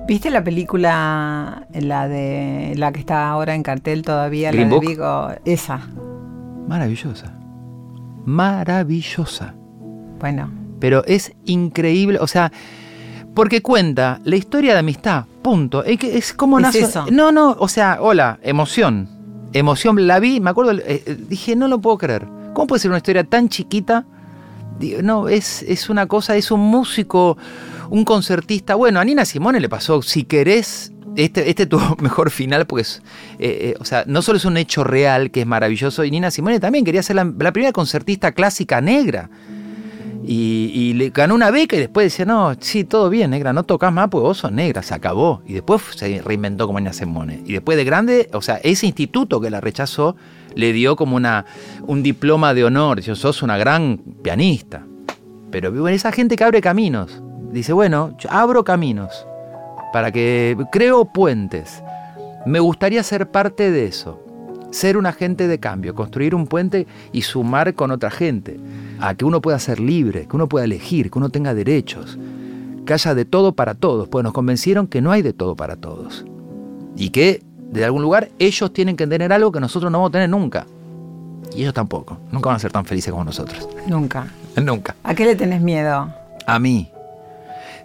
¿Viste 0.05 0.29
la 0.29 0.43
película, 0.43 1.65
la 1.71 2.07
de 2.09 2.73
la 2.75 2.91
que 2.91 2.99
está 2.99 3.29
ahora 3.29 3.55
en 3.55 3.63
cartel 3.63 4.01
todavía, 4.01 4.51
Green 4.51 4.69
la 4.69 4.79
de? 4.79 4.87
Vigo? 4.87 5.27
Esa. 5.45 5.79
Maravillosa. 6.67 7.33
Maravillosa. 8.25 9.53
Bueno, 10.19 10.49
Pero 10.79 11.05
es 11.05 11.33
increíble, 11.45 12.17
o 12.19 12.27
sea, 12.27 12.51
porque 13.33 13.61
cuenta 13.61 14.19
la 14.23 14.35
historia 14.35 14.73
de 14.73 14.79
amistad, 14.79 15.25
punto. 15.41 15.83
Es, 15.83 15.97
que 15.97 16.17
es 16.17 16.33
como 16.33 16.59
Es 16.59 16.63
nace. 16.63 16.79
eso. 16.81 17.05
No, 17.11 17.31
no, 17.31 17.55
o 17.59 17.67
sea, 17.67 17.97
hola, 17.99 18.39
emoción. 18.43 19.09
Emoción, 19.53 20.07
la 20.07 20.19
vi, 20.19 20.39
me 20.39 20.49
acuerdo, 20.49 20.71
eh, 20.71 20.83
eh, 21.05 21.17
dije, 21.29 21.55
no 21.55 21.67
lo 21.67 21.79
puedo 21.79 21.97
creer. 21.97 22.27
¿Cómo 22.53 22.67
puede 22.67 22.79
ser 22.79 22.91
una 22.91 22.97
historia 22.97 23.23
tan 23.23 23.49
chiquita? 23.49 24.05
Digo, 24.79 25.01
No, 25.01 25.27
es, 25.29 25.63
es 25.63 25.89
una 25.89 26.07
cosa, 26.07 26.35
es 26.35 26.51
un 26.51 26.61
músico, 26.61 27.37
un 27.89 28.03
concertista. 28.05 28.75
Bueno, 28.75 28.99
a 28.99 29.05
Nina 29.05 29.25
Simone 29.25 29.59
le 29.59 29.69
pasó, 29.69 30.01
si 30.01 30.23
querés, 30.23 30.91
este, 31.15 31.49
este 31.49 31.65
tuvo 31.65 31.95
mejor 32.01 32.31
final, 32.31 32.65
porque 32.65 32.81
es, 32.81 33.01
eh, 33.39 33.73
eh, 33.73 33.75
o 33.79 33.85
sea, 33.85 34.03
no 34.07 34.21
solo 34.21 34.37
es 34.37 34.45
un 34.45 34.57
hecho 34.57 34.83
real 34.83 35.29
que 35.31 35.41
es 35.41 35.47
maravilloso, 35.47 36.03
y 36.03 36.11
Nina 36.11 36.31
Simone 36.31 36.59
también 36.59 36.85
quería 36.85 37.03
ser 37.03 37.15
la, 37.15 37.31
la 37.37 37.51
primera 37.51 37.71
concertista 37.71 38.31
clásica 38.31 38.81
negra. 38.81 39.29
Y, 40.25 40.93
le 40.93 41.09
ganó 41.09 41.35
una 41.35 41.51
beca 41.51 41.75
y 41.75 41.79
después 41.79 42.05
decía, 42.05 42.25
no, 42.25 42.53
sí, 42.59 42.83
todo 42.83 43.09
bien, 43.09 43.31
negra, 43.31 43.51
no 43.51 43.63
tocas 43.63 43.91
más 43.91 44.09
porque 44.09 44.23
vos 44.23 44.37
sos 44.37 44.51
negra, 44.51 44.81
se 44.81 44.93
acabó. 44.93 45.41
Y 45.45 45.53
después 45.53 45.81
se 45.95 46.21
reinventó 46.21 46.65
como 46.65 46.79
Nina 46.79 46.93
Simone. 46.93 47.41
Y 47.45 47.53
después 47.53 47.77
de 47.77 47.83
grande, 47.83 48.29
o 48.33 48.41
sea, 48.41 48.55
ese 48.63 48.85
instituto 48.85 49.41
que 49.41 49.49
la 49.49 49.59
rechazó 49.59 50.15
le 50.55 50.71
dio 50.71 50.95
como 50.95 51.15
una, 51.15 51.45
un 51.87 52.03
diploma 52.03 52.53
de 52.53 52.63
honor. 52.63 52.97
Dice, 52.97 53.15
sos 53.15 53.43
una 53.43 53.57
gran 53.57 53.97
pianista. 54.21 54.85
Pero 55.51 55.71
bueno, 55.71 55.95
esa 55.95 56.11
gente 56.11 56.35
que 56.35 56.43
abre 56.43 56.61
caminos. 56.61 57.21
Dice, 57.51 57.73
bueno, 57.73 58.15
yo 58.17 58.31
abro 58.31 58.63
caminos 58.63 59.27
para 59.91 60.11
que 60.11 60.57
creo 60.71 61.05
puentes. 61.05 61.83
Me 62.45 62.59
gustaría 62.59 63.03
ser 63.03 63.29
parte 63.29 63.71
de 63.71 63.85
eso. 63.85 64.22
Ser 64.73 64.97
un 64.97 65.05
agente 65.05 65.47
de 65.47 65.59
cambio, 65.59 65.93
construir 65.93 66.33
un 66.33 66.47
puente 66.47 66.87
y 67.11 67.21
sumar 67.21 67.75
con 67.75 67.91
otra 67.91 68.09
gente. 68.09 68.59
A 68.99 69.13
que 69.13 69.23
uno 69.23 69.39
pueda 69.39 69.59
ser 69.59 69.79
libre, 69.79 70.25
que 70.27 70.35
uno 70.35 70.49
pueda 70.49 70.65
elegir, 70.65 71.11
que 71.11 71.19
uno 71.19 71.29
tenga 71.29 71.53
derechos. 71.53 72.17
Que 72.83 72.93
haya 72.93 73.13
de 73.13 73.23
todo 73.23 73.53
para 73.53 73.75
todos. 73.75 74.07
Pues 74.07 74.23
nos 74.23 74.33
convencieron 74.33 74.87
que 74.87 74.99
no 74.99 75.11
hay 75.11 75.21
de 75.21 75.31
todo 75.31 75.55
para 75.55 75.75
todos. 75.75 76.25
Y 76.97 77.11
que, 77.11 77.43
de 77.69 77.85
algún 77.85 78.01
lugar, 78.01 78.29
ellos 78.39 78.73
tienen 78.73 78.95
que 78.95 79.05
tener 79.05 79.31
algo 79.31 79.51
que 79.51 79.59
nosotros 79.59 79.91
no 79.91 79.99
vamos 79.99 80.09
a 80.09 80.13
tener 80.13 80.29
nunca. 80.31 80.65
Y 81.55 81.61
ellos 81.61 81.75
tampoco. 81.75 82.17
Nunca 82.31 82.49
van 82.49 82.55
a 82.55 82.59
ser 82.59 82.71
tan 82.71 82.83
felices 82.85 83.11
como 83.11 83.23
nosotros. 83.23 83.69
nunca. 83.87 84.25
Nunca. 84.59 84.95
¿A 85.03 85.13
qué 85.13 85.25
le 85.25 85.35
tenés 85.35 85.61
miedo? 85.61 86.11
A 86.47 86.59
mí. 86.59 86.89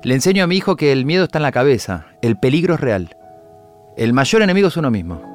Le 0.02 0.14
enseño 0.14 0.44
a 0.44 0.46
mi 0.46 0.56
hijo 0.56 0.76
que 0.76 0.90
el 0.90 1.04
miedo 1.04 1.24
está 1.24 1.38
en 1.38 1.42
la 1.42 1.52
cabeza, 1.52 2.06
el 2.22 2.38
peligro 2.38 2.74
es 2.74 2.80
real. 2.80 3.14
El 3.98 4.14
mayor 4.14 4.40
enemigo 4.40 4.68
es 4.68 4.76
uno 4.78 4.90
mismo. 4.90 5.27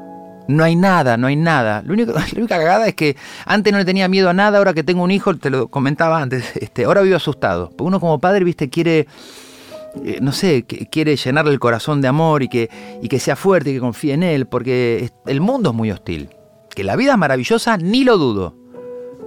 No 0.47 0.63
hay 0.63 0.75
nada, 0.75 1.15
no 1.17 1.27
hay 1.27 1.36
nada. 1.36 1.82
Lo 1.86 1.93
único, 1.93 2.12
la 2.13 2.25
única 2.36 2.58
cagada 2.58 2.88
es 2.88 2.95
que 2.95 3.15
antes 3.45 3.71
no 3.71 3.79
le 3.79 3.86
tenía 3.86 4.08
miedo 4.08 4.29
a 4.29 4.34
nada, 4.34 4.58
ahora 4.58 4.73
que 4.73 4.84
tengo 4.84 5.03
un 5.03 5.12
hijo, 5.12 5.36
te 5.38 5.49
lo 5.49 5.67
comentaba 5.69 6.21
antes, 6.21 6.56
este, 6.62 6.86
ahora 6.86 7.01
vivo 7.01 7.15
asustado. 7.15 7.69
Porque 7.69 7.84
uno 7.84 7.99
como 7.99 8.19
padre, 8.19 8.43
viste, 8.43 8.69
quiere, 8.69 9.08
eh, 10.03 10.17
no 10.21 10.32
sé, 10.32 10.63
que- 10.63 10.88
quiere 10.88 11.15
llenarle 11.15 11.51
el 11.51 11.60
corazón 11.60 12.01
de 12.01 12.08
amor 12.08 12.43
y 12.43 12.49
que, 12.49 12.69
y 13.01 13.08
que 13.08 13.19
sea 13.19 13.36
fuerte 13.36 13.69
y 13.69 13.73
que 13.75 13.79
confíe 13.79 14.13
en 14.13 14.23
él, 14.23 14.45
porque 14.47 15.10
el 15.25 15.39
mundo 15.41 15.69
es 15.69 15.75
muy 15.75 15.91
hostil. 15.91 16.29
Que 16.75 16.84
la 16.84 16.95
vida 16.95 17.13
es 17.13 17.17
maravillosa, 17.17 17.77
ni 17.77 18.03
lo 18.03 18.17
dudo. 18.17 18.56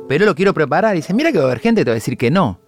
Pero 0.08 0.24
lo 0.26 0.34
quiero 0.34 0.52
preparar 0.54 0.94
y 0.94 0.98
dice, 0.98 1.14
mira 1.14 1.32
que 1.32 1.38
va 1.38 1.44
a 1.44 1.46
haber 1.46 1.60
gente 1.60 1.80
que 1.80 1.84
te 1.86 1.90
va 1.90 1.94
a 1.94 1.96
decir 1.96 2.16
que 2.18 2.30
no. 2.30 2.60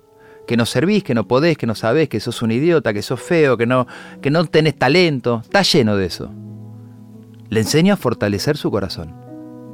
Que 0.47 0.57
no 0.57 0.65
servís, 0.65 1.05
que 1.05 1.15
no 1.15 1.29
podés, 1.29 1.59
que 1.59 1.67
no 1.67 1.75
sabés, 1.75 2.09
que 2.09 2.21
sos 2.21 2.41
un 2.43 2.51
idiota, 2.53 2.93
que 2.95 3.03
sos 3.03 3.21
feo, 3.21 3.57
que 3.57 3.67
no, 3.67 3.87
que 4.23 4.31
no 4.31 4.45
tenés 4.47 4.77
talento. 4.79 5.41
Está 5.45 5.63
lleno 5.63 5.97
de 5.97 6.07
eso. 6.07 6.31
Le 7.51 7.61
enseño 7.61 7.95
a 7.95 7.97
fortalecer 7.97 8.57
su 8.57 8.71
corazón. 8.71 9.15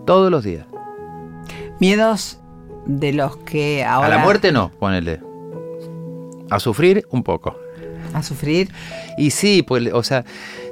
Todos 0.06 0.30
los 0.30 0.44
días. 0.44 0.66
Miedos 1.80 2.38
de 2.86 3.12
los 3.12 3.36
que 3.38 3.84
ahora... 3.84 4.06
A 4.06 4.10
la 4.10 4.18
muerte 4.18 4.52
no, 4.52 4.70
ponele. 4.78 5.20
A 6.50 6.60
sufrir 6.60 7.06
un 7.10 7.22
poco. 7.22 7.56
A 8.12 8.22
sufrir. 8.22 8.70
Y 9.18 9.30
sí, 9.30 9.62
pues, 9.62 9.92
o 9.92 10.02
sea, 10.02 10.24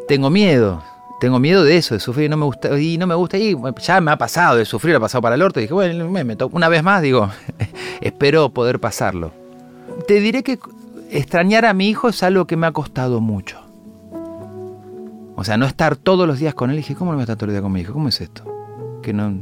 tengo 0.07 0.31
miedo. 0.31 0.83
Tengo 1.21 1.39
miedo 1.39 1.65
de 1.65 1.77
eso, 1.77 1.95
de 1.95 2.01
sufrir. 2.01 2.31
No 2.31 2.37
me 2.37 2.45
gusta. 2.45 2.79
Y 2.79 2.99
no 2.99 3.07
me 3.07 3.15
gusta. 3.15 3.37
Y 3.37 3.57
ya 3.81 4.01
me 4.01 4.13
ha 4.13 4.19
pasado 4.19 4.57
de 4.57 4.65
sufrir, 4.65 4.95
ha 4.95 5.01
pasado 5.01 5.23
para 5.23 5.35
el 5.35 5.43
orto. 5.43 5.59
Y 5.59 5.63
dije, 5.63 5.75
bueno, 5.75 6.09
me, 6.09 6.25
me 6.25 6.37
una 6.53 6.69
vez 6.69 6.83
más, 6.83 7.03
digo, 7.03 7.31
espero 8.01 8.51
poder 8.51 8.79
pasarlo. 8.79 9.33
Te 10.07 10.21
diré 10.21 10.43
que 10.43 10.59
extrañar 11.11 11.65
a 11.65 11.75
mi 11.75 11.89
hijo 11.89 12.09
es 12.09 12.23
algo 12.23 12.47
que 12.47 12.57
me 12.57 12.67
ha 12.67 12.73
costado 12.73 13.21
mucho. 13.21 13.62
O 15.43 15.45
sea, 15.45 15.57
no 15.57 15.67
estar 15.67 15.97
todos 15.97 16.25
los 16.29 16.39
días 16.39 16.55
con 16.55 16.71
él. 16.71 16.75
Y 16.77 16.79
dije, 16.79 16.95
¿cómo 16.95 17.11
no 17.11 17.17
voy 17.17 17.23
a 17.23 17.25
estar 17.25 17.35
todos 17.37 17.49
los 17.49 17.55
días 17.55 17.63
con 17.63 17.73
mi 17.73 17.81
hijo? 17.81 17.93
¿Cómo 17.93 18.09
es 18.09 18.21
esto? 18.21 18.45
Que 19.03 19.13
no. 19.13 19.35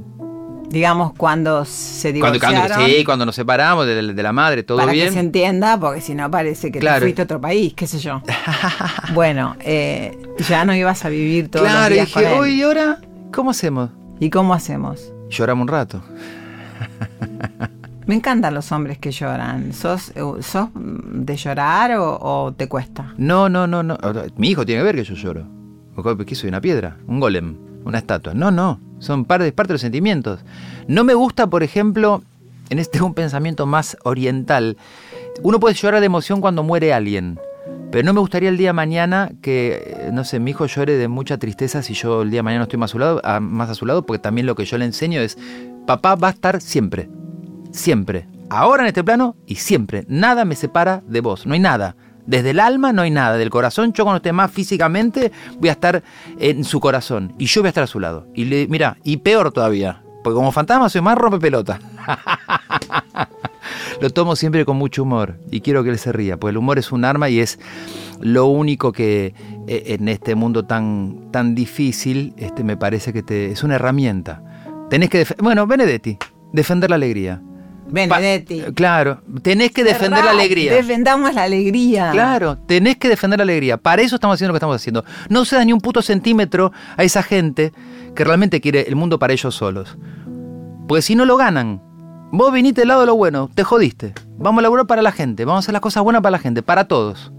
Digamos, 0.71 1.13
cuando 1.13 1.67
se 1.67 2.19
Cuando, 2.19 2.39
divorciaron. 2.39 2.69
cuando- 2.69 2.87
sí, 2.97 3.05
cuando 3.05 3.27
nos 3.27 3.35
separamos 3.35 3.85
de, 3.87 4.15
de 4.15 4.23
la 4.23 4.33
madre, 4.33 4.63
todo 4.63 4.79
para 4.79 4.93
bien. 4.93 5.09
que 5.09 5.13
se 5.13 5.21
entienda, 5.21 5.79
porque 5.79 6.01
si 6.01 6.15
no 6.15 6.31
parece 6.31 6.73
que 6.73 6.79
Claro. 6.79 7.01
te 7.01 7.07
fuiste 7.07 7.21
a 7.21 7.25
otro 7.25 7.39
país, 7.39 7.75
qué 7.75 7.87
sé 7.87 7.99
yo. 7.99 8.23
bueno, 9.15 9.57
eh, 9.61 10.17
ya 10.49 10.65
no 10.65 10.75
ibas 10.75 11.05
a 11.05 11.11
vivir 11.11 11.51
todos 11.51 11.67
claro, 11.67 11.81
los 11.83 11.90
días 11.90 12.07
dije, 12.07 12.23
con 12.23 12.33
él. 12.33 12.38
hoy 12.38 12.51
y 12.55 12.63
ahora, 12.63 12.98
¿cómo 13.31 13.51
hacemos? 13.51 13.90
¿Y 14.21 14.31
cómo 14.31 14.55
hacemos? 14.55 15.13
Lloramos 15.29 15.63
un 15.65 15.69
rato. 15.69 16.03
Me 18.07 18.15
encantan 18.15 18.55
los 18.55 18.73
hombres 18.73 18.96
que 18.98 19.11
lloran. 19.13 19.73
¿Sos, 19.73 20.11
eh, 20.17 20.23
sos 20.40 20.69
de 20.75 21.37
llorar 21.37 21.92
o, 21.98 22.17
o 22.21 22.53
te 22.53 22.69
cuesta? 22.69 23.13
No, 23.19 23.48
no, 23.51 23.67
no, 23.67 23.83
no. 23.83 23.98
Mi 24.37 24.48
hijo 24.51 24.65
tiene 24.65 24.81
que 24.81 24.85
ver 24.85 24.94
que 24.96 25.05
yo 25.05 25.15
lloro. 25.15 25.44
¿Qué 26.27 26.35
soy? 26.35 26.49
¿Una 26.49 26.61
piedra? 26.61 26.97
¿Un 27.07 27.21
golem? 27.21 27.57
¿Una 27.85 27.99
estatua? 27.99 28.35
No, 28.35 28.51
no. 28.51 28.81
Son 28.99 29.25
parte, 29.25 29.51
parte 29.53 29.69
de 29.69 29.75
los 29.75 29.81
sentimientos. 29.81 30.41
No 30.88 31.05
me 31.05 31.15
gusta, 31.15 31.49
por 31.49 31.63
ejemplo, 31.63 32.23
en 32.69 32.79
este 32.79 33.03
un 33.03 33.15
pensamiento 33.15 33.67
más 33.67 33.97
oriental. 34.05 34.77
Uno 35.43 35.61
puede 35.61 35.75
llorar 35.75 36.01
de 36.01 36.07
emoción 36.07 36.41
cuando 36.41 36.63
muere 36.63 36.93
alguien. 36.93 37.38
Pero 37.91 38.05
no 38.05 38.15
me 38.15 38.21
gustaría 38.21 38.49
el 38.49 38.57
día 38.57 38.69
de 38.69 38.75
mañana 38.75 39.33
que, 39.43 39.83
eh, 39.85 40.11
no 40.13 40.25
sé, 40.25 40.38
mi 40.38 40.53
hijo 40.53 40.67
llore 40.67 40.97
de 40.97 41.09
mucha 41.09 41.38
tristeza 41.38 41.83
si 41.83 41.95
yo 41.95 42.23
el 42.23 42.31
día 42.31 42.38
de 42.38 42.43
mañana 42.45 42.61
no 42.61 42.65
estoy 42.65 42.79
más 42.79 42.91
a 42.91 42.93
su 42.93 42.99
lado, 42.99 43.21
más 43.41 43.69
a 43.69 43.75
su 43.75 43.85
lado, 43.85 44.07
porque 44.07 44.21
también 44.21 44.47
lo 44.47 44.55
que 44.55 44.65
yo 44.65 44.79
le 44.79 44.85
enseño 44.85 45.21
es, 45.21 45.37
papá 45.87 46.15
va 46.15 46.29
a 46.29 46.31
estar 46.31 46.61
siempre, 46.61 47.11
siempre, 47.73 48.29
ahora 48.49 48.85
en 48.85 48.88
este 48.88 49.03
plano 49.03 49.35
y 49.45 49.57
siempre. 49.57 50.05
Nada 50.09 50.45
me 50.45 50.55
separa 50.55 51.03
de 51.09 51.21
vos, 51.21 51.47
no 51.47 51.55
hay 51.55 51.61
nada. 51.61 51.97
Desde 52.31 52.50
el 52.50 52.60
alma 52.60 52.92
no 52.92 53.02
hay 53.02 53.10
nada, 53.10 53.37
del 53.37 53.50
corazón 53.50 53.92
yo 53.92 54.04
cuando 54.04 54.18
esté 54.18 54.33
más 54.33 54.52
físicamente 54.52 55.33
voy 55.58 55.68
a 55.68 55.72
estar 55.72 56.04
en 56.38 56.62
su 56.62 56.78
corazón 56.78 57.35
y 57.38 57.46
yo 57.46 57.60
voy 57.60 57.66
a 57.66 57.70
estar 57.70 57.83
a 57.83 57.88
su 57.88 57.98
lado. 57.98 58.28
Y 58.37 58.44
le, 58.44 58.68
mira, 58.68 58.98
y 59.02 59.16
peor 59.16 59.50
todavía, 59.50 60.00
porque 60.22 60.37
como 60.37 60.52
fantasma 60.52 60.88
soy 60.88 61.00
más 61.00 61.18
rompe 61.18 61.40
pelota. 61.40 61.81
Lo 64.00 64.10
tomo 64.10 64.37
siempre 64.37 64.64
con 64.64 64.76
mucho 64.76 65.02
humor 65.02 65.40
y 65.50 65.60
quiero 65.60 65.83
que 65.83 65.90
él 65.90 65.98
se 65.98 66.12
ría, 66.12 66.37
porque 66.37 66.52
el 66.52 66.58
humor 66.58 66.78
es 66.78 66.92
un 66.92 67.04
arma 67.04 67.28
y 67.28 67.40
es 67.40 67.58
lo 68.20 68.46
único 68.46 68.92
que 68.92 69.35
eh, 69.66 69.96
en 69.98 70.06
este 70.06 70.37
mundo 70.37 70.64
tan, 70.64 71.33
tan 71.33 71.56
difícil 71.56 72.35
este, 72.37 72.62
me 72.62 72.76
parece 72.76 73.12
que 73.12 73.24
te, 73.24 73.50
es 73.50 73.64
una 73.64 73.74
herramienta. 73.74 74.40
Tenés 74.88 75.10
que, 75.10 75.26
bueno, 75.42 75.66
Benedetti, 75.66 76.16
defender 76.52 76.90
la 76.90 76.96
alegría. 76.96 77.42
Benedetti. 77.91 78.63
Claro, 78.75 79.21
tenés 79.43 79.73
que 79.73 79.85
defender 79.85 80.25
la 80.25 80.31
alegría. 80.31 80.73
Defendamos 80.75 81.35
la 81.35 81.45
alegría. 81.45 82.11
Claro, 82.13 82.59
tenés 82.59 82.97
que 82.97 83.09
defender 83.09 83.38
la 83.38 83.45
alegría. 83.45 83.77
Para 83.77 84.03
eso 84.03 84.17
estamos 84.17 84.35
haciendo 84.35 84.51
lo 84.51 84.55
que 84.55 84.59
estamos 84.59 84.77
haciendo. 84.77 85.05
No 85.29 85.45
se 85.45 85.57
da 85.57 85.65
ni 85.65 85.73
un 85.73 85.81
puto 85.81 86.03
centímetro 86.03 86.73
a 86.97 87.05
esa 87.05 87.23
gente 87.23 87.73
que 88.15 88.25
realmente 88.25 88.61
quiere 88.61 88.83
el 88.83 88.97
mundo 88.97 89.19
para 89.19 89.33
ellos 89.33 89.55
solos. 89.55 89.97
Porque 90.88 91.03
si 91.03 91.15
no 91.15 91.25
lo 91.25 91.37
ganan, 91.37 91.81
vos 92.33 92.53
viniste 92.53 92.81
del 92.81 92.88
lado 92.88 93.01
de 93.01 93.07
lo 93.07 93.17
bueno, 93.17 93.51
te 93.55 93.65
jodiste. 93.65 94.13
Vamos 94.38 94.61
a 94.61 94.63
laburar 94.63 94.87
para 94.87 95.03
la 95.03 95.13
gente, 95.13 95.45
vamos 95.45 95.59
a 95.59 95.65
hacer 95.65 95.73
las 95.73 95.83
cosas 95.83 96.03
buenas 96.03 96.23
para 96.23 96.33
la 96.33 96.38
gente, 96.38 96.63
para 96.63 96.85
todos. 96.85 97.33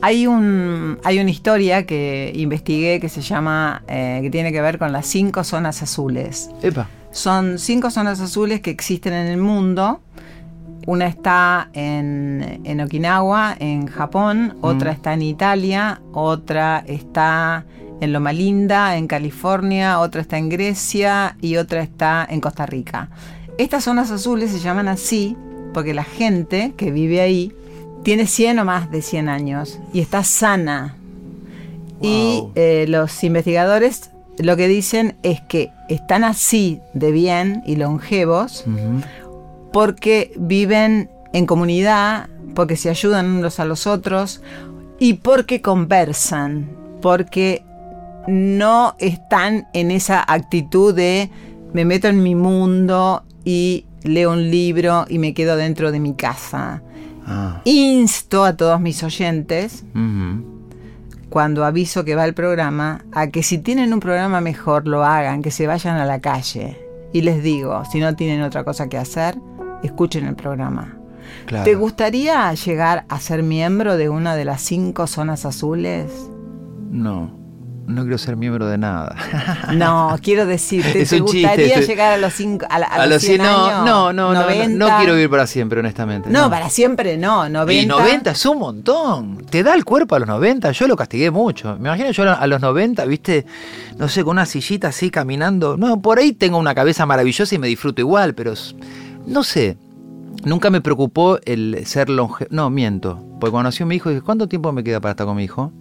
Hay, 0.00 0.28
un, 0.28 0.98
hay 1.02 1.18
una 1.18 1.30
historia 1.30 1.84
que 1.84 2.30
investigué 2.34 3.00
que 3.00 3.08
se 3.08 3.20
llama, 3.20 3.82
eh, 3.88 4.20
que 4.22 4.30
tiene 4.30 4.52
que 4.52 4.60
ver 4.60 4.78
con 4.78 4.92
las 4.92 5.06
cinco 5.06 5.42
zonas 5.42 5.82
azules. 5.82 6.50
Epa. 6.62 6.88
Son 7.10 7.58
cinco 7.58 7.90
zonas 7.90 8.20
azules 8.20 8.60
que 8.60 8.70
existen 8.70 9.12
en 9.12 9.26
el 9.26 9.38
mundo. 9.38 10.00
Una 10.86 11.06
está 11.06 11.68
en, 11.72 12.60
en 12.64 12.80
Okinawa, 12.80 13.56
en 13.58 13.86
Japón, 13.86 14.56
otra 14.62 14.92
está 14.92 15.12
en 15.12 15.22
Italia, 15.22 16.00
otra 16.12 16.82
está 16.86 17.66
en 18.00 18.12
Loma 18.12 18.32
Linda, 18.32 18.96
en 18.96 19.06
California, 19.06 20.00
otra 20.00 20.22
está 20.22 20.38
en 20.38 20.48
Grecia 20.48 21.36
y 21.40 21.56
otra 21.56 21.82
está 21.82 22.26
en 22.28 22.40
Costa 22.40 22.64
Rica. 22.64 23.10
Estas 23.58 23.84
zonas 23.84 24.10
azules 24.10 24.50
se 24.50 24.60
llaman 24.60 24.88
así 24.88 25.36
porque 25.74 25.94
la 25.94 26.04
gente 26.04 26.72
que 26.76 26.90
vive 26.90 27.20
ahí 27.20 27.52
tiene 28.02 28.26
100 28.26 28.60
o 28.60 28.64
más 28.64 28.90
de 28.90 29.02
100 29.02 29.28
años 29.28 29.78
y 29.92 30.00
está 30.00 30.24
sana. 30.24 30.96
Y 32.00 32.44
eh, 32.54 32.86
los 32.88 33.24
investigadores 33.24 34.10
lo 34.38 34.56
que 34.56 34.68
dicen 34.68 35.16
es 35.22 35.40
que 35.40 35.70
están 35.88 36.24
así 36.24 36.80
de 36.94 37.10
bien 37.12 37.62
y 37.66 37.76
longevos 37.76 38.64
porque 39.72 40.32
viven 40.36 41.10
en 41.32 41.46
comunidad, 41.46 42.28
porque 42.54 42.76
se 42.76 42.90
ayudan 42.90 43.26
unos 43.26 43.60
a 43.60 43.64
los 43.64 43.86
otros 43.86 44.42
y 44.98 45.14
porque 45.14 45.60
conversan, 45.60 46.70
porque 47.00 47.62
no 48.26 48.94
están 48.98 49.68
en 49.72 49.90
esa 49.90 50.24
actitud 50.26 50.94
de 50.94 51.30
me 51.72 51.84
meto 51.84 52.08
en 52.08 52.22
mi 52.22 52.34
mundo 52.34 53.24
y 53.44 53.84
leo 54.02 54.32
un 54.32 54.50
libro 54.50 55.06
y 55.08 55.18
me 55.18 55.34
quedo 55.34 55.56
dentro 55.56 55.92
de 55.92 56.00
mi 56.00 56.14
casa. 56.14 56.82
Ah. 57.26 57.60
Insto 57.64 58.44
a 58.44 58.56
todos 58.56 58.80
mis 58.80 59.02
oyentes. 59.02 59.84
Cuando 61.30 61.64
aviso 61.64 62.04
que 62.04 62.14
va 62.14 62.24
el 62.24 62.34
programa, 62.34 63.04
a 63.12 63.28
que 63.28 63.42
si 63.42 63.58
tienen 63.58 63.92
un 63.92 64.00
programa 64.00 64.40
mejor 64.40 64.86
lo 64.86 65.04
hagan, 65.04 65.42
que 65.42 65.50
se 65.50 65.66
vayan 65.66 65.96
a 65.96 66.06
la 66.06 66.20
calle. 66.20 66.78
Y 67.12 67.22
les 67.22 67.42
digo, 67.42 67.82
si 67.90 68.00
no 68.00 68.14
tienen 68.16 68.42
otra 68.42 68.64
cosa 68.64 68.88
que 68.88 68.98
hacer, 68.98 69.36
escuchen 69.82 70.26
el 70.26 70.36
programa. 70.36 70.98
Claro. 71.46 71.64
¿Te 71.64 71.74
gustaría 71.74 72.52
llegar 72.54 73.04
a 73.08 73.20
ser 73.20 73.42
miembro 73.42 73.96
de 73.96 74.08
una 74.08 74.34
de 74.34 74.44
las 74.44 74.62
cinco 74.62 75.06
zonas 75.06 75.44
azules? 75.44 76.10
No, 76.90 77.37
no 77.88 78.02
quiero 78.02 78.18
ser 78.18 78.36
miembro 78.36 78.66
de 78.66 78.78
nada. 78.78 79.14
No, 79.74 80.16
quiero 80.22 80.46
decirte, 80.46 81.02
Es 81.02 81.10
¿te 81.10 81.16
chiste, 81.20 81.20
gustaría 81.20 81.80
llegar 81.80 82.12
a 82.12 82.16
los 82.16 82.32
cinco, 82.34 82.66
a, 82.70 82.78
la- 82.78 82.86
a 82.86 82.94
A 82.94 82.98
los 83.06 83.14
los 83.14 83.22
100 83.22 83.40
cien- 83.40 83.44
no, 83.44 83.64
años? 83.66 83.84
no, 83.84 84.12
no, 84.12 84.32
no, 84.32 84.34
no, 84.34 84.42
90? 84.42 84.68
no 84.76 84.96
quiero 84.98 85.14
vivir 85.14 85.30
para 85.30 85.46
siempre, 85.46 85.80
honestamente. 85.80 86.30
No, 86.30 86.48
para 86.50 86.68
siempre 86.70 87.16
no, 87.16 87.48
90. 87.48 87.72
Y 87.82 87.86
90 87.86 88.30
es 88.30 88.46
un 88.46 88.58
montón. 88.58 89.38
Te 89.50 89.62
da 89.62 89.74
el 89.74 89.84
cuerpo 89.84 90.14
a 90.14 90.18
los 90.20 90.28
90. 90.28 90.70
Yo 90.72 90.86
lo 90.88 90.96
castigué 90.96 91.30
mucho. 91.30 91.74
Me 91.80 91.88
imagino 91.88 92.10
yo 92.12 92.30
a 92.30 92.46
los 92.46 92.60
90, 92.60 93.04
viste, 93.06 93.44
no 93.98 94.08
sé, 94.08 94.22
con 94.24 94.32
una 94.32 94.46
sillita 94.46 94.88
así 94.88 95.10
caminando. 95.10 95.76
No, 95.76 96.00
por 96.00 96.18
ahí 96.18 96.32
tengo 96.32 96.58
una 96.58 96.74
cabeza 96.74 97.04
maravillosa 97.06 97.54
y 97.54 97.58
me 97.58 97.66
disfruto 97.68 98.00
igual, 98.00 98.34
pero 98.34 98.54
no 99.26 99.42
sé. 99.42 99.76
Nunca 100.44 100.70
me 100.70 100.80
preocupó 100.80 101.38
el 101.44 101.82
ser 101.84 102.08
longe... 102.08 102.46
No, 102.50 102.70
miento. 102.70 103.16
Porque 103.40 103.50
cuando 103.50 103.64
nació 103.68 103.86
mi 103.86 103.96
hijo 103.96 104.08
dije, 104.10 104.22
¿cuánto 104.22 104.46
tiempo 104.46 104.70
me 104.72 104.84
queda 104.84 105.00
para 105.00 105.10
estar 105.12 105.26
con 105.26 105.36
mi 105.36 105.44
hijo? 105.44 105.72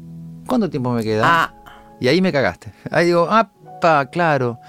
¿Cuánto 0.47 0.69
tiempo 0.69 0.91
me 0.91 1.03
queda? 1.03 1.21
Ah, 1.25 1.53
Y 1.99 2.07
ahí 2.07 2.21
me 2.21 2.31
cagaste. 2.31 2.71
Ahí 2.91 3.07
digo, 3.07 3.27
ah, 3.29 3.49
pa, 3.81 4.05
claro. 4.07 4.59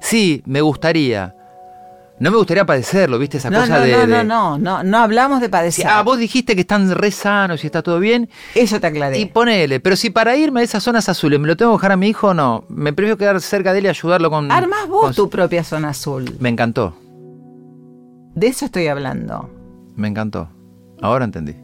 Sí, 0.00 0.42
me 0.46 0.60
gustaría. 0.60 1.34
No 2.18 2.30
me 2.30 2.36
gustaría 2.36 2.64
padecerlo, 2.64 3.18
¿viste? 3.18 3.38
Esa 3.38 3.50
no, 3.50 3.60
cosa 3.60 3.78
no, 3.78 3.84
de. 3.84 3.92
no, 3.92 3.98
de- 3.98 4.06
no, 4.06 4.22
no, 4.24 4.58
no, 4.58 4.82
no 4.84 4.98
hablamos 4.98 5.40
de 5.40 5.48
padecer. 5.48 5.86
ah, 5.88 6.02
vos 6.02 6.18
dijiste 6.18 6.54
que 6.54 6.60
están 6.60 6.88
re 6.94 7.10
sanos 7.10 7.64
y 7.64 7.66
está 7.66 7.82
todo 7.82 7.98
bien. 7.98 8.28
Eso 8.54 8.80
te 8.80 8.86
aclaré. 8.86 9.18
Y 9.18 9.26
ponele, 9.26 9.80
pero 9.80 9.96
si 9.96 10.10
para 10.10 10.36
irme 10.36 10.60
a 10.60 10.62
esas 10.62 10.82
zonas 10.84 11.08
azules 11.08 11.40
me 11.40 11.48
lo 11.48 11.56
tengo 11.56 11.72
que 11.72 11.78
dejar 11.78 11.92
a 11.92 11.96
mi 11.96 12.08
hijo, 12.08 12.32
no. 12.34 12.64
Me 12.68 12.92
prefiero 12.92 13.16
quedar 13.16 13.40
cerca 13.40 13.72
de 13.72 13.80
él 13.80 13.86
y 13.86 13.88
ayudarlo 13.88 14.30
con. 14.30 14.52
Armas 14.52 14.86
vos 14.88 15.02
con- 15.06 15.14
tu 15.14 15.28
propia 15.30 15.64
zona 15.64 15.88
azul. 15.90 16.36
Me 16.38 16.48
encantó, 16.48 16.94
De 18.34 18.46
eso 18.46 18.66
estoy 18.66 18.86
hablando. 18.86 19.50
me 19.96 20.06
encantó. 20.08 20.48
Ahora 21.00 21.24
entendí. 21.24 21.56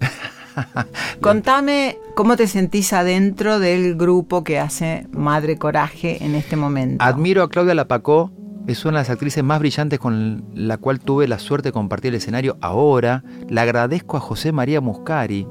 Contame 1.20 1.98
cómo 2.14 2.36
te 2.36 2.46
sentís 2.46 2.92
adentro 2.92 3.58
del 3.58 3.96
grupo 3.96 4.44
que 4.44 4.58
hace 4.58 5.06
Madre 5.12 5.56
Coraje 5.56 6.24
en 6.24 6.34
este 6.34 6.56
momento. 6.56 7.04
Admiro 7.04 7.42
a 7.42 7.48
Claudia 7.48 7.74
Lapacó, 7.74 8.32
es 8.66 8.84
una 8.84 8.98
de 8.98 9.00
las 9.02 9.10
actrices 9.10 9.42
más 9.42 9.58
brillantes 9.58 9.98
con 9.98 10.44
la 10.54 10.76
cual 10.76 11.00
tuve 11.00 11.26
la 11.26 11.38
suerte 11.38 11.68
de 11.68 11.72
compartir 11.72 12.10
el 12.10 12.16
escenario 12.16 12.56
ahora. 12.60 13.24
Le 13.48 13.60
agradezco 13.60 14.16
a 14.16 14.20
José 14.20 14.52
María 14.52 14.80
Muscari, 14.80 15.46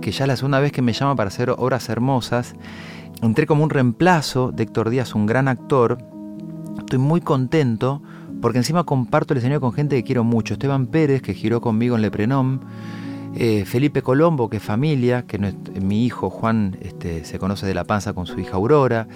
que 0.00 0.10
ya 0.10 0.24
es 0.24 0.28
la 0.28 0.36
segunda 0.36 0.60
vez 0.60 0.72
que 0.72 0.82
me 0.82 0.92
llama 0.92 1.14
para 1.14 1.28
hacer 1.28 1.50
obras 1.50 1.88
hermosas. 1.88 2.54
Entré 3.22 3.46
como 3.46 3.62
un 3.62 3.70
reemplazo 3.70 4.52
de 4.52 4.64
Héctor 4.64 4.90
Díaz, 4.90 5.14
un 5.14 5.26
gran 5.26 5.48
actor. 5.48 5.98
Estoy 6.78 6.98
muy 6.98 7.20
contento 7.20 8.02
porque 8.40 8.58
encima 8.58 8.84
comparto 8.84 9.32
el 9.32 9.38
escenario 9.38 9.60
con 9.60 9.72
gente 9.72 9.96
que 9.96 10.04
quiero 10.04 10.24
mucho. 10.24 10.54
Esteban 10.54 10.86
Pérez, 10.86 11.22
que 11.22 11.34
giró 11.34 11.60
conmigo 11.60 11.96
en 11.96 12.02
Leprenom. 12.02 12.60
Eh, 13.38 13.64
Felipe 13.66 14.00
Colombo, 14.00 14.48
que 14.48 14.56
es 14.56 14.62
familia, 14.62 15.26
que 15.26 15.38
no 15.38 15.46
es- 15.48 15.54
mi 15.82 16.06
hijo 16.06 16.30
Juan 16.30 16.78
este, 16.80 17.24
se 17.26 17.38
conoce 17.38 17.66
de 17.66 17.74
la 17.74 17.84
panza 17.84 18.14
con 18.14 18.26
su 18.26 18.40
hija 18.40 18.54
Aurora. 18.56 19.08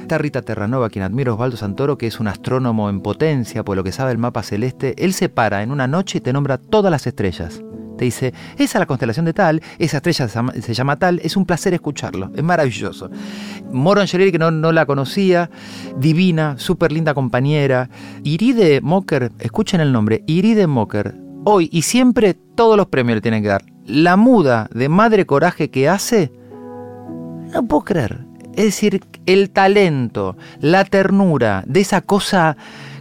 Está 0.00 0.16
Rita 0.16 0.40
Terranova, 0.40 0.88
quien 0.88 1.04
admiro, 1.04 1.34
Osvaldo 1.34 1.58
Santoro, 1.58 1.98
que 1.98 2.06
es 2.06 2.18
un 2.18 2.26
astrónomo 2.28 2.88
en 2.88 3.00
potencia, 3.00 3.64
por 3.64 3.76
lo 3.76 3.84
que 3.84 3.92
sabe 3.92 4.12
el 4.12 4.18
mapa 4.18 4.42
celeste. 4.42 4.94
Él 4.96 5.12
se 5.12 5.28
para 5.28 5.62
en 5.62 5.70
una 5.70 5.86
noche 5.86 6.18
y 6.18 6.20
te 6.22 6.32
nombra 6.32 6.56
todas 6.56 6.90
las 6.90 7.06
estrellas. 7.06 7.60
Te 7.98 8.04
dice, 8.04 8.32
esa 8.56 8.62
es 8.64 8.74
la 8.74 8.86
constelación 8.86 9.24
de 9.24 9.32
tal, 9.32 9.62
esa 9.78 9.98
estrella 9.98 10.28
se 10.28 10.74
llama, 10.74 10.96
tal, 10.96 11.18
es 11.24 11.36
un 11.36 11.46
placer 11.46 11.72
escucharlo, 11.72 12.30
es 12.36 12.42
maravilloso. 12.42 13.10
Moro 13.72 14.02
que 14.04 14.38
no, 14.38 14.50
no 14.50 14.70
la 14.72 14.84
conocía, 14.84 15.50
divina, 15.98 16.56
súper 16.58 16.92
linda 16.92 17.14
compañera. 17.14 17.88
Iride 18.22 18.80
Mocker, 18.82 19.32
escuchen 19.38 19.80
el 19.80 19.92
nombre, 19.92 20.22
Iride 20.26 20.66
Mocker, 20.66 21.25
hoy 21.48 21.68
y 21.72 21.82
siempre 21.82 22.34
todos 22.34 22.76
los 22.76 22.88
premios 22.88 23.16
le 23.16 23.20
tienen 23.20 23.42
que 23.42 23.48
dar. 23.48 23.64
La 23.86 24.16
muda 24.16 24.68
de 24.74 24.88
madre 24.88 25.26
coraje 25.26 25.70
que 25.70 25.88
hace, 25.88 26.32
no 27.52 27.64
puedo 27.68 27.82
creer. 27.84 28.18
Es 28.56 28.64
decir, 28.64 29.04
el 29.26 29.50
talento, 29.50 30.36
la 30.60 30.84
ternura 30.84 31.62
de 31.66 31.80
esa 31.80 32.00
cosa 32.00 32.56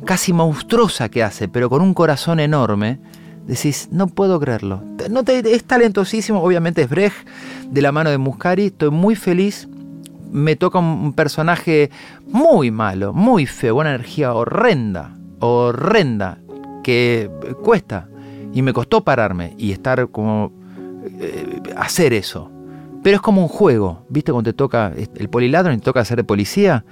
casi 0.06 0.32
monstruosa 0.32 1.10
que 1.10 1.24
hace, 1.24 1.48
pero 1.48 1.70
con 1.70 1.82
un 1.82 1.94
corazón 1.96 2.40
enorme, 2.40 3.00
decís, 3.48 3.88
no 3.92 4.06
puedo 4.08 4.40
creerlo. 4.40 4.84
No 5.10 5.24
te- 5.24 5.56
es 5.56 5.64
talentosísimo, 5.64 6.42
obviamente 6.44 6.84
es 6.84 6.90
Brecht, 6.90 7.28
de 7.72 7.82
la 7.82 7.92
mano 7.92 8.12
de 8.12 8.18
Muscari, 8.20 8.66
estoy 8.68 8.92
muy 8.92 9.16
feliz. 9.16 9.68
Me 10.32 10.56
toca 10.56 10.78
un 10.80 11.14
personaje 11.14 11.90
muy 12.28 12.70
malo, 12.70 13.12
muy 13.14 13.46
feo, 13.48 13.78
una 13.78 13.90
energía 13.96 14.34
horrenda, 14.34 15.16
horrenda, 15.40 16.38
que 16.84 17.32
cuesta. 17.64 18.08
Y 18.56 18.64
me 18.64 18.74
costó 18.74 19.04
pararme 19.04 19.54
y 19.60 19.72
estar 19.72 20.08
como... 20.10 20.52
eh, 21.20 21.62
hacer 21.78 22.14
eso. 22.14 22.50
Pero 23.04 23.18
es 23.18 23.22
como 23.22 23.44
un 23.44 23.48
juego, 23.48 24.04
¿viste? 24.10 24.32
Cuando 24.32 24.50
te 24.50 24.58
toca 24.58 24.92
el 24.96 25.30
poliladron 25.30 25.76
y 25.76 25.78
te 25.78 25.84
toca 25.84 26.04
ser 26.04 26.18
de 26.18 26.24
policía. 26.24 26.84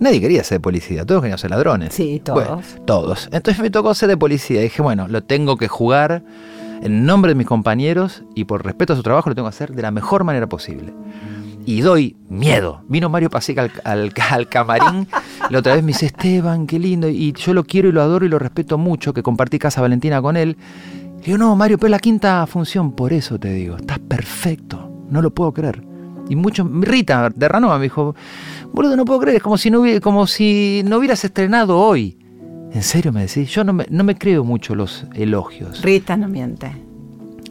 Nadie 0.00 0.20
quería 0.20 0.42
ser 0.42 0.56
de 0.58 0.60
policía, 0.62 1.04
todos 1.06 1.20
querían 1.20 1.38
ser 1.38 1.50
ladrones. 1.50 1.94
Sí, 1.94 2.20
todos. 2.24 2.44
Bueno, 2.48 2.62
todos. 2.86 3.28
Entonces 3.30 3.62
me 3.62 3.70
tocó 3.70 3.94
ser 3.94 4.08
de 4.08 4.16
policía. 4.16 4.60
Y 4.60 4.64
dije, 4.64 4.82
bueno, 4.82 5.06
lo 5.06 5.22
tengo 5.22 5.56
que 5.56 5.68
jugar. 5.68 6.24
en 6.82 7.04
nombre 7.04 7.32
de 7.32 7.34
mis 7.34 7.46
compañeros 7.46 8.24
y 8.34 8.44
por 8.46 8.64
respeto 8.64 8.94
a 8.94 8.96
su 8.96 9.02
trabajo 9.02 9.28
lo 9.28 9.34
tengo 9.34 9.46
que 9.48 9.54
hacer 9.54 9.72
de 9.74 9.82
la 9.82 9.90
mejor 9.90 10.24
manera 10.24 10.48
posible. 10.48 10.92
Y 11.66 11.82
doy 11.82 12.16
miedo. 12.30 12.82
Vino 12.88 13.10
Mario 13.10 13.28
Pasica 13.28 13.62
al, 13.62 13.70
al, 13.84 14.12
al 14.30 14.48
camarín, 14.48 15.06
la 15.50 15.58
otra 15.58 15.74
vez 15.74 15.84
me 15.84 15.88
dice, 15.88 16.06
Esteban, 16.06 16.66
qué 16.66 16.78
lindo, 16.78 17.06
y 17.08 17.32
yo 17.34 17.52
lo 17.52 17.64
quiero 17.64 17.88
y 17.88 17.92
lo 17.92 18.00
adoro 18.00 18.24
y 18.24 18.30
lo 18.30 18.38
respeto 18.38 18.78
mucho, 18.78 19.12
que 19.12 19.22
compartí 19.22 19.58
Casa 19.58 19.82
Valentina 19.82 20.22
con 20.22 20.36
él. 20.38 20.56
Le 21.20 21.26
digo, 21.26 21.38
no, 21.38 21.54
Mario, 21.54 21.76
pero 21.76 21.88
es 21.88 21.90
la 21.90 21.98
quinta 21.98 22.46
función, 22.46 22.92
por 22.92 23.12
eso 23.12 23.38
te 23.38 23.52
digo, 23.52 23.76
estás 23.76 23.98
perfecto, 23.98 24.90
no 25.10 25.20
lo 25.20 25.30
puedo 25.30 25.52
creer. 25.52 25.82
Y 26.30 26.36
mucho, 26.36 26.66
Rita 26.66 27.28
de 27.28 27.48
Ranova 27.48 27.76
me 27.76 27.84
dijo, 27.84 28.14
boludo, 28.72 28.96
no 28.96 29.04
puedo 29.04 29.20
creer, 29.20 29.36
es 29.36 29.42
como 29.42 29.58
si 29.58 29.70
no, 29.70 29.80
hubiera, 29.80 30.00
como 30.00 30.26
si 30.26 30.82
no 30.86 30.96
hubieras 30.96 31.22
estrenado 31.24 31.78
hoy. 31.78 32.16
¿En 32.72 32.82
serio 32.82 33.12
me 33.12 33.26
decís? 33.26 33.50
Yo 33.50 33.64
no 33.64 33.74
me, 33.74 33.86
no 33.90 34.02
me 34.02 34.16
creo 34.16 34.44
mucho 34.44 34.74
los 34.74 35.04
elogios. 35.14 35.82
Rita 35.82 36.16
no 36.16 36.28
miente. 36.28 36.72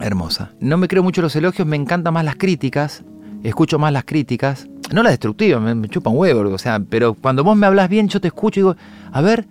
Hermosa. 0.00 0.50
No 0.58 0.76
me 0.76 0.88
creo 0.88 1.04
mucho 1.04 1.22
los 1.22 1.36
elogios, 1.36 1.68
me 1.68 1.76
encantan 1.76 2.14
más 2.14 2.24
las 2.24 2.36
críticas, 2.36 3.04
escucho 3.44 3.78
más 3.78 3.92
las 3.92 4.04
críticas. 4.04 4.66
No 4.92 5.04
las 5.04 5.12
destructivas, 5.12 5.62
me, 5.62 5.76
me 5.76 5.88
chupan 5.88 6.16
huevo, 6.16 6.52
o 6.52 6.58
sea, 6.58 6.80
pero 6.80 7.14
cuando 7.14 7.44
vos 7.44 7.56
me 7.56 7.66
hablas 7.66 7.88
bien, 7.88 8.08
yo 8.08 8.20
te 8.20 8.28
escucho 8.28 8.58
y 8.58 8.62
digo, 8.62 8.76
a 9.12 9.20
ver, 9.20 9.46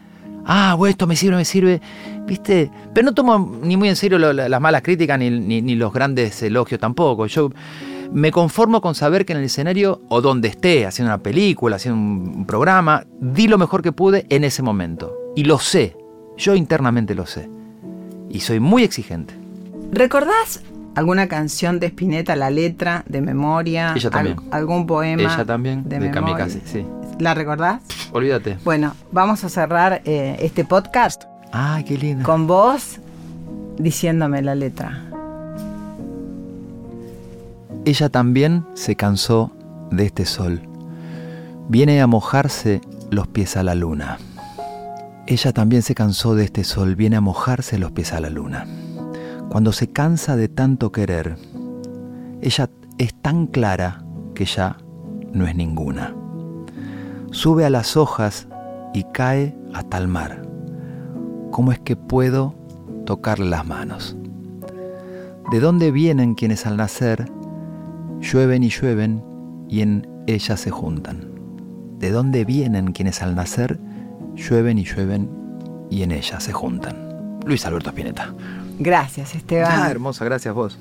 ah, 0.50 0.74
bueno, 0.74 0.90
esto 0.90 1.08
me 1.08 1.16
sirve, 1.16 1.38
me 1.38 1.46
sirve, 1.46 1.80
¿viste? 2.26 2.72
Pero 2.94 3.06
no 3.06 3.14
tomo 3.14 3.60
ni 3.62 3.78
muy 3.78 3.88
en 3.88 3.96
serio 3.96 4.18
lo, 4.18 4.34
las 4.34 4.62
malas 4.62 4.82
críticas 4.82 5.20
ni, 5.20 5.30
ni, 5.30 5.62
ni, 5.62 5.76
los 5.76 5.94
grandes 5.94 6.42
elogios 6.42 6.80
tampoco. 6.80 7.28
Yo 7.28 7.52
me 8.12 8.32
conformo 8.32 8.82
con 8.82 8.96
saber 8.96 9.26
que 9.26 9.34
en 9.34 9.40
el 9.40 9.46
escenario 9.46 10.02
o 10.10 10.22
donde 10.22 10.48
esté, 10.48 10.88
haciendo 10.88 11.14
una 11.14 11.22
película, 11.22 11.76
haciendo 11.76 12.02
un 12.02 12.46
programa, 12.46 13.04
di 13.22 13.48
lo 13.48 13.60
mejor 13.60 13.84
que 13.84 13.92
pude 13.92 14.26
en 14.30 14.44
ese 14.44 14.64
momento. 14.64 15.16
Y 15.36 15.44
lo 15.44 15.60
sé, 15.60 15.96
yo 16.36 16.56
internamente 16.56 17.14
lo 17.14 17.28
sé. 17.28 17.48
Y 18.30 18.40
soy 18.40 18.60
muy 18.60 18.84
exigente. 18.84 19.36
¿Recordás 19.92 20.62
alguna 20.96 21.28
canción 21.28 21.80
de 21.80 21.88
Spinetta, 21.88 22.36
la 22.36 22.50
letra, 22.50 23.04
de 23.08 23.22
memoria? 23.22 23.94
Ella 23.96 24.10
también. 24.10 24.38
Al, 24.52 24.60
¿Algún 24.60 24.88
poema? 24.88 25.22
Ella 25.22 25.46
también, 25.46 25.84
de, 25.84 25.90
de 25.90 26.00
memoria? 26.00 26.36
Kamikaze, 26.38 26.62
sí. 26.66 26.86
¿La 27.20 27.34
recordás? 27.34 27.82
Olvídate. 28.14 28.58
Bueno, 28.64 28.96
vamos 29.12 29.44
a 29.44 29.50
cerrar 29.50 30.02
eh, 30.06 30.38
este 30.40 30.64
podcast 30.64 31.24
Ay, 31.52 31.84
qué 31.84 31.98
lindo. 31.98 32.24
con 32.24 32.48
vos 32.48 33.00
diciéndome 33.78 34.42
la 34.42 34.56
letra. 34.56 35.04
Ella 37.86 38.10
también 38.10 38.66
se 38.74 38.96
cansó 38.96 39.52
de 39.92 40.06
este 40.06 40.26
sol. 40.26 40.62
Viene 41.68 42.02
a 42.02 42.08
mojarse 42.08 42.82
los 43.12 43.28
pies 43.28 43.58
a 43.58 43.64
la 43.64 43.76
luna. 43.76 44.18
Ella 45.28 45.52
también 45.52 45.82
se 45.82 45.96
cansó 45.96 46.36
de 46.36 46.46
este 46.46 46.64
sol, 46.64 46.96
viene 46.96 47.16
a 47.16 47.22
mojarse 47.22 47.78
los 47.78 47.92
pies 47.92 48.14
a 48.14 48.20
la 48.20 48.30
luna. 48.30 48.66
Cuando 49.50 49.74
se 49.74 49.92
cansa 49.92 50.36
de 50.36 50.48
tanto 50.48 50.92
querer, 50.92 51.36
ella 52.42 52.70
es 52.98 53.14
tan 53.22 53.46
clara 53.46 54.04
que 54.34 54.46
ya 54.46 54.78
no 55.34 55.46
es 55.46 55.56
ninguna. 55.56 56.16
Sube 57.32 57.66
a 57.66 57.70
las 57.70 57.96
hojas 57.96 58.48
y 58.94 59.04
cae 59.14 59.56
hasta 59.74 59.98
el 59.98 60.08
mar. 60.08 60.42
¿Cómo 61.52 61.72
es 61.72 61.80
que 61.80 61.96
puedo 61.96 62.56
tocarle 63.06 63.50
las 63.50 63.66
manos? 63.66 64.16
¿De 65.52 65.60
dónde 65.60 65.92
vienen 65.92 66.36
quienes 66.36 66.66
al 66.66 66.78
nacer 66.78 67.26
llueven 68.20 68.64
y 68.64 68.70
llueven 68.70 69.24
y 69.68 69.82
en 69.82 70.08
ella 70.28 70.58
se 70.58 70.72
juntan? 70.72 71.32
¿De 72.00 72.12
dónde 72.12 72.46
vienen 72.46 72.94
quienes 72.94 73.22
al 73.22 73.36
nacer 73.36 73.80
llueven 74.36 74.78
y 74.78 74.86
llueven 74.86 75.30
y 75.90 76.04
en 76.04 76.12
ella 76.12 76.40
se 76.40 76.54
juntan? 76.54 77.40
Luis 77.46 77.66
Alberto 77.66 77.90
Spinetta. 77.90 78.34
Gracias, 78.80 79.36
Esteban. 79.36 79.72
Ah, 79.72 79.92
hermosa, 79.92 80.26
gracias 80.26 80.54
vos. 80.54 80.78